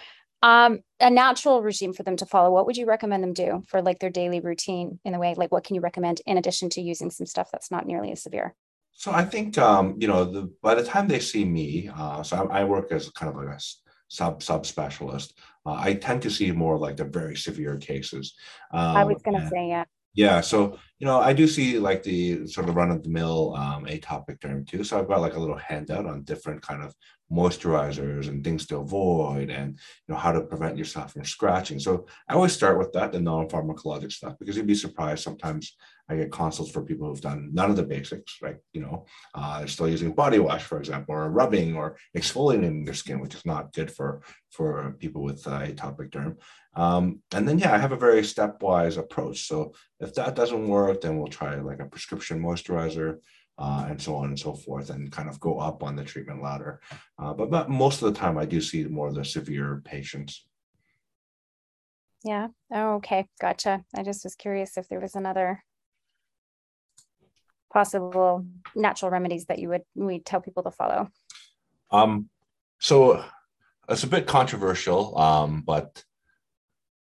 um 0.41 0.79
a 0.99 1.09
natural 1.09 1.61
regime 1.61 1.93
for 1.93 2.03
them 2.03 2.15
to 2.15 2.25
follow 2.25 2.51
what 2.51 2.65
would 2.65 2.77
you 2.77 2.85
recommend 2.85 3.23
them 3.23 3.33
do 3.33 3.63
for 3.67 3.81
like 3.81 3.99
their 3.99 4.09
daily 4.09 4.39
routine 4.39 4.99
in 5.05 5.13
the 5.13 5.19
way? 5.19 5.35
Like 5.37 5.51
what 5.51 5.63
can 5.63 5.75
you 5.75 5.81
recommend 5.81 6.21
in 6.25 6.37
addition 6.37 6.69
to 6.71 6.81
using 6.81 7.11
some 7.11 7.27
stuff 7.27 7.49
that's 7.51 7.71
not 7.71 7.85
nearly 7.85 8.11
as 8.11 8.23
severe 8.23 8.55
so 8.93 9.11
I 9.11 9.23
think 9.23 9.57
um, 9.57 9.95
you 9.99 10.07
know 10.07 10.25
the, 10.25 10.53
by 10.61 10.75
the 10.75 10.83
time 10.83 11.07
they 11.07 11.19
see 11.19 11.45
me, 11.45 11.89
uh, 11.95 12.23
so 12.23 12.47
I, 12.47 12.61
I, 12.61 12.63
work 12.63 12.91
as 12.91 13.09
kind 13.11 13.29
of 13.29 13.35
like 13.35 13.55
a 13.55 13.59
sub 14.07 14.43
sub 14.43 14.65
specialist. 14.65 15.37
Uh, 15.65 15.73
I 15.73 15.93
tend 15.93 16.21
to 16.23 16.29
see 16.29 16.51
more 16.51 16.77
like 16.77 16.97
the 16.97 17.05
very 17.05 17.35
severe 17.35 17.77
cases. 17.77 18.35
Um, 18.73 18.97
I 18.97 19.03
was 19.03 19.21
going 19.21 19.39
to 19.39 19.47
say 19.47 19.69
yeah. 19.69 19.85
Yeah, 20.13 20.41
so 20.41 20.77
you 20.99 21.07
know 21.07 21.19
I 21.19 21.31
do 21.31 21.47
see 21.47 21.79
like 21.79 22.03
the 22.03 22.45
sort 22.45 22.67
of 22.67 22.75
run 22.75 22.91
of 22.91 23.01
the 23.01 23.09
mill 23.09 23.55
um, 23.55 23.85
atopic 23.85 24.39
derm 24.39 24.67
too. 24.67 24.83
So 24.83 24.99
I've 24.99 25.07
got 25.07 25.21
like 25.21 25.35
a 25.35 25.39
little 25.39 25.57
handout 25.57 26.05
on 26.05 26.23
different 26.23 26.61
kind 26.61 26.83
of 26.83 26.93
moisturizers 27.31 28.27
and 28.27 28.43
things 28.43 28.65
to 28.67 28.77
avoid 28.77 29.49
and 29.49 29.71
you 29.71 30.13
know 30.13 30.19
how 30.19 30.31
to 30.31 30.41
prevent 30.41 30.77
yourself 30.77 31.13
from 31.13 31.23
scratching 31.23 31.79
so 31.79 32.05
i 32.27 32.33
always 32.33 32.51
start 32.51 32.77
with 32.77 32.91
that 32.91 33.13
the 33.13 33.19
non-pharmacologic 33.19 34.11
stuff 34.11 34.35
because 34.37 34.57
you'd 34.57 34.67
be 34.67 34.75
surprised 34.75 35.23
sometimes 35.23 35.77
i 36.09 36.15
get 36.15 36.31
consults 36.31 36.71
for 36.71 36.81
people 36.81 37.07
who've 37.07 37.21
done 37.21 37.49
none 37.53 37.69
of 37.69 37.75
the 37.75 37.83
basics 37.83 38.37
right 38.41 38.57
you 38.73 38.81
know 38.81 39.05
uh, 39.35 39.59
they're 39.59 39.67
still 39.67 39.87
using 39.87 40.11
body 40.11 40.39
wash 40.39 40.63
for 40.63 40.77
example 40.77 41.15
or 41.15 41.29
rubbing 41.29 41.75
or 41.75 41.97
exfoliating 42.15 42.85
their 42.85 42.93
skin 42.93 43.19
which 43.19 43.35
is 43.35 43.45
not 43.45 43.73
good 43.73 43.91
for 43.91 44.21
for 44.49 44.95
people 44.99 45.23
with 45.23 45.45
uh, 45.47 45.61
atopic 45.61 46.09
derm 46.09 46.35
um, 46.75 47.21
and 47.33 47.47
then 47.47 47.59
yeah 47.59 47.73
i 47.73 47.77
have 47.77 47.91
a 47.91 47.97
very 48.07 48.21
stepwise 48.21 48.97
approach 48.97 49.47
so 49.47 49.73
if 49.99 50.13
that 50.15 50.35
doesn't 50.35 50.67
work 50.67 51.01
then 51.01 51.17
we'll 51.17 51.27
try 51.27 51.55
like 51.55 51.79
a 51.79 51.85
prescription 51.85 52.41
moisturizer 52.41 53.17
uh, 53.61 53.85
and 53.89 54.01
so 54.01 54.15
on 54.15 54.25
and 54.25 54.39
so 54.39 54.53
forth, 54.53 54.89
and 54.89 55.11
kind 55.11 55.29
of 55.29 55.39
go 55.39 55.59
up 55.59 55.83
on 55.83 55.95
the 55.95 56.03
treatment 56.03 56.41
ladder. 56.41 56.81
Uh, 57.19 57.31
but, 57.31 57.51
but 57.51 57.69
most 57.69 58.01
of 58.01 58.11
the 58.11 58.19
time, 58.19 58.37
I 58.37 58.45
do 58.45 58.59
see 58.59 58.83
more 58.85 59.09
of 59.09 59.15
the 59.15 59.23
severe 59.23 59.81
patients. 59.85 60.47
Yeah. 62.23 62.47
Oh, 62.73 62.95
okay. 62.95 63.27
Gotcha. 63.39 63.83
I 63.95 64.03
just 64.03 64.23
was 64.23 64.35
curious 64.35 64.77
if 64.77 64.87
there 64.87 64.99
was 64.99 65.15
another 65.15 65.63
possible 67.71 68.45
natural 68.75 69.11
remedies 69.11 69.45
that 69.45 69.59
you 69.59 69.69
would 69.69 69.83
we 69.95 70.19
tell 70.19 70.41
people 70.41 70.63
to 70.63 70.71
follow. 70.71 71.09
Um, 71.91 72.29
so 72.79 73.23
it's 73.89 74.03
a 74.03 74.07
bit 74.07 74.27
controversial, 74.27 75.17
um, 75.17 75.63
but 75.65 76.03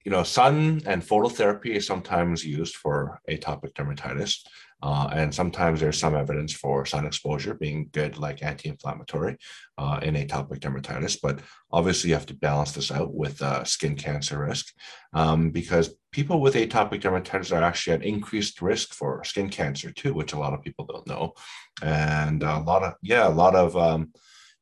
you 0.05 0.11
know, 0.11 0.23
sun 0.23 0.83
and 0.87 1.03
phototherapy 1.03 1.71
is 1.77 1.87
sometimes 1.87 2.45
used 2.45 2.77
for 2.77 3.21
atopic 3.29 3.73
dermatitis. 3.73 4.45
Uh, 4.85 5.09
and 5.14 5.35
sometimes 5.35 5.80
there's 5.80 5.99
some 5.99 6.14
evidence 6.14 6.53
for 6.53 6.85
sun 6.85 7.07
exposure 7.07 7.55
being 7.55 7.89
good, 7.93 8.18
like 8.18 8.43
anti-inflammatory 8.43 9.35
uh, 9.78 9.99
in 10.03 10.14
atopic 10.14 10.59
dermatitis. 10.59 11.16
But 11.22 11.41
obviously, 11.72 12.11
you 12.11 12.16
have 12.16 12.26
to 12.26 12.35
balance 12.35 12.72
this 12.72 12.93
out 12.93 13.14
with 13.14 13.41
uh, 13.41 13.64
skin 13.64 13.97
cancer 13.97 14.45
risk, 14.47 14.66
um, 15.14 15.51
because 15.51 15.97
people 16.12 16.39
with 16.39 16.55
atopic 16.55 17.01
dermatitis 17.01 17.51
are 17.51 17.62
actually 17.62 17.95
at 17.95 18.05
increased 18.05 18.61
risk 18.61 18.93
for 18.93 19.24
skin 19.24 19.49
cancer 19.49 19.91
too, 19.91 20.12
which 20.12 20.35
a 20.35 20.39
lot 20.39 20.53
of 20.53 20.61
people 20.61 20.85
don't 20.85 21.07
know. 21.07 21.32
And 21.82 22.43
a 22.43 22.59
lot 22.59 22.82
of 22.82 22.93
yeah, 23.01 23.26
a 23.26 23.30
lot 23.30 23.55
of 23.55 23.74
um, 23.78 24.12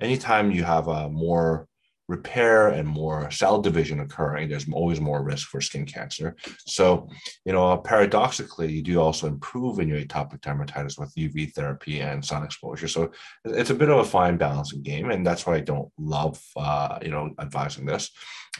anytime 0.00 0.52
you 0.52 0.62
have 0.62 0.86
a 0.86 1.08
more 1.08 1.66
repair 2.12 2.68
and 2.68 2.86
more 2.86 3.30
cell 3.30 3.60
division 3.60 4.00
occurring, 4.00 4.48
there's 4.48 4.68
always 4.70 5.00
more 5.00 5.22
risk 5.22 5.48
for 5.48 5.60
skin 5.60 5.86
cancer. 5.86 6.36
So, 6.66 7.08
you 7.46 7.52
know, 7.52 7.78
paradoxically, 7.78 8.70
you 8.70 8.82
do 8.82 9.00
also 9.00 9.26
improve 9.26 9.78
in 9.78 9.88
your 9.88 10.00
atopic 10.00 10.40
dermatitis 10.40 10.98
with 10.98 11.14
UV 11.24 11.52
therapy 11.52 12.00
and 12.00 12.24
sun 12.24 12.44
exposure. 12.44 12.88
So 12.88 13.10
it's 13.44 13.70
a 13.70 13.80
bit 13.80 13.88
of 13.88 13.98
a 13.98 14.04
fine 14.04 14.36
balancing 14.36 14.82
game, 14.82 15.10
and 15.10 15.26
that's 15.26 15.46
why 15.46 15.54
I 15.56 15.60
don't 15.60 15.90
love, 15.98 16.40
uh, 16.56 16.98
you 17.02 17.10
know, 17.10 17.30
advising 17.40 17.86
this. 17.86 18.10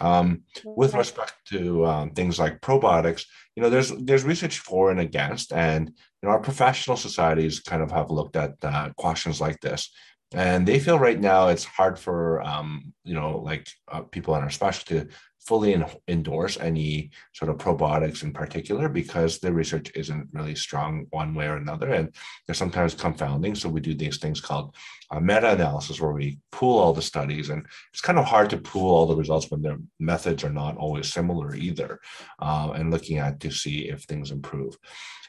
Um, 0.00 0.44
with 0.64 0.94
respect 0.94 1.34
to 1.52 1.84
um, 1.84 2.10
things 2.12 2.38
like 2.38 2.62
probiotics, 2.62 3.24
you 3.54 3.62
know, 3.62 3.68
there's 3.68 3.90
there's 4.06 4.24
research 4.24 4.58
for 4.58 4.90
and 4.90 5.00
against, 5.00 5.52
and 5.52 5.88
you 5.88 6.22
know, 6.22 6.30
our 6.30 6.40
professional 6.40 6.96
societies 6.96 7.60
kind 7.60 7.82
of 7.82 7.90
have 7.90 8.10
looked 8.10 8.36
at 8.36 8.52
uh, 8.62 8.88
questions 8.96 9.38
like 9.40 9.60
this 9.60 9.90
and 10.34 10.66
they 10.66 10.78
feel 10.78 10.98
right 10.98 11.20
now 11.20 11.48
it's 11.48 11.64
hard 11.64 11.98
for 11.98 12.42
um, 12.42 12.92
you 13.04 13.14
know 13.14 13.38
like 13.38 13.68
uh, 13.88 14.00
people 14.00 14.34
in 14.34 14.42
our 14.42 14.50
specialty 14.50 15.00
to 15.00 15.08
fully 15.44 15.72
in, 15.72 15.84
endorse 16.08 16.56
any 16.60 17.10
sort 17.32 17.50
of 17.50 17.58
probiotics 17.58 18.22
in 18.22 18.32
particular 18.32 18.88
because 18.88 19.38
the 19.38 19.52
research 19.52 19.90
isn't 19.94 20.28
really 20.32 20.54
strong 20.54 21.06
one 21.10 21.34
way 21.34 21.46
or 21.46 21.56
another. 21.56 21.92
And 21.92 22.14
they're 22.46 22.54
sometimes 22.54 22.94
confounding. 22.94 23.54
So 23.54 23.68
we 23.68 23.80
do 23.80 23.94
these 23.94 24.18
things 24.18 24.40
called 24.40 24.74
a 25.10 25.20
meta-analysis 25.20 26.00
where 26.00 26.12
we 26.12 26.38
pool 26.52 26.78
all 26.78 26.92
the 26.92 27.02
studies. 27.02 27.50
And 27.50 27.66
it's 27.92 28.00
kind 28.00 28.18
of 28.18 28.24
hard 28.24 28.50
to 28.50 28.56
pool 28.56 28.94
all 28.94 29.06
the 29.06 29.16
results 29.16 29.50
when 29.50 29.62
their 29.62 29.78
methods 29.98 30.44
are 30.44 30.50
not 30.50 30.76
always 30.76 31.12
similar 31.12 31.54
either 31.54 32.00
uh, 32.38 32.72
and 32.74 32.90
looking 32.90 33.18
at 33.18 33.40
to 33.40 33.50
see 33.50 33.88
if 33.88 34.02
things 34.02 34.30
improve. 34.30 34.76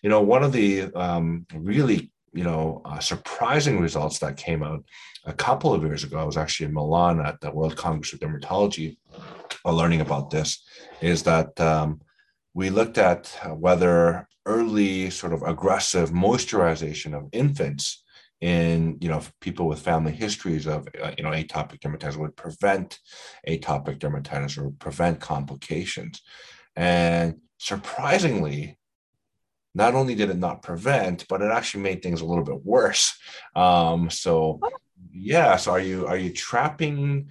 You 0.04 0.10
know 0.10 0.22
one 0.22 0.43
of 0.43 0.51
the 0.51 0.91
um, 0.95 1.45
really 1.56 2.12
you 2.34 2.43
know, 2.43 2.81
uh, 2.86 2.99
surprising 2.99 3.79
results 3.79 4.19
that 4.19 4.38
came 4.38 4.63
out 4.63 4.84
a 5.25 5.34
couple 5.34 5.73
of 5.73 5.84
years 5.84 6.03
ago. 6.03 6.17
I 6.17 6.23
was 6.23 6.38
actually 6.38 6.67
in 6.67 6.73
Milan 6.73 7.19
at 7.21 7.39
the 7.41 7.51
World 7.51 7.77
Congress 7.77 8.13
of 8.13 8.19
Dermatology 8.19 8.97
uh, 9.65 9.71
learning 9.71 10.01
about 10.01 10.29
this, 10.29 10.63
is 11.01 11.23
that 11.23 11.59
um, 11.61 12.01
we 12.53 12.69
looked 12.69 12.97
at 12.97 13.27
whether 13.55 14.27
early 14.45 15.09
sort 15.09 15.34
of 15.34 15.43
aggressive 15.43 16.11
moisturization 16.11 17.15
of 17.15 17.29
infants 17.31 18.03
in 18.41 18.97
you 18.99 19.07
know 19.07 19.21
people 19.39 19.67
with 19.67 19.79
family 19.79 20.11
histories 20.11 20.67
of 20.67 20.86
uh, 21.01 21.11
you 21.17 21.23
know 21.23 21.29
atopic 21.29 21.79
dermatitis 21.79 22.17
would 22.17 22.36
prevent 22.36 22.99
atopic 23.47 23.99
dermatitis 23.99 24.57
or 24.57 24.69
prevent 24.79 25.21
complications 25.21 26.21
and 26.75 27.36
surprisingly 27.57 28.77
not 29.76 29.95
only 29.95 30.15
did 30.15 30.30
it 30.30 30.38
not 30.38 30.61
prevent, 30.61 31.28
but 31.28 31.41
it 31.41 31.51
actually 31.51 31.84
made 31.84 32.01
things 32.01 32.21
a 32.21 32.26
little 32.26 32.43
bit 32.43 32.63
worse. 32.63 33.17
Um, 33.55 34.09
so, 34.09 34.59
yeah. 35.11 35.55
So, 35.57 35.71
are 35.71 35.80
you 35.80 36.07
are 36.07 36.17
you 36.17 36.32
trapping? 36.32 37.30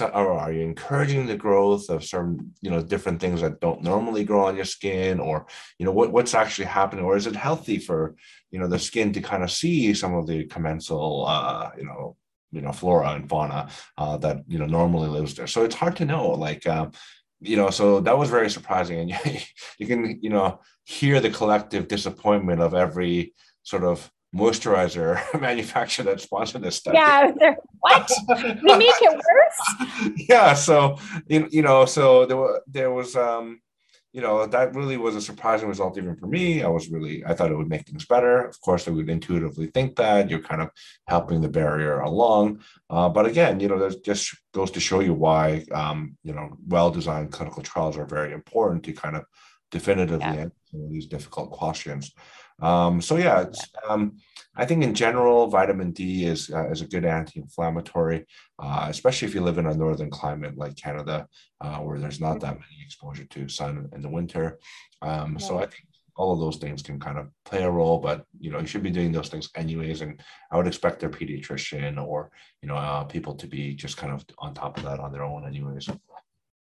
or 0.00 0.32
are 0.32 0.52
you 0.52 0.62
encouraging 0.62 1.26
the 1.26 1.36
growth 1.36 1.90
of 1.90 2.04
some 2.04 2.52
you 2.60 2.70
know 2.70 2.80
different 2.80 3.20
things 3.20 3.40
that 3.40 3.60
don't 3.60 3.82
normally 3.82 4.24
grow 4.24 4.46
on 4.46 4.56
your 4.56 4.64
skin 4.64 5.20
or 5.20 5.46
you 5.78 5.84
know 5.84 5.92
what, 5.92 6.12
what's 6.12 6.34
actually 6.34 6.64
happening 6.64 7.04
or 7.04 7.16
is 7.16 7.26
it 7.26 7.36
healthy 7.36 7.78
for 7.78 8.14
you 8.50 8.58
know 8.58 8.68
the 8.68 8.78
skin 8.78 9.12
to 9.12 9.20
kind 9.20 9.42
of 9.42 9.50
see 9.50 9.92
some 9.92 10.14
of 10.14 10.26
the 10.26 10.44
commensal 10.46 11.26
uh, 11.26 11.70
you 11.76 11.84
know 11.84 12.16
you 12.52 12.60
know 12.62 12.72
flora 12.72 13.10
and 13.10 13.28
fauna 13.28 13.68
uh, 13.98 14.16
that 14.16 14.42
you 14.46 14.58
know 14.58 14.66
normally 14.66 15.08
lives 15.08 15.34
there 15.34 15.46
so 15.46 15.64
it's 15.64 15.74
hard 15.74 15.96
to 15.96 16.04
know 16.04 16.30
like 16.30 16.66
um, 16.66 16.90
you 17.42 17.56
know, 17.56 17.70
so 17.70 18.00
that 18.00 18.16
was 18.16 18.30
very 18.30 18.50
surprising. 18.50 18.98
And 19.00 19.10
you, 19.10 19.16
you 19.78 19.86
can, 19.86 20.18
you 20.22 20.30
know, 20.30 20.60
hear 20.84 21.20
the 21.20 21.30
collective 21.30 21.88
disappointment 21.88 22.60
of 22.60 22.74
every 22.74 23.34
sort 23.62 23.84
of 23.84 24.10
moisturizer 24.34 25.18
manufacturer 25.40 26.04
that 26.04 26.20
sponsored 26.20 26.62
this 26.62 26.76
study. 26.76 26.98
Yeah, 26.98 27.30
what? 27.80 28.10
they 28.28 28.76
make 28.76 28.94
it 29.00 29.12
worse. 29.12 30.12
yeah, 30.28 30.54
so 30.54 30.98
you, 31.26 31.48
you 31.50 31.62
know, 31.62 31.84
so 31.84 32.26
there 32.26 32.36
was 32.36 32.60
there 32.66 32.90
was 32.90 33.16
um 33.16 33.60
you 34.12 34.20
know, 34.20 34.46
that 34.46 34.74
really 34.74 34.98
was 34.98 35.16
a 35.16 35.20
surprising 35.20 35.68
result 35.68 35.96
even 35.96 36.16
for 36.16 36.26
me. 36.26 36.62
I 36.62 36.68
was 36.68 36.90
really, 36.90 37.24
I 37.24 37.32
thought 37.32 37.50
it 37.50 37.56
would 37.56 37.68
make 37.68 37.86
things 37.86 38.04
better. 38.04 38.46
Of 38.46 38.60
course, 38.60 38.86
I 38.86 38.90
would 38.90 39.08
intuitively 39.08 39.68
think 39.68 39.96
that 39.96 40.28
you're 40.28 40.40
kind 40.40 40.60
of 40.60 40.68
helping 41.08 41.40
the 41.40 41.48
barrier 41.48 42.00
along. 42.00 42.60
Uh, 42.90 43.08
but 43.08 43.24
again, 43.24 43.58
you 43.58 43.68
know, 43.68 43.78
that 43.78 44.04
just 44.04 44.36
goes 44.52 44.70
to 44.72 44.80
show 44.80 45.00
you 45.00 45.14
why, 45.14 45.64
um, 45.72 46.16
you 46.22 46.34
know, 46.34 46.56
well-designed 46.68 47.32
clinical 47.32 47.62
trials 47.62 47.96
are 47.96 48.04
very 48.04 48.32
important 48.32 48.84
to 48.84 48.92
kind 48.92 49.16
of 49.16 49.24
definitively 49.70 50.26
yeah. 50.26 50.42
answer 50.42 50.88
these 50.90 51.06
difficult 51.06 51.50
questions. 51.50 52.12
Um, 52.60 53.00
so 53.00 53.16
yeah, 53.16 53.46
um, 53.88 54.18
I 54.54 54.66
think 54.66 54.82
in 54.82 54.94
general, 54.94 55.46
vitamin 55.46 55.92
D 55.92 56.26
is 56.26 56.50
uh, 56.50 56.68
is 56.70 56.82
a 56.82 56.86
good 56.86 57.04
anti-inflammatory, 57.04 58.26
uh, 58.58 58.86
especially 58.88 59.28
if 59.28 59.34
you 59.34 59.40
live 59.40 59.58
in 59.58 59.66
a 59.66 59.74
northern 59.74 60.10
climate 60.10 60.58
like 60.58 60.76
Canada, 60.76 61.26
uh, 61.60 61.78
where 61.78 61.98
there's 61.98 62.20
not 62.20 62.40
that 62.40 62.60
many 62.60 62.82
exposure 62.84 63.24
to 63.24 63.48
sun 63.48 63.88
in 63.94 64.02
the 64.02 64.10
winter. 64.10 64.58
Um, 65.00 65.38
so 65.38 65.58
I 65.58 65.66
think 65.66 65.86
all 66.16 66.32
of 66.32 66.40
those 66.40 66.58
things 66.58 66.82
can 66.82 67.00
kind 67.00 67.18
of 67.18 67.28
play 67.44 67.62
a 67.62 67.70
role, 67.70 67.98
but 67.98 68.26
you 68.38 68.50
know 68.50 68.60
you 68.60 68.66
should 68.66 68.82
be 68.82 68.90
doing 68.90 69.12
those 69.12 69.30
things 69.30 69.48
anyways. 69.56 70.02
And 70.02 70.20
I 70.50 70.58
would 70.58 70.66
expect 70.66 71.00
their 71.00 71.08
pediatrician 71.08 72.02
or 72.02 72.30
you 72.60 72.68
know 72.68 72.76
uh, 72.76 73.04
people 73.04 73.34
to 73.36 73.46
be 73.46 73.74
just 73.74 73.96
kind 73.96 74.12
of 74.12 74.24
on 74.38 74.52
top 74.52 74.76
of 74.76 74.84
that 74.84 75.00
on 75.00 75.12
their 75.12 75.24
own 75.24 75.46
anyways. 75.46 75.88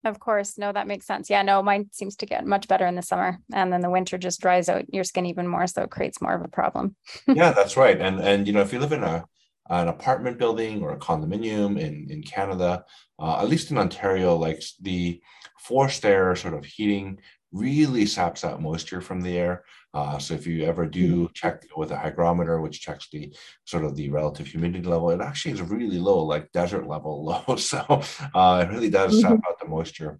Of 0.04 0.18
course. 0.18 0.58
No, 0.58 0.72
that 0.72 0.86
makes 0.86 1.06
sense. 1.06 1.30
Yeah, 1.30 1.42
no, 1.42 1.62
mine 1.62 1.88
seems 1.92 2.16
to 2.16 2.26
get 2.26 2.46
much 2.46 2.66
better 2.66 2.86
in 2.86 2.96
the 2.96 3.02
summer. 3.02 3.38
And 3.52 3.72
then 3.72 3.82
the 3.82 3.90
winter 3.90 4.18
just 4.18 4.40
dries 4.40 4.68
out 4.68 4.92
your 4.92 5.04
skin 5.04 5.26
even 5.26 5.46
more. 5.46 5.66
So 5.66 5.82
it 5.82 5.90
creates 5.90 6.20
more 6.20 6.34
of 6.34 6.42
a 6.42 6.48
problem. 6.48 6.96
yeah, 7.26 7.52
that's 7.52 7.76
right. 7.76 8.00
And 8.00 8.20
and 8.20 8.46
you 8.46 8.52
know, 8.52 8.62
if 8.62 8.72
you 8.72 8.80
live 8.80 8.92
in 8.92 9.04
a 9.04 9.24
an 9.70 9.88
apartment 9.88 10.38
building 10.38 10.82
or 10.82 10.92
a 10.92 10.98
condominium 10.98 11.78
in, 11.78 12.08
in 12.10 12.22
Canada, 12.22 12.84
uh, 13.18 13.38
at 13.40 13.48
least 13.48 13.70
in 13.70 13.78
Ontario, 13.78 14.36
like 14.36 14.62
the 14.80 15.20
forced 15.60 16.04
air 16.04 16.34
sort 16.34 16.54
of 16.54 16.64
heating 16.64 17.18
really 17.52 18.06
saps 18.06 18.44
out 18.44 18.62
moisture 18.62 19.00
from 19.00 19.20
the 19.20 19.38
air. 19.38 19.64
Uh, 19.94 20.18
so 20.18 20.34
if 20.34 20.46
you 20.46 20.64
ever 20.64 20.86
do 20.86 21.24
mm-hmm. 21.24 21.32
check 21.34 21.64
with 21.76 21.90
a 21.90 21.96
hygrometer, 21.96 22.60
which 22.60 22.80
checks 22.80 23.08
the 23.12 23.32
sort 23.64 23.84
of 23.84 23.94
the 23.94 24.08
relative 24.08 24.46
humidity 24.46 24.86
level, 24.88 25.10
it 25.10 25.20
actually 25.20 25.52
is 25.52 25.60
really 25.62 25.98
low, 25.98 26.24
like 26.24 26.50
desert 26.52 26.86
level 26.86 27.24
low. 27.46 27.56
So 27.56 28.02
uh, 28.34 28.64
it 28.66 28.72
really 28.72 28.90
does 28.90 29.12
mm-hmm. 29.12 29.28
sap 29.28 29.40
out 29.48 29.60
the 29.60 29.68
moisture. 29.68 30.18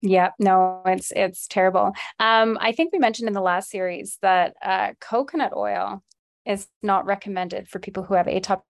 Yeah, 0.00 0.30
no, 0.38 0.82
it's 0.84 1.12
it's 1.16 1.48
terrible. 1.48 1.92
Um, 2.20 2.58
I 2.60 2.72
think 2.72 2.92
we 2.92 2.98
mentioned 2.98 3.26
in 3.26 3.32
the 3.32 3.40
last 3.40 3.70
series 3.70 4.18
that 4.20 4.54
uh, 4.62 4.92
coconut 5.00 5.54
oil 5.56 6.02
is 6.44 6.66
not 6.82 7.06
recommended 7.06 7.68
for 7.68 7.78
people 7.78 8.02
who 8.02 8.12
have 8.12 8.26
atopic 8.26 8.62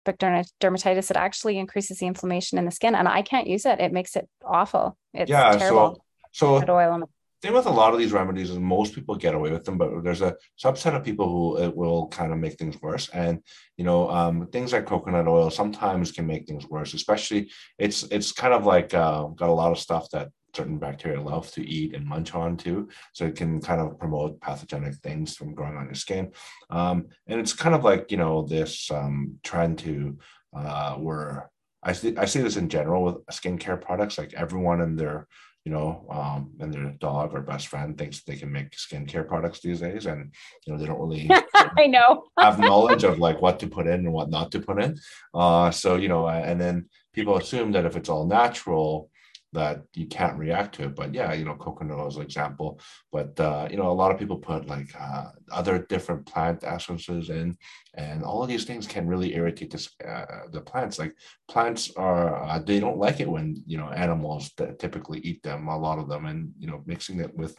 dermatitis. 0.61 1.11
It 1.11 1.17
actually 1.17 1.59
increases 1.59 1.99
the 1.99 2.07
inflammation 2.07 2.57
in 2.57 2.65
the 2.65 2.71
skin, 2.71 2.95
and 2.95 3.09
I 3.09 3.23
can't 3.23 3.49
use 3.49 3.67
it. 3.67 3.81
It 3.81 3.93
makes 3.93 4.15
it 4.15 4.29
awful. 4.45 4.97
It's 5.13 5.29
yeah, 5.29 5.57
terrible. 5.57 6.05
So, 6.31 6.61
so 6.61 6.73
oil 6.73 7.03
thing 7.45 7.53
with 7.53 7.67
a 7.67 7.71
lot 7.71 7.93
of 7.93 7.99
these 7.99 8.13
remedies 8.13 8.51
is 8.51 8.59
most 8.59 8.95
people 8.95 9.15
get 9.17 9.35
away 9.35 9.51
with 9.51 9.65
them, 9.65 9.77
but 9.77 10.03
there's 10.03 10.23
a 10.23 10.35
subset 10.63 10.97
of 10.97 11.05
people 11.05 11.29
who 11.29 11.63
it 11.63 11.77
will 11.77 12.09
kind 12.09 12.33
of 12.33 12.39
make 12.39 12.55
things 12.55 12.81
worse. 12.81 13.09
And 13.11 13.41
you 13.77 13.85
know, 13.85 14.11
um, 14.11 14.49
things 14.49 14.73
like 14.73 14.87
coconut 14.87 15.29
oil 15.29 15.51
sometimes 15.51 16.11
can 16.11 16.27
make 16.27 16.47
things 16.47 16.67
worse. 16.67 16.95
Especially, 16.95 17.51
it's 17.79 18.05
it's 18.05 18.33
kind 18.33 18.55
of 18.55 18.65
like 18.65 18.95
uh, 18.95 19.25
got 19.27 19.51
a 19.51 19.53
lot 19.53 19.73
of 19.73 19.79
stuff 19.79 20.09
that 20.11 20.31
certain 20.57 20.79
bacteria 20.79 21.21
love 21.21 21.51
to 21.51 21.69
eat 21.69 21.95
and 21.95 22.07
munch 22.07 22.35
on 22.35 22.57
too. 22.57 22.89
So 23.13 23.27
it 23.27 23.37
can 23.37 23.61
kind 23.61 23.81
of 23.81 23.99
promote 23.99 24.41
pathogenic 24.41 24.95
things 24.97 25.37
from 25.37 25.55
growing 25.55 25.77
on 25.77 25.87
your 25.87 25.95
skin. 25.95 26.33
Um, 26.71 27.09
and 27.27 27.41
it's 27.41 27.53
kind 27.53 27.75
of 27.75 27.85
like, 27.85 28.11
you 28.13 28.17
know, 28.17 28.43
this 28.47 28.91
um, 28.91 29.39
trend 29.43 29.81
to 29.81 30.17
uh, 30.57 30.95
where 30.95 31.51
I 31.83 31.93
see, 31.93 32.17
I 32.17 32.25
see 32.25 32.41
this 32.41 32.57
in 32.57 32.69
general 32.69 33.03
with 33.03 33.27
skincare 33.27 33.81
products, 33.81 34.17
like 34.17 34.33
everyone 34.35 34.81
and 34.81 34.97
their, 34.97 35.27
you 35.65 35.73
know, 35.73 36.05
um, 36.11 36.51
and 36.61 36.73
their 36.73 36.91
dog 37.01 37.33
or 37.33 37.41
best 37.41 37.69
friend 37.69 37.97
thinks 37.97 38.23
they 38.23 38.37
can 38.37 38.53
make 38.53 38.73
skincare 38.73 39.27
products 39.27 39.61
these 39.61 39.81
days. 39.81 40.05
And, 40.05 40.33
you 40.67 40.73
know, 40.73 40.79
they 40.79 40.87
don't 40.87 41.01
really 41.01 41.31
I 41.55 41.87
know 41.87 42.25
have 42.39 42.59
knowledge 42.59 43.03
of 43.05 43.19
like 43.19 43.41
what 43.41 43.59
to 43.61 43.67
put 43.67 43.87
in 43.87 44.01
and 44.01 44.13
what 44.13 44.29
not 44.29 44.53
to 44.53 44.61
put 44.61 44.83
in. 44.83 44.99
Uh, 45.33 45.71
so, 45.71 45.97
you 45.97 46.09
know, 46.09 46.29
and 46.29 46.61
then 46.61 46.89
people 47.15 47.37
assume 47.39 47.73
that 47.73 47.87
if 47.87 47.97
it's 47.97 48.11
all 48.11 48.27
natural, 48.27 49.11
that 49.55 49.85
you 49.95 50.07
can't 50.07 50.37
react 50.37 50.75
to 50.75 50.85
it. 50.85 50.95
But 50.97 51.15
yeah, 51.15 51.33
you 51.33 51.45
know, 51.45 51.55
coconut 51.55 51.99
oil 51.99 52.09
is 52.09 52.17
an 52.17 52.23
example. 52.23 52.81
But 53.11 53.39
uh, 53.41 53.69
you 53.71 53.77
know, 53.77 53.91
a 53.91 54.01
lot 54.01 54.11
of 54.13 54.19
people 54.19 54.37
put 54.37 54.67
like 54.67 54.91
uh, 55.01 55.31
other 55.51 55.79
different 55.89 56.27
plant 56.27 56.65
essences 56.65 57.31
in, 57.31 57.57
and 57.95 58.23
all 58.23 58.43
of 58.43 58.49
these 58.49 58.65
things 58.65 58.87
can 58.87 59.07
really 59.07 59.35
irritate 59.35 59.71
this, 59.71 59.89
uh, 60.07 60.49
the 60.51 60.61
plants. 60.61 60.99
Like 60.99 61.15
plants 61.49 61.93
are, 61.97 62.45
uh, 62.45 62.59
they 62.59 62.81
don't 62.81 62.99
like 62.99 63.21
it 63.21 63.31
when 63.31 63.63
you 63.67 63.79
know 63.79 63.89
animals 63.89 64.51
that 64.59 64.79
typically 64.79 65.21
eat 65.21 65.43
them. 65.43 65.69
A 65.69 65.79
lot 65.79 65.99
of 65.99 66.09
them, 66.09 66.27
and 66.27 66.53
you 66.59 66.67
know, 66.67 66.83
mixing 66.85 67.21
it 67.21 67.35
with 67.35 67.57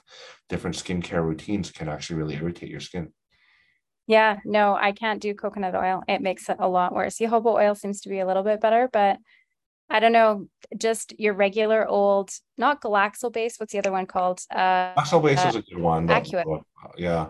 different 0.49 0.75
skincare 0.75 1.23
routines 1.23 1.71
can 1.71 1.89
actually 1.89 2.17
really 2.17 2.35
irritate 2.35 2.69
your 2.69 2.81
skin. 2.81 3.11
Yeah, 4.07 4.37
no, 4.45 4.75
I 4.75 4.91
can't 4.91 5.21
do 5.21 5.33
coconut 5.33 5.73
oil. 5.75 6.03
It 6.07 6.21
makes 6.21 6.47
it 6.49 6.57
a 6.59 6.67
lot 6.67 6.93
worse. 6.93 7.17
Jojoba 7.17 7.53
oil 7.55 7.73
seems 7.73 8.01
to 8.01 8.09
be 8.09 8.19
a 8.19 8.27
little 8.27 8.43
bit 8.43 8.61
better, 8.61 8.87
but 8.93 9.17
I 9.89 9.99
don't 9.99 10.13
know, 10.13 10.47
just 10.77 11.17
your 11.19 11.33
regular 11.33 11.87
old, 11.87 12.31
not 12.57 12.81
Glaxal 12.81 13.31
Base. 13.31 13.57
What's 13.57 13.71
the 13.71 13.79
other 13.79 13.91
one 13.91 14.07
called? 14.07 14.41
Uh, 14.49 14.95
Glaxal 14.95 15.23
Base 15.23 15.39
uh, 15.43 15.49
is 15.49 15.55
a 15.55 15.61
good 15.61 15.79
one. 15.79 16.07
That, 16.07 16.27
yeah. 16.97 17.27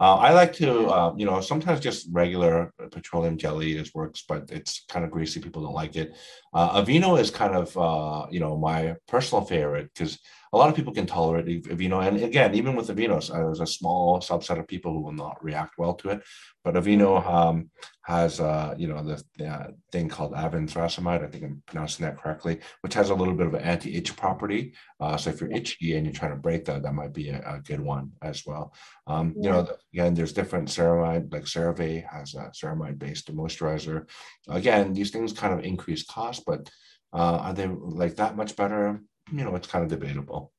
Uh, 0.00 0.16
I 0.16 0.32
like 0.32 0.54
to, 0.54 0.86
uh, 0.86 1.14
you 1.18 1.26
know, 1.26 1.42
sometimes 1.42 1.78
just 1.78 2.08
regular 2.10 2.72
petroleum 2.90 3.36
jelly 3.36 3.76
is 3.76 3.92
works, 3.92 4.24
but 4.26 4.50
it's 4.50 4.86
kind 4.88 5.04
of 5.04 5.10
greasy. 5.10 5.40
People 5.40 5.62
don't 5.62 5.74
like 5.74 5.94
it. 5.94 6.16
Uh, 6.54 6.82
Aveeno 6.82 7.20
is 7.20 7.30
kind 7.30 7.54
of, 7.54 7.76
uh, 7.76 8.26
you 8.30 8.40
know, 8.40 8.56
my 8.56 8.96
personal 9.06 9.44
favorite 9.44 9.90
because 9.92 10.18
a 10.52 10.58
lot 10.58 10.68
of 10.68 10.74
people 10.74 10.92
can 10.92 11.06
tolerate 11.06 11.64
Aveeno. 11.64 12.06
And 12.06 12.22
again, 12.22 12.54
even 12.54 12.74
with 12.74 12.88
Aveeno, 12.88 13.30
uh, 13.30 13.36
there's 13.36 13.60
a 13.60 13.66
small 13.66 14.18
subset 14.20 14.58
of 14.58 14.66
people 14.66 14.92
who 14.92 15.00
will 15.00 15.12
not 15.12 15.42
react 15.42 15.78
well 15.78 15.94
to 15.94 16.10
it. 16.10 16.22
But 16.64 16.74
Aveeno 16.74 17.22
mm-hmm. 17.22 17.28
um, 17.28 17.70
has, 18.02 18.40
uh, 18.40 18.74
you 18.76 18.88
know, 18.88 19.02
the, 19.02 19.22
the, 19.38 19.74
thing 19.92 20.08
called 20.08 20.34
avenanthramide, 20.34 21.24
I 21.24 21.28
think 21.28 21.44
I'm 21.44 21.62
pronouncing 21.66 22.04
that 22.04 22.18
correctly, 22.18 22.60
which 22.80 22.94
has 22.94 23.10
a 23.10 23.14
little 23.14 23.34
bit 23.34 23.46
of 23.46 23.54
an 23.54 23.62
anti-itch 23.62 24.16
property. 24.16 24.74
Uh, 25.00 25.16
so 25.16 25.30
if 25.30 25.40
you're 25.40 25.52
itchy 25.52 25.96
and 25.96 26.04
you're 26.04 26.12
trying 26.12 26.32
to 26.32 26.36
break 26.36 26.64
that, 26.64 26.82
that 26.82 26.94
might 26.94 27.12
be 27.12 27.30
a, 27.30 27.38
a 27.46 27.60
good 27.60 27.80
one 27.80 28.12
as 28.22 28.44
well. 28.44 28.74
Um, 29.06 29.34
yeah. 29.36 29.42
You 29.42 29.50
know, 29.50 29.68
again, 29.94 30.14
there's 30.14 30.32
different 30.32 30.68
ceramide, 30.68 31.32
like 31.32 31.44
CeraVe 31.44 32.04
has 32.10 32.34
a 32.34 32.50
ceramide-based 32.50 33.34
moisturizer. 33.34 34.08
Again, 34.48 34.92
these 34.92 35.10
things 35.10 35.32
kind 35.32 35.54
of 35.54 35.64
increase 35.64 36.04
cost, 36.04 36.44
but 36.44 36.68
uh, 37.12 37.38
are 37.38 37.54
they 37.54 37.66
like 37.66 38.16
that 38.16 38.36
much 38.36 38.54
better? 38.56 39.00
You 39.32 39.44
know, 39.44 39.54
it's 39.54 39.68
kind 39.68 39.84
of 39.84 39.90
debatable. 39.90 40.52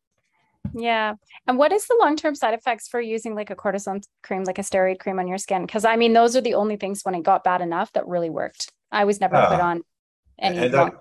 Yeah. 0.74 1.16
And 1.48 1.58
what 1.58 1.72
is 1.72 1.88
the 1.88 1.98
long-term 2.00 2.36
side 2.36 2.54
effects 2.54 2.88
for 2.88 3.02
using 3.02 3.36
like 3.36 3.50
a 3.50 3.56
cortisone 3.56 4.04
cream, 4.24 4.44
like 4.44 4.60
a 4.60 4.62
steroid 4.62 5.00
cream 5.00 5.20
on 5.20 5.28
your 5.28 5.38
skin? 5.38 5.66
Because 5.66 5.86
I 5.86 5.96
mean, 5.96 6.14
those 6.14 6.36
are 6.36 6.42
the 6.42 6.54
only 6.54 6.78
things 6.78 7.02
when 7.04 7.16
it 7.16 7.24
got 7.24 7.44
bad 7.44 7.62
enough 7.62 7.92
that 7.94 8.08
really 8.08 8.30
worked. 8.30 8.72
I 8.92 9.06
was 9.06 9.20
never 9.20 9.36
put 9.36 9.60
on 9.60 9.84
any. 10.40 10.58
And 10.58 10.74
that, 10.74 10.94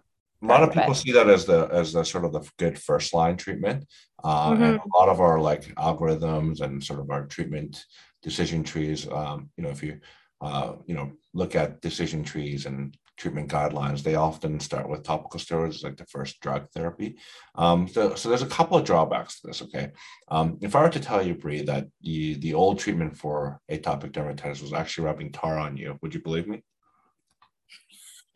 a 0.42 0.46
lot 0.46 0.62
of 0.62 0.72
people 0.72 0.94
see 0.94 1.12
that 1.12 1.28
as 1.28 1.44
the 1.44 1.68
as 1.70 1.92
the 1.92 2.02
sort 2.02 2.24
of 2.24 2.32
the 2.32 2.48
good 2.58 2.78
first 2.78 3.12
line 3.12 3.36
treatment, 3.36 3.86
uh, 4.24 4.50
mm-hmm. 4.50 4.62
and 4.62 4.78
a 4.78 4.96
lot 4.98 5.08
of 5.08 5.20
our 5.20 5.38
like 5.38 5.74
algorithms 5.74 6.62
and 6.62 6.82
sort 6.82 7.00
of 7.00 7.10
our 7.10 7.26
treatment 7.26 7.84
decision 8.22 8.64
trees. 8.64 9.06
Um, 9.08 9.50
you 9.56 9.64
know, 9.64 9.70
if 9.70 9.82
you 9.82 10.00
uh, 10.40 10.74
you 10.86 10.94
know 10.94 11.12
look 11.34 11.54
at 11.54 11.82
decision 11.82 12.24
trees 12.24 12.64
and 12.64 12.96
treatment 13.20 13.50
guidelines, 13.50 14.02
they 14.02 14.14
often 14.14 14.58
start 14.58 14.88
with 14.88 15.02
topical 15.02 15.38
steroids 15.38 15.84
like 15.84 15.96
the 15.98 16.06
first 16.06 16.40
drug 16.40 16.68
therapy. 16.70 17.18
Um, 17.54 17.86
so, 17.86 18.14
so, 18.14 18.28
there's 18.28 18.42
a 18.42 18.46
couple 18.46 18.78
of 18.78 18.84
drawbacks 18.84 19.40
to 19.40 19.48
this. 19.48 19.62
Okay, 19.62 19.90
um, 20.28 20.58
if 20.62 20.74
I 20.74 20.82
were 20.82 20.88
to 20.88 21.00
tell 21.00 21.24
you, 21.24 21.34
Bree, 21.34 21.62
that 21.62 21.86
the 22.00 22.34
the 22.34 22.54
old 22.54 22.78
treatment 22.78 23.16
for 23.16 23.60
atopic 23.70 24.12
dermatitis 24.12 24.62
was 24.62 24.72
actually 24.72 25.04
rubbing 25.04 25.32
tar 25.32 25.58
on 25.58 25.76
you, 25.76 25.98
would 26.00 26.14
you 26.14 26.22
believe 26.22 26.48
me? 26.48 26.62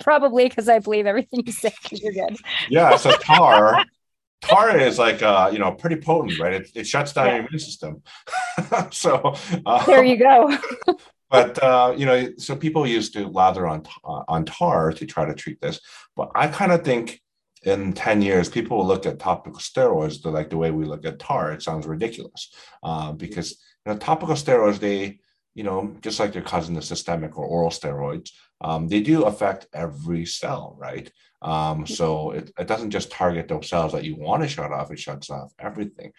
Probably 0.01 0.49
because 0.49 0.69
I 0.69 0.81
believe 0.81 1.07
everything 1.07 1.43
you 1.47 1.53
say 1.53 1.73
because 1.83 2.03
you're 2.03 2.13
good. 2.13 2.37
yeah, 2.69 2.97
so 2.97 3.13
tar. 3.13 3.85
tar 4.43 4.79
is 4.79 4.99
like 4.99 5.23
uh, 5.23 5.49
you 5.53 5.59
know 5.59 5.73
pretty 5.73 5.97
potent, 5.97 6.39
right? 6.39 6.55
It, 6.55 6.71
it 6.75 6.87
shuts 6.87 7.13
down 7.13 7.27
yeah. 7.27 7.33
your 7.37 7.47
immune 7.47 7.59
system. 7.59 8.03
so 8.91 9.35
uh, 9.65 9.85
there 9.87 10.05
you 10.05 10.19
go 10.19 10.57
but 11.35 11.63
uh, 11.63 11.95
you 11.97 12.07
know, 12.07 12.29
so 12.39 12.55
people 12.57 12.87
used 12.87 13.13
to 13.15 13.27
lather 13.29 13.67
on 13.67 13.85
on 14.05 14.45
tar 14.45 14.93
to 14.93 15.07
try 15.07 15.25
to 15.25 15.35
treat 15.35 15.61
this. 15.61 15.81
But 16.17 16.31
I 16.35 16.49
kind 16.49 16.73
of 16.73 16.85
think 16.85 17.21
in 17.65 17.93
10 17.93 18.23
years, 18.23 18.49
people 18.49 18.79
will 18.79 18.87
look 18.87 19.07
at 19.07 19.19
topical 19.19 19.61
steroids 19.61 20.21
to 20.23 20.31
like 20.31 20.51
the 20.51 20.57
way 20.57 20.71
we 20.71 20.85
look 20.85 21.05
at 21.05 21.19
tar. 21.19 21.53
It 21.53 21.63
sounds 21.63 21.87
ridiculous 21.87 22.53
uh, 22.83 23.13
because 23.13 23.53
you 23.85 23.93
know, 23.93 23.99
topical 23.99 24.35
steroids, 24.35 24.79
they, 24.79 25.19
you 25.55 25.65
know, 25.65 25.97
just 26.03 26.21
like 26.21 26.33
their 26.33 26.43
cousin, 26.43 26.75
the 26.75 26.83
systemic 26.83 27.39
or 27.39 27.47
oral 27.47 27.71
steroids, 27.71 28.31
um, 28.61 28.89
they 28.89 29.01
do 29.01 29.25
affect 29.25 29.67
every 29.73 30.27
cell, 30.27 30.77
right? 30.79 31.11
Um, 31.43 31.87
so 31.87 32.31
it, 32.33 32.51
it 32.59 32.67
doesn't 32.67 32.91
just 32.91 33.11
target 33.11 33.49
those 33.49 33.69
cells 33.69 33.93
that 33.93 34.05
you 34.05 34.17
want 34.17 34.43
to 34.43 34.49
shut 34.49 34.73
off, 34.73 34.91
it 34.91 34.99
shuts 34.99 35.31
off 35.31 35.53
everything. 35.59 36.13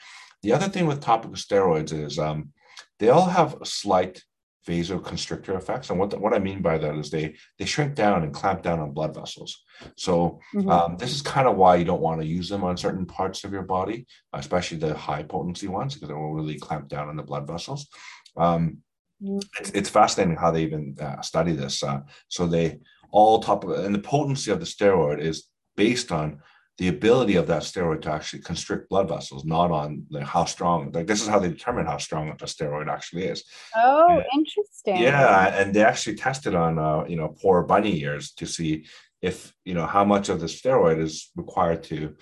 The 0.43 0.53
other 0.53 0.69
thing 0.69 0.85
with 0.85 1.01
topical 1.01 1.35
steroids 1.35 1.91
is 1.91 2.19
um, 2.19 2.51
they 2.99 3.09
all 3.09 3.25
have 3.25 3.59
a 3.61 3.65
slight 3.65 4.23
vasoconstrictor 4.67 5.55
effects. 5.55 5.89
And 5.89 5.99
what, 5.99 6.09
the, 6.09 6.19
what 6.19 6.33
I 6.33 6.39
mean 6.39 6.61
by 6.61 6.77
that 6.77 6.95
is 6.95 7.09
they, 7.09 7.35
they 7.59 7.65
shrink 7.65 7.95
down 7.95 8.23
and 8.23 8.33
clamp 8.33 8.63
down 8.63 8.79
on 8.79 8.91
blood 8.91 9.13
vessels. 9.13 9.63
So 9.95 10.39
mm-hmm. 10.53 10.69
um, 10.69 10.97
this 10.97 11.13
is 11.13 11.21
kind 11.21 11.47
of 11.47 11.55
why 11.55 11.75
you 11.75 11.85
don't 11.85 12.01
want 12.01 12.21
to 12.21 12.27
use 12.27 12.49
them 12.49 12.63
on 12.63 12.77
certain 12.77 13.05
parts 13.05 13.43
of 13.43 13.51
your 13.51 13.63
body, 13.63 14.07
especially 14.33 14.77
the 14.77 14.95
high 14.95 15.23
potency 15.23 15.67
ones, 15.67 15.93
because 15.93 16.09
it 16.09 16.15
will 16.15 16.33
really 16.33 16.59
clamp 16.59 16.87
down 16.87 17.09
on 17.09 17.15
the 17.15 17.23
blood 17.23 17.47
vessels. 17.47 17.87
Um, 18.35 18.79
mm-hmm. 19.21 19.39
it's, 19.59 19.69
it's, 19.71 19.89
fascinating 19.89 20.35
how 20.35 20.51
they 20.51 20.63
even 20.63 20.95
uh, 20.99 21.21
study 21.21 21.53
this. 21.53 21.83
Uh, 21.83 22.01
so 22.27 22.47
they 22.47 22.79
all 23.11 23.39
top 23.39 23.63
of, 23.63 23.71
and 23.71 23.93
the 23.93 23.99
potency 23.99 24.51
of 24.51 24.59
the 24.59 24.65
steroid 24.65 25.19
is 25.19 25.47
based 25.77 26.11
on 26.11 26.39
the 26.77 26.89
ability 26.89 27.35
of 27.35 27.47
that 27.47 27.61
steroid 27.61 28.01
to 28.01 28.11
actually 28.11 28.41
constrict 28.41 28.89
blood 28.89 29.07
vessels, 29.07 29.45
not 29.45 29.71
on 29.71 30.05
like 30.09 30.25
how 30.25 30.43
strong. 30.43 30.91
Like 30.91 31.07
this 31.07 31.21
is 31.21 31.27
how 31.27 31.39
they 31.39 31.47
determine 31.47 31.85
how 31.85 31.97
strong 31.97 32.29
a 32.29 32.35
steroid 32.35 32.89
actually 32.89 33.25
is. 33.25 33.45
Oh, 33.75 34.07
and, 34.09 34.23
interesting. 34.33 34.97
Yeah, 34.97 35.55
and 35.55 35.73
they 35.73 35.83
actually 35.83 36.15
tested 36.15 36.53
on 36.53 36.77
uh, 36.77 37.05
you 37.07 37.15
know 37.15 37.29
poor 37.41 37.63
bunny 37.63 38.01
ears 38.01 38.31
to 38.33 38.45
see 38.45 38.85
if 39.21 39.53
you 39.63 39.73
know 39.73 39.85
how 39.85 40.03
much 40.03 40.27
of 40.27 40.41
the 40.41 40.47
steroid 40.47 40.99
is 40.99 41.31
required 41.35 41.83
to 41.83 42.15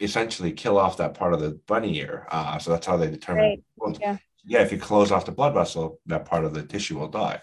essentially 0.00 0.52
kill 0.52 0.78
off 0.78 0.96
that 0.96 1.14
part 1.14 1.34
of 1.34 1.40
the 1.40 1.60
bunny 1.66 1.98
ear. 1.98 2.26
Uh, 2.30 2.58
so 2.58 2.70
that's 2.70 2.86
how 2.86 2.96
they 2.96 3.10
determine. 3.10 3.62
Right. 3.78 3.98
Yeah. 4.00 4.16
yeah, 4.44 4.60
if 4.60 4.72
you 4.72 4.78
close 4.78 5.12
off 5.12 5.26
the 5.26 5.32
blood 5.32 5.54
vessel, 5.54 6.00
that 6.06 6.24
part 6.24 6.44
of 6.44 6.54
the 6.54 6.62
tissue 6.62 6.98
will 6.98 7.08
die. 7.08 7.40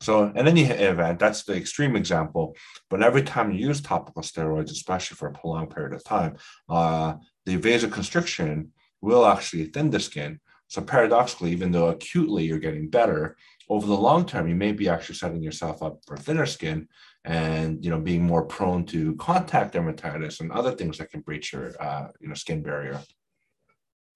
So, 0.00 0.30
then 0.34 0.56
you 0.56 0.66
event, 0.66 1.18
that's 1.18 1.44
the 1.44 1.56
extreme 1.56 1.96
example. 1.96 2.54
But 2.90 3.02
every 3.02 3.22
time 3.22 3.50
you 3.50 3.68
use 3.68 3.80
topical 3.80 4.22
steroids, 4.22 4.70
especially 4.70 5.16
for 5.16 5.28
a 5.28 5.32
prolonged 5.32 5.70
period 5.70 5.94
of 5.94 6.04
time, 6.04 6.36
uh, 6.68 7.14
the 7.46 7.56
vasoconstriction 7.56 8.68
will 9.00 9.24
actually 9.24 9.66
thin 9.66 9.90
the 9.90 10.00
skin. 10.00 10.40
So 10.68 10.82
paradoxically, 10.82 11.52
even 11.52 11.70
though 11.72 11.88
acutely 11.88 12.44
you're 12.44 12.58
getting 12.58 12.90
better, 12.90 13.36
over 13.68 13.86
the 13.86 13.94
long 13.94 14.24
term, 14.26 14.48
you 14.48 14.54
may 14.54 14.72
be 14.72 14.88
actually 14.88 15.16
setting 15.16 15.42
yourself 15.42 15.82
up 15.82 15.98
for 16.06 16.16
thinner 16.16 16.46
skin 16.46 16.88
and 17.24 17.84
you 17.84 17.90
know 17.90 18.00
being 18.00 18.22
more 18.22 18.44
prone 18.44 18.84
to 18.86 19.16
contact 19.16 19.74
dermatitis 19.74 20.40
and 20.40 20.52
other 20.52 20.70
things 20.70 20.98
that 20.98 21.10
can 21.10 21.20
breach 21.20 21.52
your 21.52 21.72
uh, 21.80 22.08
you 22.20 22.28
know 22.28 22.34
skin 22.34 22.62
barrier. 22.62 23.00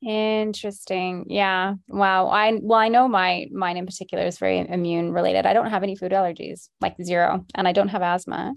Interesting. 0.03 1.27
Yeah. 1.29 1.75
Wow. 1.89 2.29
I 2.29 2.59
well, 2.63 2.79
I 2.79 2.89
know 2.89 3.07
my 3.07 3.47
mine 3.53 3.77
in 3.77 3.85
particular 3.85 4.25
is 4.25 4.39
very 4.39 4.59
immune 4.59 5.13
related. 5.13 5.45
I 5.45 5.53
don't 5.53 5.69
have 5.71 5.83
any 5.83 5.95
food 5.95 6.13
allergies, 6.13 6.69
like 6.81 6.97
zero, 7.03 7.45
and 7.55 7.69
I 7.69 7.73
don't 7.73 7.89
have 7.89 8.01
asthma. 8.01 8.55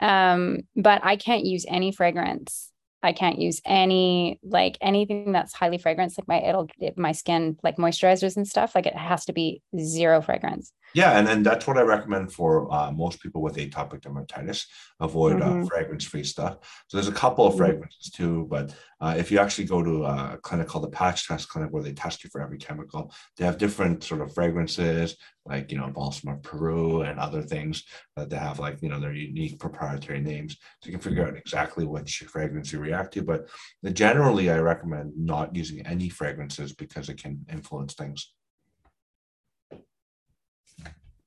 Um, 0.00 0.60
but 0.76 1.00
I 1.02 1.16
can't 1.16 1.44
use 1.46 1.64
any 1.66 1.92
fragrance. 1.92 2.70
I 3.02 3.12
can't 3.12 3.38
use 3.38 3.60
any 3.64 4.38
like 4.42 4.76
anything 4.82 5.32
that's 5.32 5.54
highly 5.54 5.78
fragrance, 5.78 6.18
like 6.18 6.28
my 6.28 6.42
it'll 6.42 6.68
it, 6.78 6.98
my 6.98 7.12
skin 7.12 7.56
like 7.62 7.76
moisturizers 7.78 8.36
and 8.36 8.46
stuff. 8.46 8.74
Like 8.74 8.86
it 8.86 8.94
has 8.96 9.24
to 9.26 9.32
be 9.32 9.62
zero 9.78 10.20
fragrance. 10.20 10.72
Yeah, 10.94 11.18
and, 11.18 11.28
and 11.28 11.44
that's 11.44 11.66
what 11.66 11.78
I 11.78 11.82
recommend 11.82 12.32
for 12.32 12.72
uh, 12.72 12.92
most 12.92 13.22
people 13.22 13.40
with 13.40 13.56
atopic 13.56 14.00
dermatitis. 14.00 14.66
Avoid 15.00 15.40
uh, 15.40 15.46
mm-hmm. 15.46 15.62
uh, 15.62 15.66
fragrance-free 15.66 16.24
stuff. 16.24 16.58
So 16.88 16.96
there's 16.96 17.08
a 17.08 17.12
couple 17.12 17.46
of 17.46 17.54
mm-hmm. 17.54 17.64
fragrances 17.64 18.10
too, 18.10 18.46
but 18.50 18.74
uh, 19.00 19.14
if 19.16 19.30
you 19.30 19.38
actually 19.38 19.64
go 19.64 19.82
to 19.82 20.04
a 20.04 20.38
clinic 20.42 20.68
called 20.68 20.84
the 20.84 20.90
Patch 20.90 21.26
Test 21.26 21.48
Clinic, 21.48 21.72
where 21.72 21.82
they 21.82 21.92
test 21.92 22.22
you 22.22 22.30
for 22.30 22.40
every 22.40 22.58
chemical, 22.58 23.12
they 23.36 23.44
have 23.44 23.58
different 23.58 24.04
sort 24.04 24.20
of 24.20 24.34
fragrances, 24.34 25.16
like 25.44 25.72
you 25.72 25.78
know 25.78 25.88
balsam 25.88 26.30
of 26.30 26.42
Peru 26.42 27.02
and 27.02 27.18
other 27.18 27.42
things 27.42 27.84
that 28.16 28.30
they 28.30 28.36
have 28.36 28.60
like 28.60 28.80
you 28.80 28.88
know 28.88 29.00
their 29.00 29.12
unique 29.12 29.58
proprietary 29.58 30.20
names. 30.20 30.56
So 30.82 30.88
you 30.88 30.92
can 30.92 31.00
figure 31.00 31.26
out 31.26 31.36
exactly 31.36 31.84
which 31.84 32.18
fragrance 32.28 32.72
you 32.72 32.78
react 32.78 33.14
to. 33.14 33.22
But 33.22 33.48
generally, 33.92 34.50
I 34.50 34.58
recommend 34.58 35.12
not 35.16 35.56
using 35.56 35.84
any 35.86 36.08
fragrances 36.08 36.72
because 36.72 37.08
it 37.08 37.20
can 37.20 37.44
influence 37.50 37.94
things 37.94 38.32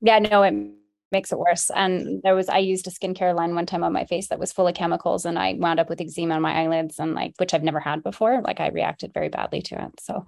yeah, 0.00 0.18
no, 0.18 0.42
it 0.42 0.54
makes 1.12 1.32
it 1.32 1.38
worse. 1.38 1.70
And 1.74 2.22
there 2.22 2.34
was 2.34 2.48
I 2.48 2.58
used 2.58 2.86
a 2.86 2.90
skincare 2.90 3.34
line 3.34 3.54
one 3.54 3.66
time 3.66 3.84
on 3.84 3.92
my 3.92 4.04
face 4.04 4.28
that 4.28 4.38
was 4.38 4.52
full 4.52 4.68
of 4.68 4.74
chemicals 4.74 5.24
and 5.24 5.38
I 5.38 5.54
wound 5.54 5.80
up 5.80 5.88
with 5.88 6.00
eczema 6.00 6.34
on 6.34 6.42
my 6.42 6.52
eyelids 6.52 6.98
and 6.98 7.14
like 7.14 7.34
which 7.38 7.54
I've 7.54 7.62
never 7.62 7.80
had 7.80 8.02
before. 8.02 8.42
Like 8.42 8.60
I 8.60 8.68
reacted 8.68 9.14
very 9.14 9.28
badly 9.28 9.62
to 9.62 9.84
it. 9.84 10.00
So 10.00 10.26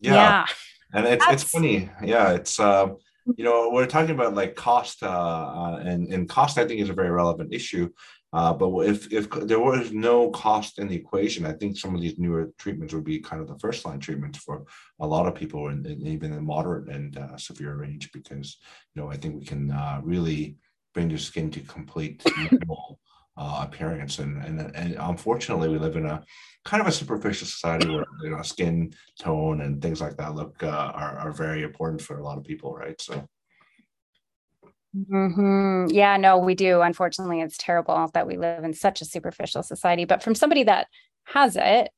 yeah. 0.00 0.14
yeah. 0.14 0.46
And 0.92 1.06
it's 1.06 1.24
That's... 1.24 1.42
it's 1.42 1.52
funny. 1.52 1.90
Yeah, 2.02 2.32
it's 2.32 2.58
uh 2.58 2.88
you 3.36 3.44
know, 3.44 3.68
we're 3.70 3.86
talking 3.86 4.14
about 4.14 4.34
like 4.34 4.54
cost 4.54 5.02
uh, 5.02 5.08
uh 5.08 5.82
and 5.84 6.12
and 6.12 6.28
cost 6.28 6.56
I 6.56 6.66
think 6.66 6.80
is 6.80 6.88
a 6.88 6.94
very 6.94 7.10
relevant 7.10 7.52
issue 7.52 7.90
uh, 8.32 8.52
but 8.52 8.68
if 8.80 9.10
if 9.12 9.30
there 9.30 9.58
was 9.58 9.90
no 9.90 10.30
cost 10.30 10.78
in 10.78 10.88
the 10.88 10.96
equation, 10.96 11.46
I 11.46 11.52
think 11.52 11.78
some 11.78 11.94
of 11.94 12.00
these 12.00 12.18
newer 12.18 12.52
treatments 12.58 12.92
would 12.92 13.04
be 13.04 13.20
kind 13.20 13.40
of 13.40 13.48
the 13.48 13.58
first 13.58 13.86
line 13.86 14.00
treatments 14.00 14.38
for 14.38 14.64
a 15.00 15.06
lot 15.06 15.26
of 15.26 15.34
people, 15.34 15.68
and, 15.68 15.86
and 15.86 16.06
even 16.06 16.32
in 16.32 16.44
moderate 16.44 16.90
and 16.90 17.16
uh, 17.16 17.38
severe 17.38 17.76
range, 17.76 18.10
because 18.12 18.58
you 18.94 19.00
know 19.00 19.10
I 19.10 19.16
think 19.16 19.36
we 19.36 19.46
can 19.46 19.70
uh, 19.70 20.00
really 20.02 20.56
bring 20.92 21.08
your 21.08 21.18
skin 21.18 21.50
to 21.52 21.60
complete 21.60 22.22
normal 22.52 23.00
uh, 23.38 23.60
appearance, 23.66 24.18
and, 24.18 24.44
and 24.44 24.76
and 24.76 24.96
unfortunately, 25.00 25.70
we 25.70 25.78
live 25.78 25.96
in 25.96 26.04
a 26.04 26.22
kind 26.66 26.82
of 26.82 26.86
a 26.86 26.92
superficial 26.92 27.46
society 27.46 27.88
where 27.88 28.04
you 28.22 28.30
know 28.30 28.42
skin 28.42 28.92
tone 29.18 29.62
and 29.62 29.80
things 29.80 30.02
like 30.02 30.18
that 30.18 30.34
look 30.34 30.62
uh, 30.62 30.92
are 30.94 31.16
are 31.18 31.32
very 31.32 31.62
important 31.62 32.02
for 32.02 32.18
a 32.18 32.24
lot 32.24 32.36
of 32.36 32.44
people, 32.44 32.74
right? 32.74 33.00
So. 33.00 33.26
Mm-hmm. 34.96 35.94
Yeah, 35.94 36.16
no, 36.16 36.38
we 36.38 36.54
do. 36.54 36.80
Unfortunately, 36.80 37.40
it's 37.40 37.58
terrible 37.58 38.10
that 38.14 38.26
we 38.26 38.36
live 38.36 38.64
in 38.64 38.74
such 38.74 39.00
a 39.00 39.04
superficial 39.04 39.62
society. 39.62 40.04
But 40.04 40.22
from 40.22 40.34
somebody 40.34 40.64
that 40.64 40.88
has 41.24 41.56
it, 41.56 41.90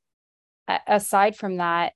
aside 0.87 1.37
from 1.37 1.59
that, 1.59 1.93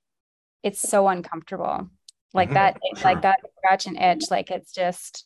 it's 0.63 0.81
so 0.81 1.07
uncomfortable. 1.07 1.89
Like 2.33 2.49
mm-hmm, 2.49 2.55
that, 2.55 2.77
sure. 2.95 3.03
like 3.03 3.21
that 3.21 3.39
scratch 3.57 3.87
and 3.87 3.97
itch. 3.97 4.25
Like 4.31 4.51
it's 4.51 4.71
just. 4.71 5.25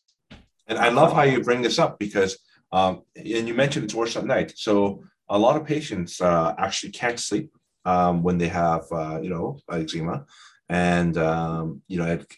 And 0.68 0.78
I 0.78 0.90
love 0.90 1.14
how 1.14 1.24
you 1.24 1.42
bring 1.42 1.62
this 1.62 1.80
up 1.80 1.98
because, 1.98 2.38
um, 2.72 3.04
and 3.16 3.48
you 3.48 3.54
mentioned 3.54 3.86
it's 3.86 3.96
worse 3.96 4.16
at 4.16 4.26
night. 4.26 4.54
So 4.56 5.04
a 5.30 5.38
lot 5.38 5.56
of 5.56 5.66
patients 5.66 6.22
uh, 6.22 6.54
actually 6.58 6.92
can't 6.92 7.20
sleep 7.20 7.52
um, 7.86 8.24
when 8.24 8.38
they 8.38 8.48
have, 8.48 8.86
uh, 8.92 9.20
you 9.22 9.30
know, 9.30 9.58
eczema, 9.72 10.26
and 10.68 11.18
um, 11.18 11.82
you 11.88 11.98
know, 11.98 12.06
it, 12.06 12.32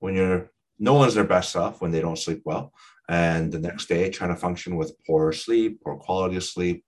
when 0.00 0.14
you're 0.14 0.50
no 0.78 0.94
one's 0.94 1.14
their 1.14 1.24
best 1.24 1.52
self 1.52 1.80
when 1.80 1.90
they 1.90 2.00
don't 2.00 2.18
sleep 2.18 2.42
well. 2.44 2.72
And 3.08 3.50
the 3.50 3.58
next 3.58 3.86
day, 3.86 4.10
trying 4.10 4.34
to 4.34 4.40
function 4.40 4.76
with 4.76 4.94
poor 5.06 5.32
sleep, 5.32 5.80
poor 5.82 5.96
quality 5.96 6.36
of 6.36 6.44
sleep, 6.44 6.84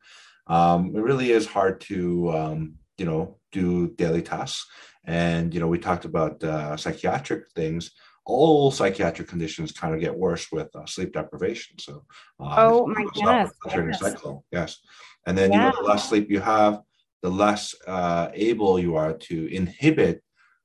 um, 0.46 0.94
it 0.94 1.00
really 1.00 1.30
is 1.32 1.46
hard 1.46 1.80
to, 1.82 2.30
um, 2.30 2.74
you 2.98 3.06
know, 3.06 3.38
do 3.52 3.88
daily 3.96 4.22
tasks. 4.22 4.66
And, 5.04 5.54
you 5.54 5.60
know, 5.60 5.68
we 5.68 5.78
talked 5.78 6.04
about 6.04 6.42
uh, 6.44 6.76
psychiatric 6.76 7.50
things. 7.54 7.92
All 8.26 8.70
psychiatric 8.70 9.28
conditions 9.28 9.72
kind 9.72 9.94
of 9.94 10.00
get 10.00 10.14
worse 10.14 10.52
with 10.52 10.68
uh, 10.76 10.84
sleep 10.84 11.14
deprivation. 11.14 11.78
So, 11.78 12.04
uh, 12.38 12.54
oh 12.58 12.86
my 12.86 13.06
goodness. 13.14 13.52
Yes. 13.66 13.98
Cycle. 13.98 14.44
yes. 14.52 14.80
And 15.26 15.36
then, 15.36 15.52
yeah. 15.52 15.66
you 15.66 15.72
know, 15.72 15.82
the 15.82 15.88
less 15.88 16.08
sleep 16.08 16.30
you 16.30 16.40
have, 16.40 16.82
the 17.22 17.30
less 17.30 17.74
uh, 17.86 18.28
able 18.34 18.78
you 18.78 18.96
are 18.96 19.14
to 19.14 19.54
inhibit 19.54 20.22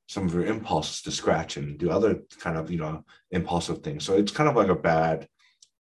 some 0.08 0.26
of 0.26 0.34
your 0.34 0.46
impulses 0.46 1.02
to 1.02 1.12
scratch 1.12 1.58
and 1.58 1.78
do 1.78 1.90
other 1.90 2.22
kind 2.40 2.58
of 2.58 2.70
you 2.72 2.78
know 2.78 3.04
impulsive 3.32 3.82
things. 3.82 4.06
So 4.06 4.16
it's 4.16 4.32
kind 4.32 4.50
of 4.50 4.56
like 4.56 4.70
a 4.70 4.76
bad 4.76 5.28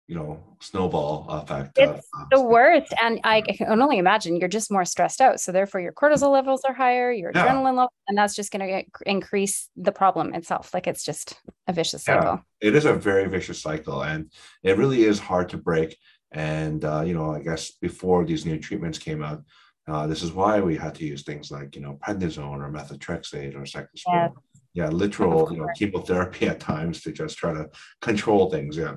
you 0.10 0.16
know 0.16 0.44
snowball 0.60 1.28
effect 1.30 1.78
it's 1.78 2.10
uh, 2.18 2.26
the 2.32 2.42
worst 2.42 2.92
and 3.00 3.20
i 3.24 3.42
can 3.42 3.80
only 3.80 4.00
imagine 4.00 4.36
you're 4.36 4.50
just 4.50 4.72
more 4.72 4.84
stressed 4.84 5.22
out 5.22 5.40
so 5.40 5.52
therefore 5.52 5.80
your 5.80 5.94
cortisol 5.94 6.32
levels 6.32 6.64
are 6.68 6.74
higher 6.74 7.12
your 7.12 7.32
yeah. 7.34 7.46
adrenaline 7.46 7.76
level 7.76 7.94
and 8.08 8.18
that's 8.18 8.36
just 8.36 8.52
going 8.52 8.68
to 8.68 8.84
increase 9.06 9.70
the 9.78 9.92
problem 9.92 10.34
itself 10.34 10.74
like 10.74 10.88
it's 10.88 11.06
just 11.06 11.40
a 11.68 11.74
vicious 11.74 12.04
cycle. 12.04 12.42
Yeah, 12.60 12.70
it 12.70 12.76
is 12.76 12.86
a 12.86 12.94
very 12.94 13.30
vicious 13.30 13.62
cycle 13.62 14.02
and 14.02 14.32
it 14.64 14.78
really 14.78 15.04
is 15.04 15.20
hard 15.20 15.50
to 15.50 15.58
break 15.58 15.96
and 16.32 16.84
uh, 16.84 17.04
you 17.06 17.14
know 17.14 17.32
i 17.32 17.40
guess 17.40 17.72
before 17.74 18.26
these 18.26 18.48
new 18.48 18.58
treatments 18.58 18.98
came 18.98 19.24
out 19.24 19.44
uh, 19.92 20.08
this 20.08 20.24
is 20.24 20.32
why 20.34 20.60
we 20.60 20.76
had 20.76 20.96
to 20.96 21.06
use 21.06 21.24
things 21.24 21.52
like, 21.52 21.76
you 21.76 21.82
know, 21.82 21.98
prednisone 22.06 22.60
or 22.60 22.72
methotrexate 22.72 23.56
or 23.56 23.62
cyclosporin. 23.62 24.06
Yeah. 24.08 24.30
yeah, 24.74 24.90
literal, 24.90 25.52
you 25.52 25.60
know, 25.60 25.68
chemotherapy 25.76 26.48
at 26.50 26.60
times 26.60 27.02
to 27.02 27.12
just 27.12 27.38
try 27.38 27.54
to 27.54 27.70
control 28.02 28.50
things. 28.50 28.78
Yeah. 28.78 28.96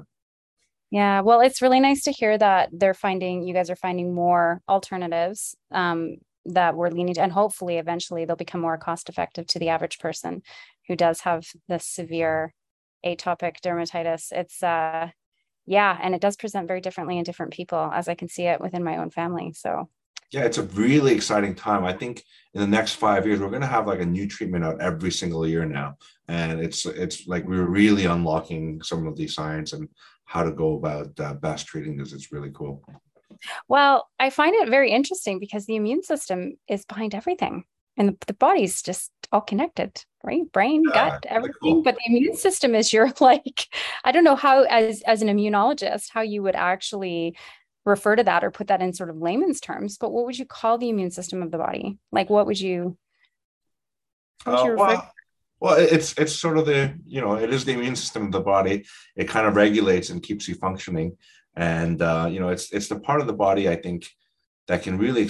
Yeah, 0.90 1.22
well, 1.22 1.40
it's 1.40 1.62
really 1.62 1.80
nice 1.80 2.02
to 2.02 2.12
hear 2.12 2.36
that 2.36 2.68
they're 2.70 2.92
finding 2.92 3.42
you 3.42 3.54
guys 3.54 3.70
are 3.70 3.76
finding 3.76 4.14
more 4.14 4.60
alternatives 4.68 5.56
um, 5.70 6.16
that 6.44 6.76
we're 6.76 6.90
leaning 6.90 7.14
to, 7.14 7.22
and 7.22 7.32
hopefully, 7.32 7.78
eventually, 7.78 8.26
they'll 8.26 8.36
become 8.36 8.60
more 8.60 8.76
cost 8.76 9.08
effective 9.08 9.46
to 9.46 9.58
the 9.58 9.70
average 9.70 9.98
person 9.98 10.42
who 10.88 10.94
does 10.94 11.20
have 11.20 11.46
this 11.66 11.86
severe 11.86 12.52
atopic 13.06 13.62
dermatitis. 13.64 14.32
It's 14.32 14.62
uh, 14.62 15.08
yeah, 15.64 15.98
and 16.02 16.14
it 16.14 16.20
does 16.20 16.36
present 16.36 16.68
very 16.68 16.82
differently 16.82 17.16
in 17.16 17.24
different 17.24 17.54
people, 17.54 17.90
as 17.92 18.06
I 18.06 18.14
can 18.14 18.28
see 18.28 18.44
it 18.44 18.60
within 18.60 18.84
my 18.84 18.98
own 18.98 19.08
family. 19.08 19.54
So 19.54 19.88
yeah, 20.32 20.44
it's 20.44 20.58
a 20.58 20.62
really 20.62 21.12
exciting 21.12 21.54
time. 21.54 21.84
I 21.84 21.92
think 21.92 22.24
in 22.54 22.60
the 22.60 22.66
next 22.66 22.94
five 22.94 23.26
years, 23.26 23.40
we're 23.40 23.50
going 23.50 23.60
to 23.60 23.66
have 23.66 23.86
like 23.86 24.00
a 24.00 24.06
new 24.06 24.26
treatment 24.26 24.64
out 24.64 24.80
every 24.80 25.10
single 25.10 25.46
year 25.46 25.66
now, 25.66 25.96
and 26.26 26.58
it's 26.58 26.86
it's 26.86 27.26
like 27.26 27.46
we're 27.46 27.68
really 27.68 28.06
unlocking 28.06 28.82
some 28.82 29.06
of 29.06 29.16
these 29.16 29.34
science 29.34 29.74
and 29.74 29.88
how 30.24 30.42
to 30.42 30.50
go 30.50 30.76
about 30.76 31.18
uh, 31.20 31.34
best 31.34 31.66
treating 31.66 31.98
this. 31.98 32.12
It's 32.12 32.32
really 32.32 32.50
cool. 32.54 32.82
Well, 33.68 34.08
I 34.18 34.30
find 34.30 34.54
it 34.54 34.70
very 34.70 34.90
interesting 34.90 35.38
because 35.38 35.66
the 35.66 35.76
immune 35.76 36.02
system 36.02 36.56
is 36.66 36.86
behind 36.86 37.14
everything, 37.14 37.64
and 37.98 38.08
the, 38.08 38.16
the 38.26 38.34
body's 38.34 38.80
just 38.80 39.10
all 39.32 39.42
connected, 39.42 40.02
right? 40.24 40.50
Brain, 40.52 40.82
yeah, 40.88 41.10
gut, 41.10 41.26
everything. 41.28 41.56
Cool. 41.62 41.82
But 41.82 41.96
the 41.96 42.04
immune 42.06 42.36
system 42.36 42.74
is 42.74 42.90
your 42.90 43.12
like, 43.20 43.66
I 44.04 44.12
don't 44.12 44.24
know 44.24 44.36
how, 44.36 44.62
as 44.62 45.02
as 45.02 45.20
an 45.20 45.28
immunologist, 45.28 46.08
how 46.10 46.22
you 46.22 46.42
would 46.42 46.56
actually 46.56 47.36
refer 47.84 48.16
to 48.16 48.24
that 48.24 48.44
or 48.44 48.50
put 48.50 48.68
that 48.68 48.80
in 48.80 48.92
sort 48.92 49.10
of 49.10 49.16
layman's 49.16 49.60
terms, 49.60 49.98
but 49.98 50.10
what 50.10 50.24
would 50.24 50.38
you 50.38 50.46
call 50.46 50.78
the 50.78 50.88
immune 50.88 51.10
system 51.10 51.42
of 51.42 51.50
the 51.50 51.58
body? 51.58 51.98
Like, 52.10 52.30
what 52.30 52.46
would 52.46 52.60
you? 52.60 52.96
Would 54.46 54.64
you 54.64 54.72
uh, 54.72 54.76
well, 54.76 55.12
well, 55.60 55.76
it's 55.78 56.14
it's 56.18 56.34
sort 56.34 56.58
of 56.58 56.66
the 56.66 56.94
you 57.06 57.20
know 57.20 57.36
it 57.36 57.52
is 57.52 57.64
the 57.64 57.72
immune 57.72 57.96
system 57.96 58.26
of 58.26 58.32
the 58.32 58.40
body. 58.40 58.84
It 59.14 59.28
kind 59.28 59.46
of 59.46 59.56
regulates 59.56 60.10
and 60.10 60.22
keeps 60.22 60.48
you 60.48 60.56
functioning, 60.56 61.16
and 61.54 62.02
uh, 62.02 62.28
you 62.30 62.40
know 62.40 62.48
it's 62.48 62.72
it's 62.72 62.88
the 62.88 62.98
part 62.98 63.20
of 63.20 63.26
the 63.26 63.32
body 63.32 63.68
I 63.68 63.76
think 63.76 64.08
that 64.66 64.82
can 64.82 64.98
really 64.98 65.28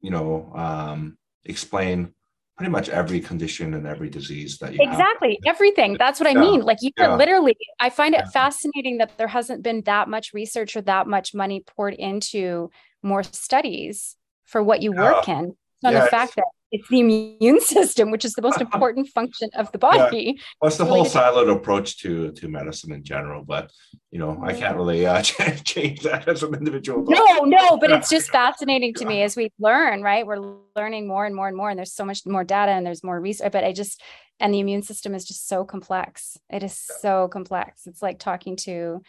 you 0.00 0.10
know 0.10 0.52
um, 0.54 1.18
explain 1.44 2.14
pretty 2.62 2.70
much 2.70 2.88
every 2.88 3.18
condition 3.20 3.74
and 3.74 3.88
every 3.88 4.08
disease 4.08 4.58
that 4.58 4.72
you 4.72 4.78
exactly 4.80 5.36
have. 5.44 5.56
everything 5.56 5.96
that's 5.98 6.20
what 6.20 6.28
i 6.28 6.34
mean 6.34 6.60
like 6.60 6.78
you 6.80 6.90
yeah. 6.96 7.16
literally 7.16 7.56
i 7.80 7.90
find 7.90 8.14
it 8.14 8.22
yeah. 8.24 8.30
fascinating 8.30 8.98
that 8.98 9.18
there 9.18 9.26
hasn't 9.26 9.64
been 9.64 9.82
that 9.82 10.08
much 10.08 10.32
research 10.32 10.76
or 10.76 10.80
that 10.80 11.08
much 11.08 11.34
money 11.34 11.60
poured 11.66 11.94
into 11.94 12.70
more 13.02 13.24
studies 13.24 14.16
for 14.44 14.62
what 14.62 14.80
you 14.80 14.92
work 14.92 15.28
in 15.28 15.56
on 15.84 15.92
the 15.92 16.02
fact 16.02 16.36
that 16.36 16.44
it's 16.72 16.88
the 16.88 17.00
immune 17.00 17.60
system, 17.74 18.10
which 18.10 18.24
is 18.24 18.32
the 18.32 18.42
most 18.42 18.60
important 18.66 19.08
function 19.08 19.50
of 19.54 19.70
the 19.72 19.78
body. 19.78 20.34
Yeah. 20.36 20.42
Well, 20.60 20.68
it's 20.68 20.78
the 20.78 20.86
whole 20.86 21.04
siloed 21.04 21.54
approach 21.54 21.98
to 21.98 22.32
to 22.32 22.48
medicine 22.48 22.92
in 22.92 23.04
general, 23.04 23.44
but 23.44 23.70
you 24.10 24.18
know, 24.18 24.42
I 24.42 24.54
can't 24.54 24.76
really 24.76 25.06
uh, 25.06 25.22
change 25.64 26.00
that 26.00 26.26
as 26.26 26.42
an 26.42 26.54
individual. 26.54 27.04
No, 27.06 27.44
no, 27.44 27.76
but 27.76 27.90
it's 27.90 28.10
just 28.10 28.30
fascinating 28.30 28.94
to 28.94 29.04
me 29.04 29.22
as 29.22 29.36
we 29.36 29.52
learn, 29.58 30.02
right? 30.02 30.26
We're 30.26 30.56
learning 30.74 31.06
more 31.06 31.24
and 31.24 31.36
more 31.36 31.48
and 31.48 31.56
more, 31.56 31.70
and 31.70 31.78
there's 31.78 31.94
so 31.94 32.04
much 32.04 32.26
more 32.26 32.44
data 32.44 32.72
and 32.72 32.84
there's 32.84 33.04
more 33.04 33.20
research. 33.20 33.52
But 33.52 33.64
I 33.64 33.72
just 33.72 34.02
and 34.40 34.52
the 34.52 34.60
immune 34.60 34.82
system 34.82 35.14
is 35.14 35.24
just 35.24 35.46
so 35.46 35.64
complex. 35.64 36.36
It 36.50 36.62
is 36.62 36.76
so 36.76 37.28
complex. 37.28 37.86
It's 37.86 38.02
like 38.02 38.18
talking 38.18 38.56
to 38.56 39.02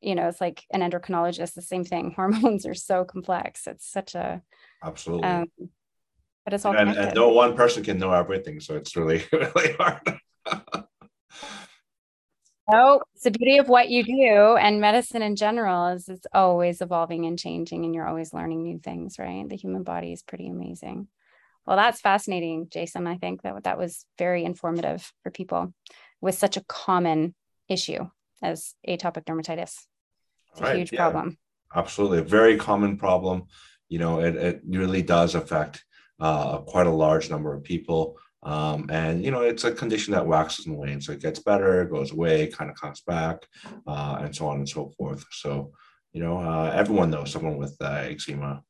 you 0.00 0.14
know, 0.14 0.28
it's 0.28 0.40
like 0.40 0.64
an 0.70 0.82
endocrinologist, 0.82 1.54
the 1.54 1.62
same 1.62 1.82
thing. 1.82 2.12
Hormones 2.14 2.66
are 2.66 2.74
so 2.74 3.04
complex. 3.04 3.66
It's 3.66 3.90
such 3.90 4.14
a 4.14 4.42
absolutely 4.82 5.26
um, 5.26 5.46
but 6.44 6.52
it's 6.52 6.64
all 6.64 6.76
and, 6.76 6.90
and, 6.90 7.14
no 7.14 7.28
one 7.28 7.54
person 7.54 7.82
can 7.82 7.98
know 7.98 8.12
everything 8.12 8.60
so 8.60 8.76
it's 8.76 8.96
really 8.96 9.24
really 9.32 9.72
hard 9.78 10.18
no 12.70 13.02
it's 13.14 13.24
the 13.24 13.30
beauty 13.30 13.58
of 13.58 13.68
what 13.68 13.88
you 13.88 14.04
do 14.04 14.56
and 14.56 14.80
medicine 14.80 15.22
in 15.22 15.36
general 15.36 15.88
is 15.88 16.08
it's 16.08 16.26
always 16.32 16.80
evolving 16.80 17.26
and 17.26 17.38
changing 17.38 17.84
and 17.84 17.94
you're 17.94 18.08
always 18.08 18.32
learning 18.34 18.62
new 18.62 18.78
things 18.78 19.18
right 19.18 19.48
the 19.48 19.56
human 19.56 19.82
body 19.82 20.12
is 20.12 20.22
pretty 20.22 20.48
amazing 20.48 21.08
well 21.66 21.76
that's 21.76 22.00
fascinating 22.00 22.68
jason 22.70 23.06
i 23.06 23.16
think 23.16 23.42
that 23.42 23.64
that 23.64 23.78
was 23.78 24.06
very 24.18 24.44
informative 24.44 25.12
for 25.22 25.30
people 25.30 25.72
with 26.20 26.34
such 26.34 26.56
a 26.56 26.64
common 26.64 27.34
issue 27.68 28.08
as 28.42 28.74
atopic 28.86 29.24
dermatitis. 29.24 29.74
It's 30.52 30.60
a 30.60 30.76
huge 30.76 30.92
yeah. 30.92 31.10
problem. 31.10 31.38
Absolutely. 31.74 32.18
A 32.18 32.22
very 32.22 32.56
common 32.56 32.96
problem. 32.96 33.44
You 33.88 33.98
know, 33.98 34.20
it, 34.20 34.36
it 34.36 34.60
really 34.66 35.02
does 35.02 35.34
affect 35.34 35.84
uh, 36.20 36.58
quite 36.58 36.86
a 36.86 36.90
large 36.90 37.30
number 37.30 37.54
of 37.54 37.62
people. 37.62 38.16
Um, 38.42 38.90
and 38.90 39.24
you 39.24 39.30
know, 39.30 39.40
it's 39.40 39.64
a 39.64 39.72
condition 39.72 40.12
that 40.12 40.26
waxes 40.26 40.66
and 40.66 40.76
wanes. 40.76 41.06
So 41.06 41.12
it 41.12 41.22
gets 41.22 41.38
better, 41.38 41.84
goes 41.86 42.12
away, 42.12 42.48
kind 42.48 42.70
of 42.70 42.76
comes 42.76 43.00
back, 43.00 43.38
uh, 43.86 44.18
and 44.20 44.34
so 44.34 44.46
on 44.46 44.58
and 44.58 44.68
so 44.68 44.92
forth. 44.98 45.24
So, 45.32 45.72
you 46.12 46.22
know, 46.22 46.38
uh, 46.38 46.70
everyone 46.74 47.10
knows 47.10 47.32
someone 47.32 47.56
with 47.56 47.76
uh, 47.80 48.04
eczema. 48.04 48.62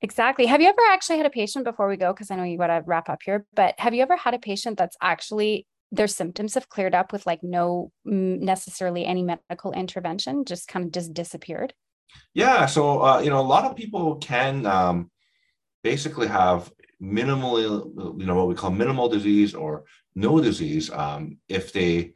Exactly. 0.00 0.46
Have 0.46 0.60
you 0.60 0.68
ever 0.68 0.82
actually 0.88 1.18
had 1.18 1.26
a 1.26 1.30
patient 1.30 1.64
before 1.64 1.88
we 1.88 1.96
go? 1.96 2.12
Because 2.12 2.30
I 2.30 2.36
know 2.36 2.42
you 2.42 2.58
got 2.58 2.66
to 2.68 2.82
wrap 2.86 3.08
up 3.08 3.20
here, 3.24 3.46
but 3.54 3.78
have 3.78 3.94
you 3.94 4.02
ever 4.02 4.16
had 4.16 4.34
a 4.34 4.38
patient 4.38 4.76
that's 4.76 4.96
actually 5.00 5.66
their 5.92 6.08
symptoms 6.08 6.54
have 6.54 6.68
cleared 6.68 6.94
up 6.94 7.12
with 7.12 7.24
like 7.24 7.44
no 7.44 7.92
necessarily 8.04 9.04
any 9.04 9.22
medical 9.22 9.72
intervention, 9.72 10.44
just 10.44 10.66
kind 10.66 10.84
of 10.84 10.90
just 10.90 11.14
disappeared? 11.14 11.72
Yeah. 12.34 12.66
So, 12.66 13.02
uh, 13.02 13.20
you 13.20 13.30
know, 13.30 13.40
a 13.40 13.42
lot 13.42 13.64
of 13.64 13.76
people 13.76 14.16
can 14.16 14.66
um, 14.66 15.11
basically 15.82 16.28
have 16.28 16.72
minimally, 17.02 17.62
you 18.18 18.26
know, 18.26 18.36
what 18.36 18.48
we 18.48 18.54
call 18.54 18.70
minimal 18.70 19.08
disease 19.08 19.54
or 19.54 19.84
no 20.14 20.40
disease 20.40 20.90
um, 20.90 21.38
if 21.48 21.72
they 21.72 22.12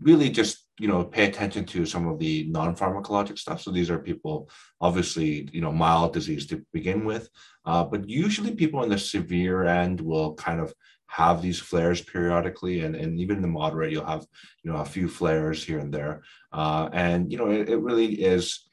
really 0.00 0.30
just 0.30 0.66
you 0.78 0.88
know 0.88 1.04
pay 1.04 1.26
attention 1.26 1.64
to 1.66 1.84
some 1.84 2.08
of 2.08 2.18
the 2.18 2.44
non-pharmacologic 2.48 3.38
stuff. 3.38 3.60
So 3.60 3.70
these 3.70 3.90
are 3.90 3.98
people 3.98 4.48
obviously 4.80 5.48
you 5.52 5.60
know 5.60 5.72
mild 5.72 6.14
disease 6.14 6.46
to 6.46 6.64
begin 6.72 7.04
with. 7.04 7.28
Uh, 7.64 7.84
but 7.84 8.08
usually 8.08 8.54
people 8.54 8.82
in 8.82 8.90
the 8.90 8.98
severe 8.98 9.64
end 9.64 10.00
will 10.00 10.34
kind 10.34 10.60
of 10.60 10.72
have 11.06 11.42
these 11.42 11.58
flares 11.58 12.00
periodically 12.00 12.80
and, 12.80 12.94
and 12.94 13.18
even 13.18 13.42
the 13.42 13.48
moderate 13.48 13.92
you'll 13.92 14.06
have 14.06 14.24
you 14.62 14.72
know 14.72 14.78
a 14.78 14.84
few 14.84 15.08
flares 15.08 15.62
here 15.62 15.78
and 15.78 15.92
there. 15.92 16.22
Uh, 16.52 16.88
and 16.92 17.30
you 17.30 17.36
know 17.36 17.50
it, 17.50 17.68
it 17.68 17.78
really 17.78 18.14
is 18.22 18.69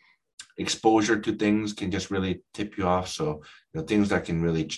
exposure 0.57 1.19
to 1.19 1.35
things 1.35 1.73
can 1.73 1.91
just 1.91 2.11
really 2.11 2.41
tip 2.53 2.77
you 2.77 2.85
off. 2.85 3.07
So 3.09 3.41
you 3.73 3.79
know 3.79 3.83
things 3.83 4.09
that 4.09 4.25
can 4.25 4.41
really 4.41 4.69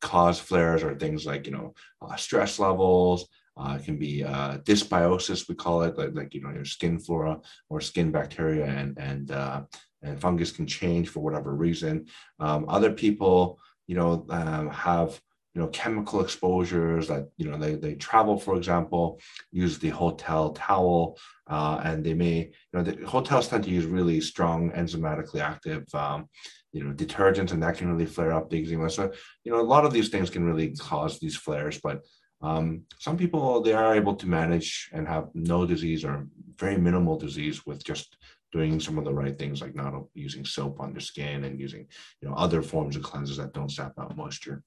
cause 0.00 0.40
flares 0.40 0.82
are 0.82 0.96
things 0.96 1.26
like 1.26 1.46
you 1.46 1.52
know 1.52 1.74
uh, 2.02 2.16
stress 2.16 2.58
levels 2.58 3.28
uh, 3.56 3.76
it 3.78 3.84
can 3.84 3.98
be 3.98 4.24
uh, 4.24 4.56
dysbiosis 4.58 5.48
we 5.48 5.54
call 5.54 5.82
it 5.82 5.98
like, 5.98 6.14
like 6.14 6.34
you 6.34 6.40
know 6.40 6.50
your 6.50 6.64
skin 6.64 6.98
flora 6.98 7.38
or 7.68 7.80
skin 7.80 8.10
bacteria 8.10 8.64
and 8.64 8.96
and 8.98 9.30
uh, 9.30 9.62
and 10.02 10.20
fungus 10.20 10.52
can 10.52 10.66
change 10.66 11.08
for 11.08 11.20
whatever 11.20 11.54
reason. 11.54 12.06
Um, 12.38 12.64
other 12.68 12.92
people 12.92 13.58
you 13.86 13.96
know 13.96 14.26
um, 14.30 14.70
have 14.70 15.20
you 15.54 15.60
know 15.60 15.68
chemical 15.68 16.20
exposures 16.20 17.08
that 17.08 17.28
you 17.36 17.50
know 17.50 17.58
they, 17.58 17.74
they 17.74 17.94
travel 17.94 18.38
for 18.38 18.56
example 18.56 19.20
use 19.50 19.78
the 19.78 19.88
hotel 19.88 20.50
towel 20.50 21.18
uh, 21.48 21.80
and 21.84 22.04
they 22.04 22.14
may 22.14 22.38
you 22.38 22.72
know 22.72 22.82
the 22.82 23.06
hotels 23.06 23.48
tend 23.48 23.64
to 23.64 23.70
use 23.70 23.84
really 23.84 24.20
strong 24.20 24.70
enzymatically 24.72 25.40
active 25.40 25.84
um, 25.94 26.28
you 26.72 26.84
know 26.84 26.92
detergents 26.92 27.52
and 27.52 27.62
that 27.62 27.76
can 27.76 27.90
really 27.90 28.06
flare 28.06 28.32
up 28.32 28.48
the 28.48 28.62
eczema 28.62 28.88
so 28.88 29.10
you 29.44 29.50
know 29.50 29.60
a 29.60 29.62
lot 29.62 29.84
of 29.84 29.92
these 29.92 30.08
things 30.08 30.30
can 30.30 30.44
really 30.44 30.74
cause 30.76 31.18
these 31.18 31.36
flares 31.36 31.80
but 31.82 32.00
um, 32.42 32.82
some 32.98 33.18
people 33.18 33.60
they 33.60 33.74
are 33.74 33.94
able 33.94 34.14
to 34.14 34.26
manage 34.28 34.88
and 34.92 35.06
have 35.06 35.28
no 35.34 35.66
disease 35.66 36.04
or 36.04 36.26
very 36.58 36.76
minimal 36.76 37.18
disease 37.18 37.66
with 37.66 37.84
just 37.84 38.16
doing 38.52 38.80
some 38.80 38.98
of 38.98 39.04
the 39.04 39.12
right 39.12 39.38
things 39.38 39.60
like 39.60 39.74
not 39.74 39.94
using 40.14 40.44
soap 40.44 40.80
on 40.80 40.92
the 40.92 41.00
skin 41.00 41.44
and 41.44 41.60
using 41.60 41.86
you 42.20 42.28
know 42.28 42.34
other 42.34 42.62
forms 42.62 42.96
of 42.96 43.02
cleansers 43.02 43.36
that 43.36 43.52
don't 43.52 43.70
sap 43.70 43.92
out 43.98 44.16
moisture 44.16 44.62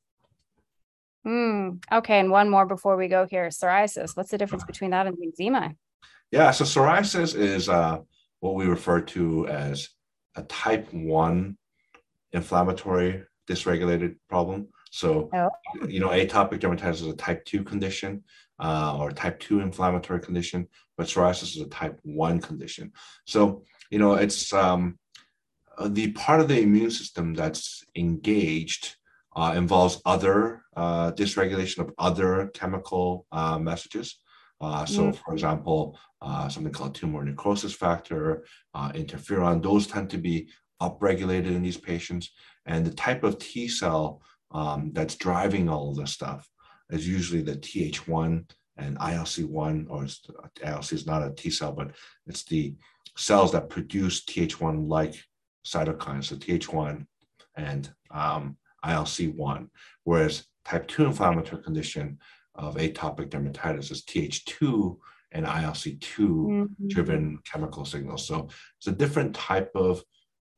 Mm, 1.26 1.84
okay, 1.92 2.20
and 2.20 2.32
one 2.32 2.50
more 2.50 2.66
before 2.66 2.98
we 2.98 3.08
go 3.08 3.26
here. 3.26 3.48
Psoriasis. 3.48 4.16
What's 4.16 4.32
the 4.32 4.38
difference 4.38 4.66
between 4.66 4.92
that 4.92 5.08
and 5.08 5.18
eczema? 5.26 5.74
Yeah, 6.32 6.52
so 6.52 6.66
psoriasis 6.66 7.36
is 7.36 7.70
uh, 7.70 8.00
what 8.40 8.56
we 8.56 8.66
refer 8.66 9.02
to 9.02 9.48
as 9.48 9.90
a 10.36 10.44
type 10.44 10.92
one 10.92 11.58
inflammatory 12.32 13.24
dysregulated 13.48 14.16
problem. 14.30 14.68
So, 14.92 15.30
oh. 15.34 15.50
you 15.88 16.00
know, 16.00 16.10
atopic 16.10 16.60
dermatitis 16.60 17.02
is 17.02 17.08
a 17.08 17.16
type 17.16 17.46
two 17.46 17.64
condition 17.64 18.24
uh, 18.60 18.98
or 19.00 19.12
type 19.12 19.40
two 19.40 19.60
inflammatory 19.60 20.20
condition, 20.20 20.68
but 20.98 21.08
psoriasis 21.08 21.56
is 21.56 21.62
a 21.62 21.68
type 21.68 22.00
one 22.04 22.40
condition. 22.40 22.92
So, 23.26 23.64
you 23.90 24.00
know, 24.00 24.16
it's 24.16 24.54
um, 24.54 25.00
the 25.88 26.12
part 26.12 26.42
of 26.42 26.48
the 26.48 26.60
immune 26.60 26.92
system 26.92 27.34
that's 27.34 27.84
engaged 27.96 28.96
uh, 29.36 29.54
involves 29.56 30.02
other 30.06 30.64
uh, 30.76 31.12
dysregulation 31.12 31.80
of 31.80 31.92
other 31.98 32.50
chemical 32.54 33.26
uh, 33.32 33.58
messages. 33.58 34.20
Uh, 34.62 34.86
so, 34.86 35.04
mm. 35.12 35.16
for 35.16 35.34
example, 35.34 35.98
uh, 36.22 36.48
something 36.48 36.72
called 36.72 36.96
tumor 36.96 37.24
necrosis 37.24 37.74
factor, 37.74 38.46
uh, 38.74 38.92
interferon, 38.94 39.62
those 39.62 39.88
tend 39.88 40.10
to 40.10 40.18
be 40.18 40.48
upregulated 40.82 41.48
in 41.48 41.62
these 41.62 41.78
patients. 41.78 42.32
And 42.66 42.86
the 42.86 42.94
type 42.94 43.24
of 43.24 43.40
T 43.40 43.68
cell 43.68 44.22
um, 44.52 44.92
that's 44.94 45.16
driving 45.16 45.68
all 45.68 45.90
of 45.90 45.98
this 45.98 46.12
stuff 46.12 46.50
is 46.92 47.08
usually 47.08 47.42
the 47.42 47.56
Th1 47.56 48.50
and 48.78 48.98
ILC1, 49.00 49.88
or 49.90 50.04
ILC 50.04 50.94
is 50.94 51.06
not 51.06 51.24
a 51.24 51.32
T 51.32 51.50
cell, 51.50 51.74
but 51.74 51.92
it's 52.26 52.44
the 52.44 52.76
cells 53.18 53.52
that 53.52 53.70
produce 53.70 54.24
Th1 54.26 54.88
like 54.88 55.16
cytokines, 55.66 56.26
so 56.26 56.36
Th1 56.36 57.06
and 57.56 57.92
um, 58.12 58.58
ILC1, 58.86 59.68
whereas 60.04 60.46
type 60.66 60.88
2 60.88 61.06
inflammatory 61.06 61.62
condition 61.62 62.20
of 62.56 62.76
atopic 62.76 63.30
dermatitis 63.30 63.92
is 63.92 64.04
Th2 64.04 64.98
and 65.32 65.46
ILC2 65.46 66.18
mm-hmm. 66.20 66.88
driven 66.88 67.40
chemical 67.44 67.86
signals. 67.86 68.28
So 68.28 68.50
it's 68.78 68.88
a 68.88 68.92
different 68.92 69.36
type 69.36 69.72
of 69.76 70.04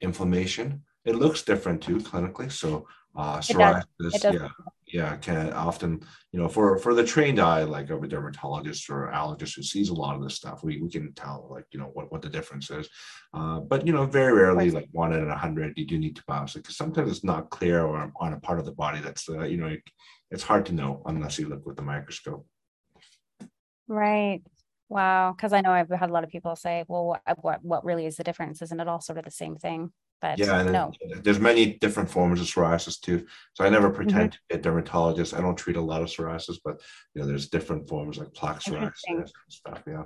inflammation. 0.01 0.84
It 1.05 1.15
looks 1.15 1.43
different 1.43 1.82
too 1.82 1.97
clinically. 1.97 2.51
So 2.51 2.88
uh, 3.15 3.38
psoriasis, 3.38 3.84
yeah, 4.23 4.49
yeah, 4.88 5.15
can 5.17 5.51
often, 5.53 6.01
you 6.31 6.39
know, 6.39 6.47
for 6.47 6.77
for 6.77 6.93
the 6.93 7.03
trained 7.03 7.39
eye, 7.39 7.63
like 7.63 7.89
of 7.89 8.03
a 8.03 8.07
dermatologist 8.07 8.89
or 8.89 9.11
allergist 9.11 9.55
who 9.55 9.63
sees 9.63 9.89
a 9.89 9.93
lot 9.93 10.15
of 10.15 10.21
this 10.21 10.36
stuff, 10.36 10.63
we, 10.63 10.79
we 10.79 10.89
can 10.89 11.11
tell 11.13 11.47
like, 11.49 11.65
you 11.71 11.79
know, 11.79 11.89
what, 11.93 12.11
what 12.11 12.21
the 12.21 12.29
difference 12.29 12.69
is. 12.69 12.88
Uh, 13.33 13.59
but, 13.59 13.88
you 13.88 13.93
know, 13.93 14.05
very 14.05 14.33
rarely, 14.33 14.69
like 14.69 14.88
one 14.91 15.11
in 15.13 15.29
a 15.29 15.38
hundred, 15.38 15.77
you 15.77 15.86
do 15.86 15.97
need 15.97 16.15
to 16.15 16.23
biopsy 16.25 16.55
because 16.55 16.77
sometimes 16.77 17.09
it's 17.09 17.23
not 17.23 17.49
clear 17.49 17.83
or 17.83 18.11
on 18.19 18.33
a 18.33 18.39
part 18.39 18.59
of 18.59 18.65
the 18.65 18.71
body 18.71 18.99
that's, 18.99 19.27
uh, 19.27 19.43
you 19.43 19.57
know, 19.57 19.67
it, 19.67 19.81
it's 20.29 20.43
hard 20.43 20.65
to 20.67 20.73
know 20.73 21.01
unless 21.07 21.39
you 21.39 21.49
look 21.49 21.65
with 21.65 21.77
the 21.77 21.81
microscope. 21.81 22.45
Right. 23.88 24.41
Wow. 24.88 25.33
Because 25.36 25.51
I 25.51 25.61
know 25.61 25.71
I've 25.71 25.89
had 25.89 26.09
a 26.11 26.13
lot 26.13 26.23
of 26.23 26.29
people 26.29 26.55
say, 26.55 26.86
well, 26.88 27.05
what, 27.05 27.21
what, 27.41 27.65
what 27.65 27.86
really 27.86 28.05
is 28.05 28.17
the 28.17 28.23
difference? 28.23 28.61
Isn't 28.61 28.79
it 28.79 28.88
all 28.88 29.01
sort 29.01 29.17
of 29.17 29.25
the 29.25 29.31
same 29.31 29.55
thing? 29.55 29.91
But 30.26 30.39
yeah, 30.39 30.63
no. 30.63 30.91
There's 31.21 31.39
many 31.39 31.73
different 31.73 32.09
forms 32.09 32.41
of 32.41 32.47
psoriasis 32.47 32.99
too. 32.99 33.28
So 33.53 33.63
I 33.63 33.69
never 33.69 33.89
mm-hmm. 33.89 33.95
pretend 33.95 34.32
mm-hmm. 34.32 34.32
to 34.32 34.39
be 34.49 34.55
a 34.55 34.61
dermatologist. 34.61 35.36
I 35.36 35.41
don't 35.41 35.57
treat 35.57 35.76
a 35.76 35.82
lot 35.82 36.01
of 36.01 36.07
psoriasis, 36.07 36.57
but 36.63 36.82
you 37.13 37.21
know, 37.21 37.28
there's 37.28 37.49
different 37.49 37.88
forms 37.88 38.17
like 38.17 38.34
plaque 38.34 38.61
psoriasis 38.61 39.03
and 39.07 39.32
stuff. 39.49 39.84
Yeah. 39.86 40.03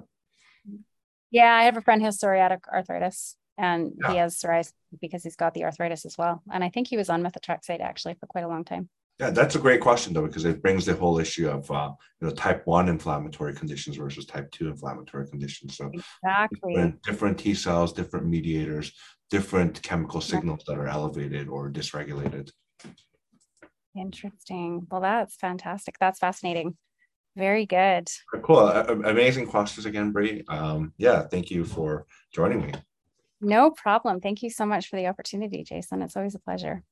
Yeah, 1.32 1.54
I 1.54 1.64
have 1.64 1.78
a 1.78 1.82
friend 1.82 2.02
who 2.02 2.06
has 2.06 2.18
psoriatic 2.18 2.68
arthritis 2.68 3.38
and 3.58 3.94
yeah. 4.02 4.12
he 4.12 4.18
has 4.18 4.38
psoriasis 4.38 4.74
because 5.00 5.24
he's 5.24 5.38
got 5.38 5.54
the 5.54 5.64
arthritis 5.64 6.06
as 6.06 6.18
well. 6.18 6.44
And 6.52 6.64
I 6.64 6.70
think 6.70 6.88
he 6.88 6.98
was 6.98 7.10
on 7.10 7.24
methotrexate 7.24 7.80
actually 7.80 8.16
for 8.16 8.26
quite 8.26 8.44
a 8.44 8.48
long 8.50 8.66
time. 8.66 8.90
Yeah, 9.20 9.32
that's 9.32 9.56
a 9.56 9.60
great 9.60 9.82
question 9.82 10.14
though, 10.14 10.26
because 10.26 10.46
it 10.46 10.62
brings 10.62 10.86
the 10.86 10.96
whole 10.96 11.20
issue 11.20 11.50
of 11.50 11.70
uh, 11.70 11.92
you 12.22 12.28
know 12.28 12.34
type 12.34 12.66
one 12.66 12.88
inflammatory 12.88 13.54
conditions 13.54 13.98
versus 13.98 14.26
type 14.26 14.50
two 14.52 14.70
inflammatory 14.70 15.28
conditions. 15.28 15.76
So 15.76 15.92
exactly 16.24 16.74
different, 16.74 17.04
different 17.04 17.38
T 17.38 17.54
cells, 17.54 17.92
different 17.92 18.28
mediators, 18.28 18.94
different 19.30 19.82
chemical 19.82 20.22
signals 20.22 20.62
that 20.68 20.78
are 20.78 20.88
elevated 20.88 21.48
or 21.48 21.70
dysregulated. 21.70 22.52
Interesting. 23.96 24.88
Well, 24.90 25.02
that's 25.02 25.36
fantastic. 25.36 25.98
That's 26.00 26.20
fascinating. 26.20 26.78
Very 27.36 27.66
good. 27.66 28.08
Cool. 28.44 28.68
Amazing 28.68 29.48
questions 29.48 29.86
again, 29.86 30.12
Bree. 30.12 30.44
Um, 30.48 30.94
yeah, 30.98 31.22
thank 31.28 31.52
you 31.52 31.64
for 31.64 32.06
joining 32.34 32.66
me. 32.66 32.74
No 33.42 33.72
problem. 33.72 34.20
Thank 34.20 34.42
you 34.44 34.50
so 34.50 34.66
much 34.66 34.88
for 34.88 34.98
the 34.98 35.08
opportunity, 35.08 35.64
Jason. 35.64 36.02
It's 36.02 36.18
always 36.18 36.36
a 36.36 36.40
pleasure. 36.40 36.84